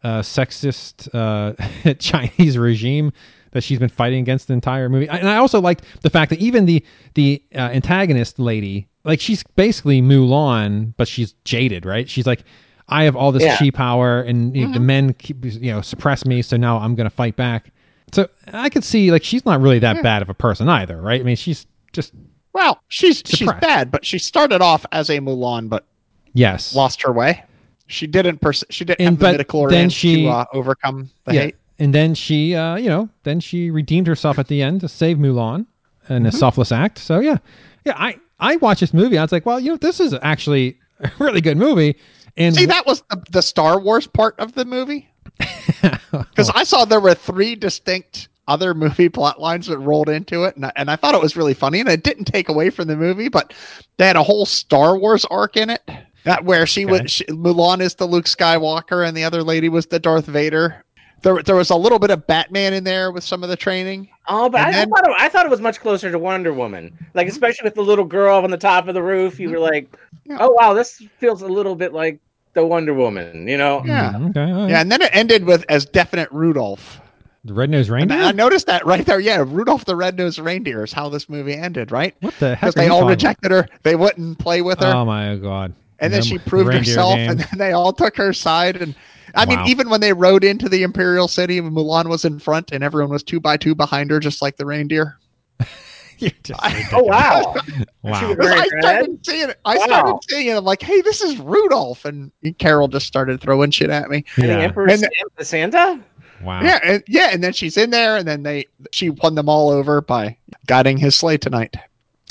uh, 0.02 0.20
sexist 0.20 1.08
uh, 1.14 1.94
Chinese 1.98 2.56
regime 2.56 3.12
that 3.52 3.62
she's 3.62 3.78
been 3.78 3.88
fighting 3.88 4.20
against 4.20 4.48
the 4.48 4.54
entire 4.54 4.88
movie? 4.88 5.08
And 5.08 5.28
I 5.28 5.36
also 5.36 5.60
liked 5.60 5.84
the 6.02 6.10
fact 6.10 6.30
that 6.30 6.38
even 6.38 6.64
the 6.66 6.84
the 7.14 7.42
uh, 7.54 7.58
antagonist 7.58 8.38
lady, 8.38 8.88
like 9.04 9.20
she's 9.20 9.42
basically 9.56 10.00
Mulan, 10.00 10.94
but 10.96 11.08
she's 11.08 11.32
jaded, 11.44 11.84
right? 11.84 12.08
She's 12.08 12.26
like. 12.26 12.44
I 12.86 13.04
have 13.04 13.16
all 13.16 13.32
this 13.32 13.42
Yeah. 13.42 13.56
chi 13.56 13.70
power, 13.70 14.20
and 14.20 14.54
you 14.54 14.66
know, 14.66 14.74
the 14.74 14.78
men 14.78 15.14
keep, 15.14 15.42
you 15.42 15.72
know 15.72 15.80
suppress 15.80 16.26
me, 16.26 16.42
so 16.42 16.58
now 16.58 16.76
I'm 16.76 16.94
going 16.94 17.08
to 17.08 17.16
fight 17.16 17.34
back. 17.34 17.72
So 18.12 18.28
I 18.52 18.68
could 18.70 18.84
see 18.84 19.10
like 19.10 19.24
she's 19.24 19.44
not 19.44 19.60
really 19.60 19.78
that 19.80 20.02
bad 20.02 20.22
of 20.22 20.28
a 20.28 20.34
person 20.34 20.68
either, 20.68 21.00
right? 21.00 21.20
I 21.20 21.24
mean, 21.24 21.36
she's 21.36 21.66
just 21.92 22.12
Well, 22.52 22.80
she's 22.88 23.22
she's 23.26 23.50
bad, 23.60 23.90
but 23.90 24.04
she 24.04 24.18
started 24.18 24.62
off 24.62 24.86
as 24.92 25.10
a 25.10 25.18
Mulan, 25.18 25.68
but 25.68 25.84
yes, 26.32 26.74
lost 26.74 27.02
her 27.02 27.12
way. 27.12 27.42
She 27.86 28.06
didn't. 28.06 28.40
Pers- 28.40 28.64
she 28.70 28.84
didn't 28.84 29.06
And- 29.06 29.20
have 29.22 29.36
the 29.38 29.44
midichlorians 29.44 29.70
then 29.70 29.90
she- 29.90 30.22
to 30.24 30.28
uh, 30.28 30.44
overcome 30.52 31.10
the 31.24 31.34
yeah. 31.34 31.40
hate. 31.42 31.56
And 31.80 31.92
then 31.92 32.14
she, 32.14 32.54
uh, 32.54 32.76
you 32.76 32.88
know, 32.88 33.08
then 33.24 33.40
she 33.40 33.68
redeemed 33.72 34.06
herself 34.06 34.38
at 34.38 34.46
the 34.46 34.62
end 34.62 34.80
to 34.82 34.88
save 34.88 35.16
Mulan 35.18 35.66
in 36.08 36.24
a 36.24 36.28
Mm-hmm. 36.28 36.38
selfless 36.38 36.70
act. 36.70 36.98
So 36.98 37.18
yeah, 37.18 37.38
yeah. 37.84 37.94
I 37.96 38.16
I 38.38 38.56
watched 38.56 38.80
this 38.80 38.94
movie. 38.94 39.18
I 39.18 39.22
was 39.22 39.32
like, 39.32 39.44
well, 39.44 39.58
you 39.58 39.70
know, 39.70 39.76
this 39.76 39.98
is 39.98 40.14
actually 40.22 40.78
a 41.00 41.10
really 41.18 41.40
good 41.40 41.56
movie. 41.56 41.96
And 42.36 42.54
See, 42.54 42.66
that 42.66 42.86
was 42.86 43.02
the, 43.10 43.22
the 43.32 43.42
Star 43.42 43.78
Wars 43.80 44.06
part 44.06 44.34
of 44.38 44.54
the 44.54 44.64
movie. 44.64 45.08
Because 46.12 46.50
I 46.54 46.64
saw 46.64 46.84
there 46.84 47.00
were 47.00 47.14
three 47.14 47.54
distinct 47.56 48.28
other 48.46 48.74
movie 48.74 49.08
plot 49.08 49.40
lines 49.40 49.66
that 49.66 49.78
rolled 49.78 50.08
into 50.08 50.44
it, 50.44 50.54
and 50.56 50.66
I, 50.66 50.72
and 50.76 50.90
I 50.90 50.96
thought 50.96 51.14
it 51.14 51.20
was 51.20 51.36
really 51.36 51.54
funny, 51.54 51.80
and 51.80 51.88
it 51.88 52.02
didn't 52.02 52.26
take 52.26 52.48
away 52.48 52.70
from 52.70 52.88
the 52.88 52.96
movie, 52.96 53.28
but 53.28 53.52
they 53.96 54.06
had 54.06 54.16
a 54.16 54.22
whole 54.22 54.46
Star 54.46 54.96
Wars 54.98 55.24
arc 55.26 55.56
in 55.56 55.70
it. 55.70 55.82
That 56.24 56.44
where 56.44 56.66
she 56.66 56.84
Okay. 56.84 57.02
was 57.02 57.10
she, 57.10 57.24
Mulan 57.26 57.80
is 57.80 57.94
the 57.94 58.06
Luke 58.06 58.26
Skywalker, 58.26 59.06
and 59.06 59.16
the 59.16 59.24
other 59.24 59.42
lady 59.42 59.68
was 59.68 59.86
the 59.86 59.98
Darth 59.98 60.26
Vader. 60.26 60.84
There, 61.22 61.42
there 61.42 61.56
was 61.56 61.70
a 61.70 61.76
little 61.76 61.98
bit 61.98 62.10
of 62.10 62.26
Batman 62.26 62.74
in 62.74 62.84
there 62.84 63.10
with 63.10 63.24
some 63.24 63.42
of 63.42 63.48
the 63.48 63.56
training. 63.56 64.08
Oh, 64.28 64.48
but 64.50 64.60
I, 64.60 64.72
then- 64.72 64.88
I 64.92 65.00
thought 65.00 65.08
it, 65.08 65.14
I 65.18 65.28
thought 65.30 65.46
it 65.46 65.50
was 65.50 65.60
much 65.60 65.80
closer 65.80 66.10
to 66.10 66.18
Wonder 66.18 66.52
Woman. 66.52 66.96
Like 67.14 67.28
especially 67.28 67.64
with 67.64 67.74
the 67.74 67.82
little 67.82 68.04
girl 68.04 68.36
on 68.44 68.50
the 68.50 68.56
top 68.58 68.88
of 68.88 68.94
the 68.94 69.02
roof, 69.02 69.40
you 69.40 69.50
were 69.50 69.58
like, 69.58 69.88
Yeah. 70.26 70.36
"Oh 70.40 70.50
wow, 70.50 70.74
this 70.74 71.02
feels 71.18 71.42
a 71.42 71.46
little 71.48 71.74
bit 71.76 71.92
like 71.94 72.20
the 72.54 72.64
Wonder 72.64 72.94
Woman." 72.94 73.46
You 73.48 73.58
know? 73.58 73.82
Yeah. 73.84 74.12
Mm, 74.12 74.30
okay. 74.30 74.52
all 74.52 74.62
right. 74.62 74.70
Yeah, 74.70 74.80
and 74.80 74.90
then 74.90 75.02
it 75.02 75.10
ended 75.12 75.44
with 75.44 75.64
as 75.68 75.84
definite 75.84 76.30
Rudolph. 76.32 77.00
The 77.44 77.52
red 77.52 77.68
nosed 77.68 77.90
And 77.90 78.10
reindeer. 78.10 78.18
I 78.18 78.32
noticed 78.32 78.66
that 78.68 78.86
right 78.86 79.04
there. 79.04 79.20
Yeah, 79.20 79.44
Rudolph 79.46 79.84
the 79.84 79.96
Red-Nosed 79.96 80.38
Reindeer 80.38 80.82
is 80.82 80.94
how 80.94 81.10
this 81.10 81.28
movie 81.28 81.52
ended, 81.52 81.92
right? 81.92 82.14
what 82.20 82.32
the 82.38 82.54
heck? 82.54 82.60
Because 82.60 82.74
they 82.74 82.88
all 82.88 83.00
talking 83.00 83.10
rejected 83.10 83.50
her. 83.50 83.68
They 83.82 83.96
wouldn't 83.96 84.38
play 84.38 84.62
with 84.62 84.80
her. 84.80 84.86
Oh 84.86 85.04
my 85.04 85.36
god! 85.36 85.74
and 86.04 86.12
then 86.12 86.22
she 86.22 86.38
proved 86.38 86.68
reindeer 86.68 86.94
herself, 86.94 87.16
game. 87.16 87.30
and 87.30 87.40
then 87.40 87.58
they 87.58 87.72
all 87.72 87.92
took 87.92 88.16
her 88.16 88.32
side. 88.32 88.76
And 88.76 88.94
I 89.34 89.46
mean, 89.46 89.58
even 89.66 89.88
when 89.88 90.00
they 90.00 90.12
rode 90.12 90.44
into 90.44 90.68
the 90.68 90.82
Imperial 90.82 91.28
City, 91.28 91.60
Mulan 91.60 92.08
was 92.08 92.24
in 92.24 92.38
front, 92.38 92.72
and 92.72 92.84
everyone 92.84 93.10
was 93.10 93.22
two 93.22 93.40
by 93.40 93.56
two 93.56 93.74
behind 93.74 94.10
her, 94.10 94.20
just 94.20 94.42
like 94.42 94.56
the 94.56 94.66
reindeer. 94.66 95.18
You're 96.18 96.30
just 96.42 96.60
Oh 96.92 97.02
wow. 97.04 97.54
wow. 98.02 98.20
She 98.20 98.26
I 98.40 98.66
started 98.80 99.26
seeing 99.26 99.48
it. 99.50 99.58
I 99.64 99.76
Wow. 99.78 99.84
started 99.84 100.16
seeing 100.28 100.46
it. 100.48 100.56
I'm 100.56 100.64
like, 100.64 100.82
hey, 100.82 101.00
this 101.02 101.20
is 101.22 101.38
Rudolph, 101.38 102.04
and 102.04 102.30
Carol 102.58 102.88
just 102.88 103.06
started 103.06 103.40
throwing 103.40 103.70
shit 103.70 103.90
at 103.90 104.08
me. 104.10 104.24
And 104.36 104.44
the 104.48 104.52
Emperor 104.60 104.88
And- 104.88 104.98
stamped 104.98 105.36
the 105.36 105.44
Santa. 105.44 106.00
Wow. 106.42 106.62
Yeah, 106.62 106.78
and 106.84 107.02
yeah, 107.08 107.30
and 107.32 107.42
then 107.42 107.52
she's 107.54 107.76
in 107.76 107.90
there, 107.90 108.16
and 108.16 108.28
then 108.28 108.42
they 108.42 108.66
she 108.92 109.08
won 109.10 109.34
them 109.34 109.48
all 109.48 109.70
over 109.70 110.00
by 110.02 110.36
guiding 110.66 110.98
his 110.98 111.16
sleigh 111.16 111.38
tonight. 111.38 111.76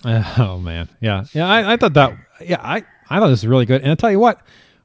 Oh 0.05 0.59
man, 0.59 0.89
yeah, 0.99 1.23
yeah. 1.31 1.47
I, 1.47 1.73
I 1.73 1.77
thought 1.77 1.93
that. 1.93 2.13
Yeah, 2.41 2.59
I 2.61 2.83
I 3.09 3.19
thought 3.19 3.29
this 3.29 3.41
was 3.43 3.47
really 3.47 3.65
good. 3.65 3.81
And 3.83 3.91
I 3.91 3.95
tell 3.95 4.11
you 4.11 4.19
what, 4.19 4.41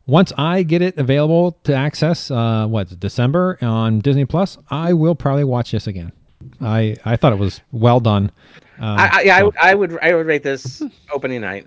once 0.06 0.32
I 0.38 0.62
get 0.62 0.80
it 0.80 0.96
available 0.96 1.58
to 1.64 1.74
access, 1.74 2.30
uh, 2.30 2.66
what 2.68 3.00
December 3.00 3.58
on 3.60 3.98
Disney 3.98 4.26
Plus, 4.26 4.58
I 4.70 4.92
will 4.92 5.16
probably 5.16 5.42
watch 5.42 5.72
this 5.72 5.88
again. 5.88 6.12
I 6.60 6.96
I 7.04 7.16
thought 7.16 7.32
it 7.32 7.38
was 7.38 7.60
well 7.72 8.00
done. 8.00 8.30
Um, 8.78 8.98
I, 8.98 9.08
I, 9.12 9.20
yeah, 9.22 9.36
I, 9.36 9.38
so- 9.40 9.44
would- 9.46 9.56
I 9.60 9.74
would 9.74 9.98
I 10.02 10.14
would 10.14 10.26
rate 10.26 10.42
this 10.42 10.82
opening 11.12 11.40
night. 11.40 11.66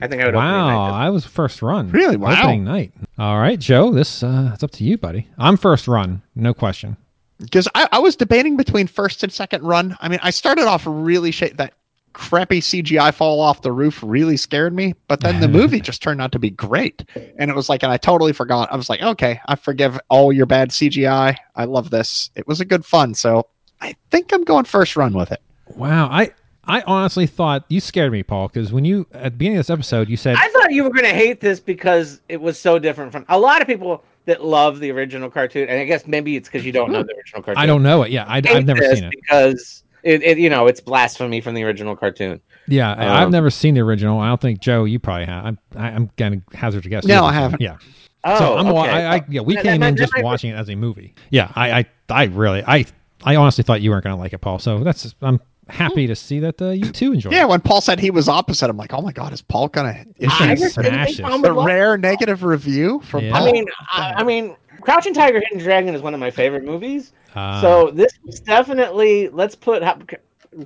I 0.00 0.06
think 0.06 0.22
I 0.22 0.26
would. 0.26 0.34
Wow, 0.34 0.68
night 0.90 1.06
I 1.06 1.10
was 1.10 1.24
first 1.24 1.62
run. 1.62 1.90
Really? 1.90 2.16
Wow. 2.16 2.32
Opening 2.38 2.64
night. 2.64 2.92
All 3.18 3.38
right, 3.38 3.58
Joe. 3.58 3.90
This 3.90 4.22
uh, 4.22 4.50
it's 4.54 4.62
up 4.62 4.70
to 4.72 4.84
you, 4.84 4.98
buddy. 4.98 5.26
I'm 5.38 5.56
first 5.56 5.88
run, 5.88 6.22
no 6.34 6.52
question. 6.52 6.96
because 7.38 7.68
I, 7.74 7.88
I 7.92 7.98
was 8.00 8.16
debating 8.16 8.56
between 8.56 8.86
first 8.86 9.22
and 9.22 9.32
second 9.32 9.62
run. 9.62 9.96
I 10.00 10.08
mean, 10.08 10.20
I 10.22 10.30
started 10.30 10.66
off 10.66 10.82
really 10.86 11.30
sh- 11.30 11.52
that 11.54 11.74
crappy 12.12 12.60
CGI 12.60 13.14
fall 13.14 13.40
off 13.40 13.62
the 13.62 13.70
roof 13.72 14.02
really 14.04 14.36
scared 14.36 14.74
me, 14.74 14.94
but 15.06 15.20
then 15.20 15.40
the 15.40 15.48
movie 15.58 15.80
just 15.80 16.02
turned 16.02 16.20
out 16.20 16.32
to 16.32 16.38
be 16.38 16.50
great, 16.50 17.04
and 17.38 17.50
it 17.50 17.54
was 17.54 17.68
like, 17.68 17.82
and 17.84 17.90
I 17.92 17.96
totally 17.96 18.32
forgot. 18.32 18.70
I 18.72 18.76
was 18.76 18.88
like, 18.90 19.00
okay, 19.02 19.40
I 19.46 19.54
forgive 19.54 19.98
all 20.10 20.32
your 20.32 20.46
bad 20.46 20.70
CGI. 20.70 21.36
I 21.56 21.64
love 21.64 21.90
this. 21.90 22.30
It 22.34 22.46
was 22.48 22.60
a 22.60 22.64
good 22.64 22.84
fun, 22.84 23.14
so 23.14 23.46
I 23.80 23.94
think 24.10 24.32
I'm 24.32 24.44
going 24.44 24.64
first 24.64 24.96
run 24.96 25.12
with 25.12 25.32
it. 25.32 25.40
Wow, 25.76 26.08
I 26.10 26.32
I 26.64 26.82
honestly 26.86 27.26
thought 27.26 27.64
you 27.68 27.80
scared 27.80 28.12
me, 28.12 28.22
Paul, 28.22 28.48
because 28.48 28.72
when 28.72 28.84
you 28.84 29.06
at 29.12 29.24
the 29.24 29.30
beginning 29.32 29.58
of 29.58 29.66
this 29.66 29.70
episode, 29.70 30.08
you 30.08 30.16
said 30.16 30.36
I 30.38 30.48
thought 30.48 30.72
you 30.72 30.84
were 30.84 30.90
going 30.90 31.04
to 31.06 31.14
hate 31.14 31.40
this 31.40 31.60
because 31.60 32.20
it 32.28 32.40
was 32.40 32.58
so 32.60 32.78
different 32.78 33.12
from 33.12 33.24
a 33.28 33.38
lot 33.38 33.60
of 33.62 33.66
people 33.66 34.02
that 34.26 34.44
love 34.44 34.80
the 34.80 34.90
original 34.90 35.30
cartoon, 35.30 35.68
and 35.68 35.80
I 35.80 35.84
guess 35.84 36.06
maybe 36.06 36.36
it's 36.36 36.48
because 36.48 36.66
you 36.66 36.72
don't 36.72 36.90
know 36.92 37.02
the 37.02 37.14
original 37.14 37.42
cartoon. 37.42 37.62
I 37.62 37.66
don't 37.66 37.82
know 37.82 38.02
it. 38.02 38.10
Yeah, 38.10 38.24
I, 38.26 38.42
I've 38.44 38.66
never 38.66 38.82
seen 38.94 39.04
it. 39.04 39.10
because 39.22 39.82
it, 40.02 40.22
it, 40.22 40.38
you 40.38 40.50
know, 40.50 40.66
it's 40.66 40.80
blasphemy 40.80 41.40
from 41.40 41.54
the 41.54 41.64
original 41.64 41.96
cartoon. 41.96 42.40
Yeah, 42.66 42.92
I- 42.92 43.20
I've 43.20 43.26
Um, 43.26 43.30
never 43.32 43.48
seen 43.50 43.74
the 43.74 43.80
original. 43.80 44.18
I 44.20 44.28
don't 44.28 44.40
think 44.40 44.60
Joe, 44.60 44.84
you 44.84 44.98
probably 44.98 45.24
have. 45.26 45.44
I'm 45.46 45.58
I, 45.76 45.86
I'm 45.88 46.10
gonna 46.16 46.42
hazard 46.52 46.82
to 46.82 46.88
guess. 46.90 47.04
No, 47.06 47.24
I 47.24 47.32
have. 47.32 47.42
haven't. 47.52 47.60
Yeah. 47.62 47.78
Oh, 48.24 48.38
so 48.38 48.56
I'm. 48.58 48.68
wa- 48.68 48.82
okay. 48.82 48.90
I, 48.90 49.16
I, 49.16 49.24
yeah, 49.30 49.40
we 49.40 49.54
That- 49.54 49.64
came 49.64 49.80
that- 49.80 49.88
in 49.88 49.94
that 49.94 50.00
just 50.10 50.22
watching 50.22 50.50
it 50.50 50.54
as 50.56 50.68
a 50.68 50.74
movie. 50.74 51.14
Yeah, 51.30 51.50
I, 51.54 51.78
I, 51.78 51.86
I 52.10 52.24
really, 52.24 52.62
I, 52.66 52.84
I 53.28 53.36
honestly 53.36 53.62
thought 53.62 53.82
you 53.82 53.90
weren't 53.90 54.04
gonna 54.04 54.16
like 54.16 54.32
it, 54.32 54.38
Paul. 54.38 54.58
So 54.58 54.78
that's. 54.82 55.14
I'm 55.20 55.38
happy 55.68 56.06
to 56.06 56.16
see 56.16 56.40
that 56.40 56.62
uh, 56.62 56.70
you 56.70 56.90
too 56.90 57.12
enjoyed. 57.12 57.34
Yeah, 57.34 57.42
it. 57.42 57.48
when 57.50 57.60
Paul 57.60 57.82
said 57.82 58.00
he 58.00 58.10
was 58.10 58.26
opposite, 58.26 58.70
I'm 58.70 58.78
like, 58.78 58.94
oh 58.94 59.02
my 59.02 59.12
god, 59.12 59.34
is 59.34 59.42
Paul 59.42 59.68
gonna 59.68 60.06
issue 60.16 60.30
I 60.42 60.48
Shit 60.54 60.58
just 60.60 60.76
didn't 60.76 61.04
think 61.04 61.16
smashes. 61.16 61.20
Tom 61.20 61.42
the 61.42 61.48
would 61.48 61.56
love 61.58 61.66
it. 61.66 61.72
rare 61.72 61.98
negative 61.98 62.42
review 62.42 63.00
from 63.04 63.24
Yeah. 63.24 63.32
Paul? 63.38 63.48
I 63.48 63.52
mean, 63.52 63.66
I, 63.92 64.14
I 64.16 64.24
mean, 64.24 64.56
Crouching 64.80 65.12
Tiger, 65.12 65.40
Hidden 65.40 65.58
Dragon 65.62 65.94
is 65.94 66.00
one 66.00 66.14
of 66.14 66.20
my 66.20 66.30
favorite 66.30 66.64
movies. 66.64 67.12
Uh, 67.34 67.60
so 67.60 67.90
this 67.90 68.12
was 68.24 68.40
definitely 68.40 69.28
let's 69.28 69.54
put 69.54 69.82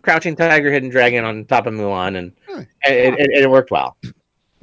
Crouching 0.02 0.36
Tiger, 0.36 0.70
Hidden 0.70 0.90
Dragon 0.90 1.24
on 1.24 1.44
top 1.46 1.66
of 1.66 1.74
Mulan, 1.74 2.16
and 2.16 2.32
Hmm. 2.48 2.58
and 2.86 2.94
it, 2.94 3.14
it, 3.18 3.30
it 3.42 3.50
worked 3.50 3.72
well. 3.72 3.96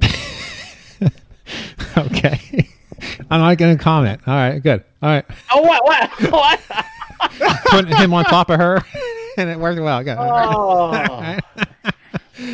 okay. 1.98 2.66
I'm 3.30 3.40
not 3.40 3.58
gonna 3.58 3.76
comment. 3.78 4.20
All 4.26 4.34
right, 4.34 4.58
good. 4.58 4.84
All 5.02 5.08
right, 5.10 5.24
Oh 5.52 5.60
what 5.62 5.84
what 5.84 6.10
what? 6.32 6.60
Putting 7.66 7.96
him 7.96 8.12
on 8.14 8.24
top 8.24 8.50
of 8.50 8.58
her, 8.58 8.82
and 9.36 9.50
it 9.50 9.58
worked 9.58 9.80
well. 9.80 10.02
Good. 10.02 10.16
Oh. 10.18 11.38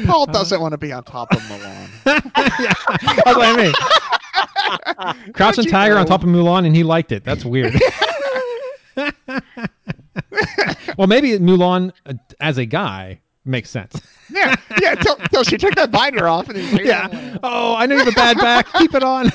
Paul 0.07 0.27
doesn't 0.27 0.61
want 0.61 0.73
to 0.73 0.79
be 0.79 0.93
on 0.93 1.05
top 1.05 1.33
of 1.33 1.41
Mulan. 1.43 1.89
That's 2.05 3.37
what 3.37 3.43
I 3.43 3.57
mean. 3.57 5.33
Crouching 5.33 5.65
you 5.65 5.71
Tiger 5.71 5.97
on 5.97 6.07
top 6.07 6.23
of 6.23 6.29
Mulan, 6.29 6.67
and 6.67 6.75
he 6.75 6.83
liked 6.83 7.13
it. 7.13 7.25
That's 7.25 7.45
weird. 7.45 7.75
well, 10.97 11.07
maybe 11.07 11.39
Mulan 11.39 11.93
uh, 12.07 12.15
as 12.41 12.59
a 12.59 12.65
guy 12.65 13.21
makes 13.45 13.71
sense. 13.71 14.01
yeah, 14.31 14.57
yeah. 14.81 14.97
Till, 14.97 15.17
till 15.31 15.45
she 15.45 15.57
took 15.57 15.75
that 15.77 15.93
binder 15.93 16.27
off, 16.27 16.49
and 16.49 16.59
he's 16.59 16.73
like, 16.73 16.85
Yeah. 16.85 17.39
Oh, 17.43 17.77
I 17.77 17.87
know 17.87 17.95
you 17.95 18.05
have 18.05 18.13
a 18.13 18.17
bad 18.17 18.39
back. 18.39 18.73
Keep 18.75 18.95
it 18.95 19.05
on. 19.05 19.31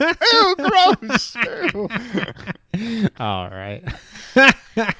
Ew, 0.00 0.56
gross. 0.58 1.36
Ew. 1.36 1.88
All 3.18 3.50
right. 3.50 3.82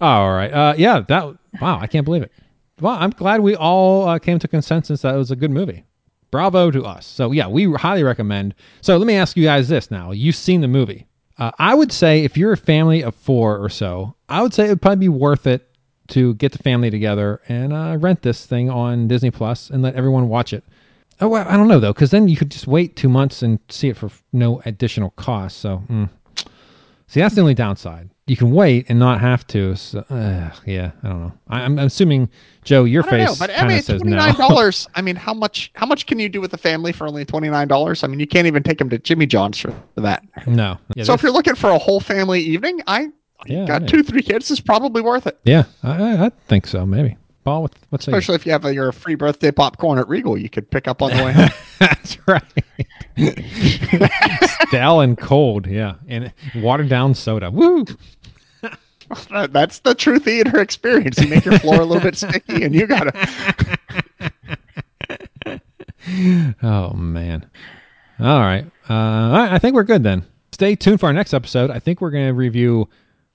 All 0.00 0.32
right. 0.32 0.52
Uh, 0.52 0.74
yeah. 0.76 1.00
That. 1.00 1.36
Wow. 1.60 1.78
I 1.80 1.86
can't 1.86 2.04
believe 2.04 2.22
it. 2.22 2.32
Well, 2.80 2.96
I'm 2.98 3.10
glad 3.10 3.40
we 3.40 3.54
all 3.56 4.08
uh, 4.08 4.18
came 4.18 4.38
to 4.38 4.48
consensus 4.48 5.02
that 5.02 5.14
it 5.14 5.18
was 5.18 5.30
a 5.30 5.36
good 5.36 5.50
movie. 5.50 5.84
Bravo 6.30 6.70
to 6.70 6.84
us. 6.84 7.06
So 7.06 7.32
yeah, 7.32 7.46
we 7.46 7.70
highly 7.72 8.02
recommend. 8.02 8.54
So 8.80 8.96
let 8.96 9.06
me 9.06 9.14
ask 9.16 9.36
you 9.36 9.44
guys 9.44 9.68
this 9.68 9.90
now. 9.90 10.12
You've 10.12 10.36
seen 10.36 10.60
the 10.60 10.68
movie. 10.68 11.06
Uh, 11.38 11.50
I 11.58 11.74
would 11.74 11.92
say 11.92 12.24
if 12.24 12.36
you're 12.36 12.52
a 12.52 12.56
family 12.56 13.02
of 13.02 13.14
four 13.14 13.58
or 13.58 13.68
so, 13.68 14.14
I 14.28 14.42
would 14.42 14.54
say 14.54 14.66
it 14.66 14.68
would 14.70 14.82
probably 14.82 15.04
be 15.04 15.08
worth 15.08 15.46
it 15.46 15.66
to 16.08 16.34
get 16.34 16.52
the 16.52 16.58
family 16.58 16.90
together 16.90 17.40
and 17.48 17.72
uh, 17.72 17.96
rent 17.98 18.22
this 18.22 18.46
thing 18.46 18.68
on 18.70 19.08
Disney 19.08 19.30
Plus 19.30 19.70
and 19.70 19.82
let 19.82 19.94
everyone 19.94 20.28
watch 20.28 20.52
it. 20.52 20.64
Oh, 21.20 21.28
well, 21.28 21.46
I 21.48 21.56
don't 21.56 21.68
know 21.68 21.80
though, 21.80 21.92
because 21.92 22.10
then 22.10 22.28
you 22.28 22.36
could 22.36 22.50
just 22.50 22.66
wait 22.66 22.96
two 22.96 23.08
months 23.08 23.42
and 23.42 23.58
see 23.68 23.88
it 23.88 23.96
for 23.96 24.10
no 24.32 24.62
additional 24.64 25.10
cost. 25.10 25.58
So, 25.58 25.82
mm. 25.88 26.08
See, 27.10 27.20
that's 27.20 27.34
the 27.34 27.40
only 27.42 27.54
downside. 27.54 28.08
You 28.26 28.36
can 28.36 28.52
wait 28.52 28.86
and 28.88 28.98
not 28.98 29.20
have 29.20 29.46
to. 29.48 29.74
So, 29.76 30.04
uh, 30.08 30.50
yeah, 30.64 30.92
I 31.02 31.08
don't 31.08 31.20
know. 31.20 31.32
I, 31.48 31.60
I'm 31.62 31.78
assuming 31.80 32.28
Joe, 32.64 32.84
your 32.84 33.02
I 33.04 33.10
don't 33.10 33.18
know, 33.18 33.26
face 33.26 33.38
but 33.38 33.50
I 33.50 33.54
kind 33.54 33.68
mean, 33.68 33.78
of 33.78 33.84
says 33.84 34.00
twenty 34.00 34.16
no. 34.16 34.24
nine 34.24 34.34
dollars. 34.36 34.86
I 34.94 35.02
mean, 35.02 35.16
how 35.16 35.34
much? 35.34 35.70
How 35.74 35.84
much 35.86 36.06
can 36.06 36.18
you 36.18 36.28
do 36.28 36.40
with 36.40 36.54
a 36.54 36.58
family 36.58 36.92
for 36.92 37.06
only 37.06 37.24
twenty 37.24 37.50
nine 37.50 37.66
dollars? 37.68 38.04
I 38.04 38.06
mean, 38.06 38.20
you 38.20 38.26
can't 38.26 38.46
even 38.46 38.62
take 38.62 38.78
them 38.78 38.88
to 38.90 38.98
Jimmy 38.98 39.26
John's 39.26 39.58
for 39.58 39.74
that. 39.96 40.22
no. 40.46 40.78
Yeah, 40.94 41.04
so 41.04 41.12
if 41.14 41.22
you're 41.22 41.32
looking 41.32 41.56
for 41.56 41.70
a 41.70 41.78
whole 41.78 41.98
family 42.00 42.40
evening, 42.40 42.80
I 42.86 43.08
Yeah, 43.46 43.66
got 43.66 43.82
yeah. 43.82 43.88
two, 43.88 44.02
three 44.04 44.22
kids. 44.22 44.50
Is 44.50 44.60
probably 44.60 45.02
worth 45.02 45.26
it. 45.26 45.38
yeah, 45.44 45.64
I, 45.82 45.90
I, 46.02 46.26
I 46.26 46.30
think 46.46 46.66
so. 46.68 46.86
Maybe. 46.86 47.16
Paul, 47.44 47.62
what, 47.62 47.74
what's? 47.88 48.06
Especially 48.06 48.34
if 48.34 48.44
you 48.44 48.52
have 48.52 48.64
a, 48.64 48.74
your 48.74 48.92
free 48.92 49.14
birthday 49.14 49.50
popcorn 49.50 49.98
at 49.98 50.08
Regal, 50.08 50.36
you 50.36 50.50
could 50.50 50.70
pick 50.70 50.86
up 50.86 51.00
on 51.00 51.10
the 51.16 51.24
way 51.24 51.32
home. 51.32 51.48
That's 51.78 52.18
right. 52.28 52.42
Stale 54.68 55.00
and 55.00 55.16
cold, 55.16 55.66
yeah, 55.66 55.94
and 56.06 56.32
watered 56.56 56.88
down 56.88 57.14
soda. 57.14 57.50
Woo! 57.50 57.84
That's 59.30 59.80
the 59.80 59.94
true 59.94 60.18
theater 60.18 60.60
experience. 60.60 61.18
You 61.18 61.28
make 61.28 61.44
your 61.44 61.58
floor 61.58 61.80
a 61.80 61.84
little 61.84 62.02
bit 62.02 62.16
sticky, 62.16 62.62
and 62.62 62.74
you 62.74 62.86
gotta. 62.86 63.12
Oh 66.62 66.92
man. 66.92 67.48
All 68.20 68.40
right. 68.40 68.66
Uh, 68.88 69.48
I 69.50 69.58
think 69.58 69.74
we're 69.74 69.84
good 69.84 70.02
then. 70.02 70.24
Stay 70.52 70.76
tuned 70.76 71.00
for 71.00 71.06
our 71.06 71.12
next 71.12 71.32
episode. 71.32 71.70
I 71.70 71.78
think 71.78 72.00
we're 72.00 72.10
going 72.10 72.26
to 72.26 72.34
review 72.34 72.88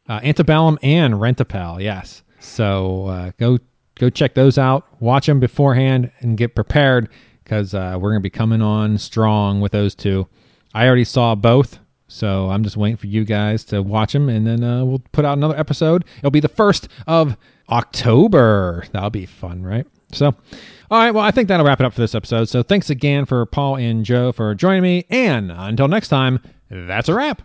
uh, 0.07 0.19
Antebellum 0.21 0.77
and 0.83 1.19
Rent-A-Pal. 1.19 1.81
Yes. 1.81 2.21
So 2.39 3.07
uh, 3.07 3.31
go 3.39 3.57
go 3.95 4.09
check 4.09 4.33
those 4.33 4.57
out. 4.57 4.85
Watch 4.99 5.25
them 5.25 5.39
beforehand 5.39 6.11
and 6.19 6.37
get 6.37 6.55
prepared 6.55 7.09
because 7.43 7.73
uh, 7.73 7.97
we're 7.99 8.11
going 8.11 8.21
to 8.21 8.23
be 8.23 8.29
coming 8.29 8.61
on 8.61 8.97
strong 8.97 9.61
with 9.61 9.71
those 9.71 9.95
two. 9.95 10.27
I 10.73 10.87
already 10.87 11.05
saw 11.05 11.35
both, 11.35 11.79
so 12.07 12.49
I'm 12.49 12.63
just 12.63 12.77
waiting 12.77 12.97
for 12.97 13.07
you 13.07 13.23
guys 13.23 13.63
to 13.65 13.81
watch 13.81 14.13
them, 14.13 14.29
and 14.29 14.45
then 14.45 14.63
uh, 14.63 14.83
we'll 14.83 15.01
put 15.11 15.25
out 15.25 15.37
another 15.37 15.57
episode. 15.57 16.03
It'll 16.17 16.31
be 16.31 16.39
the 16.39 16.49
first 16.49 16.89
of 17.07 17.37
October. 17.69 18.83
That'll 18.91 19.09
be 19.09 19.25
fun, 19.25 19.63
right? 19.63 19.87
So, 20.11 20.27
all 20.27 20.99
right. 20.99 21.11
Well, 21.11 21.23
I 21.23 21.31
think 21.31 21.47
that'll 21.47 21.65
wrap 21.65 21.79
it 21.79 21.85
up 21.85 21.93
for 21.93 22.01
this 22.01 22.15
episode. 22.15 22.49
So, 22.49 22.61
thanks 22.61 22.89
again 22.89 23.25
for 23.25 23.45
Paul 23.45 23.77
and 23.77 24.03
Joe 24.03 24.31
for 24.31 24.53
joining 24.53 24.83
me, 24.83 25.05
and 25.09 25.51
until 25.51 25.87
next 25.87 26.09
time, 26.09 26.41
that's 26.69 27.09
a 27.09 27.13
wrap. 27.13 27.41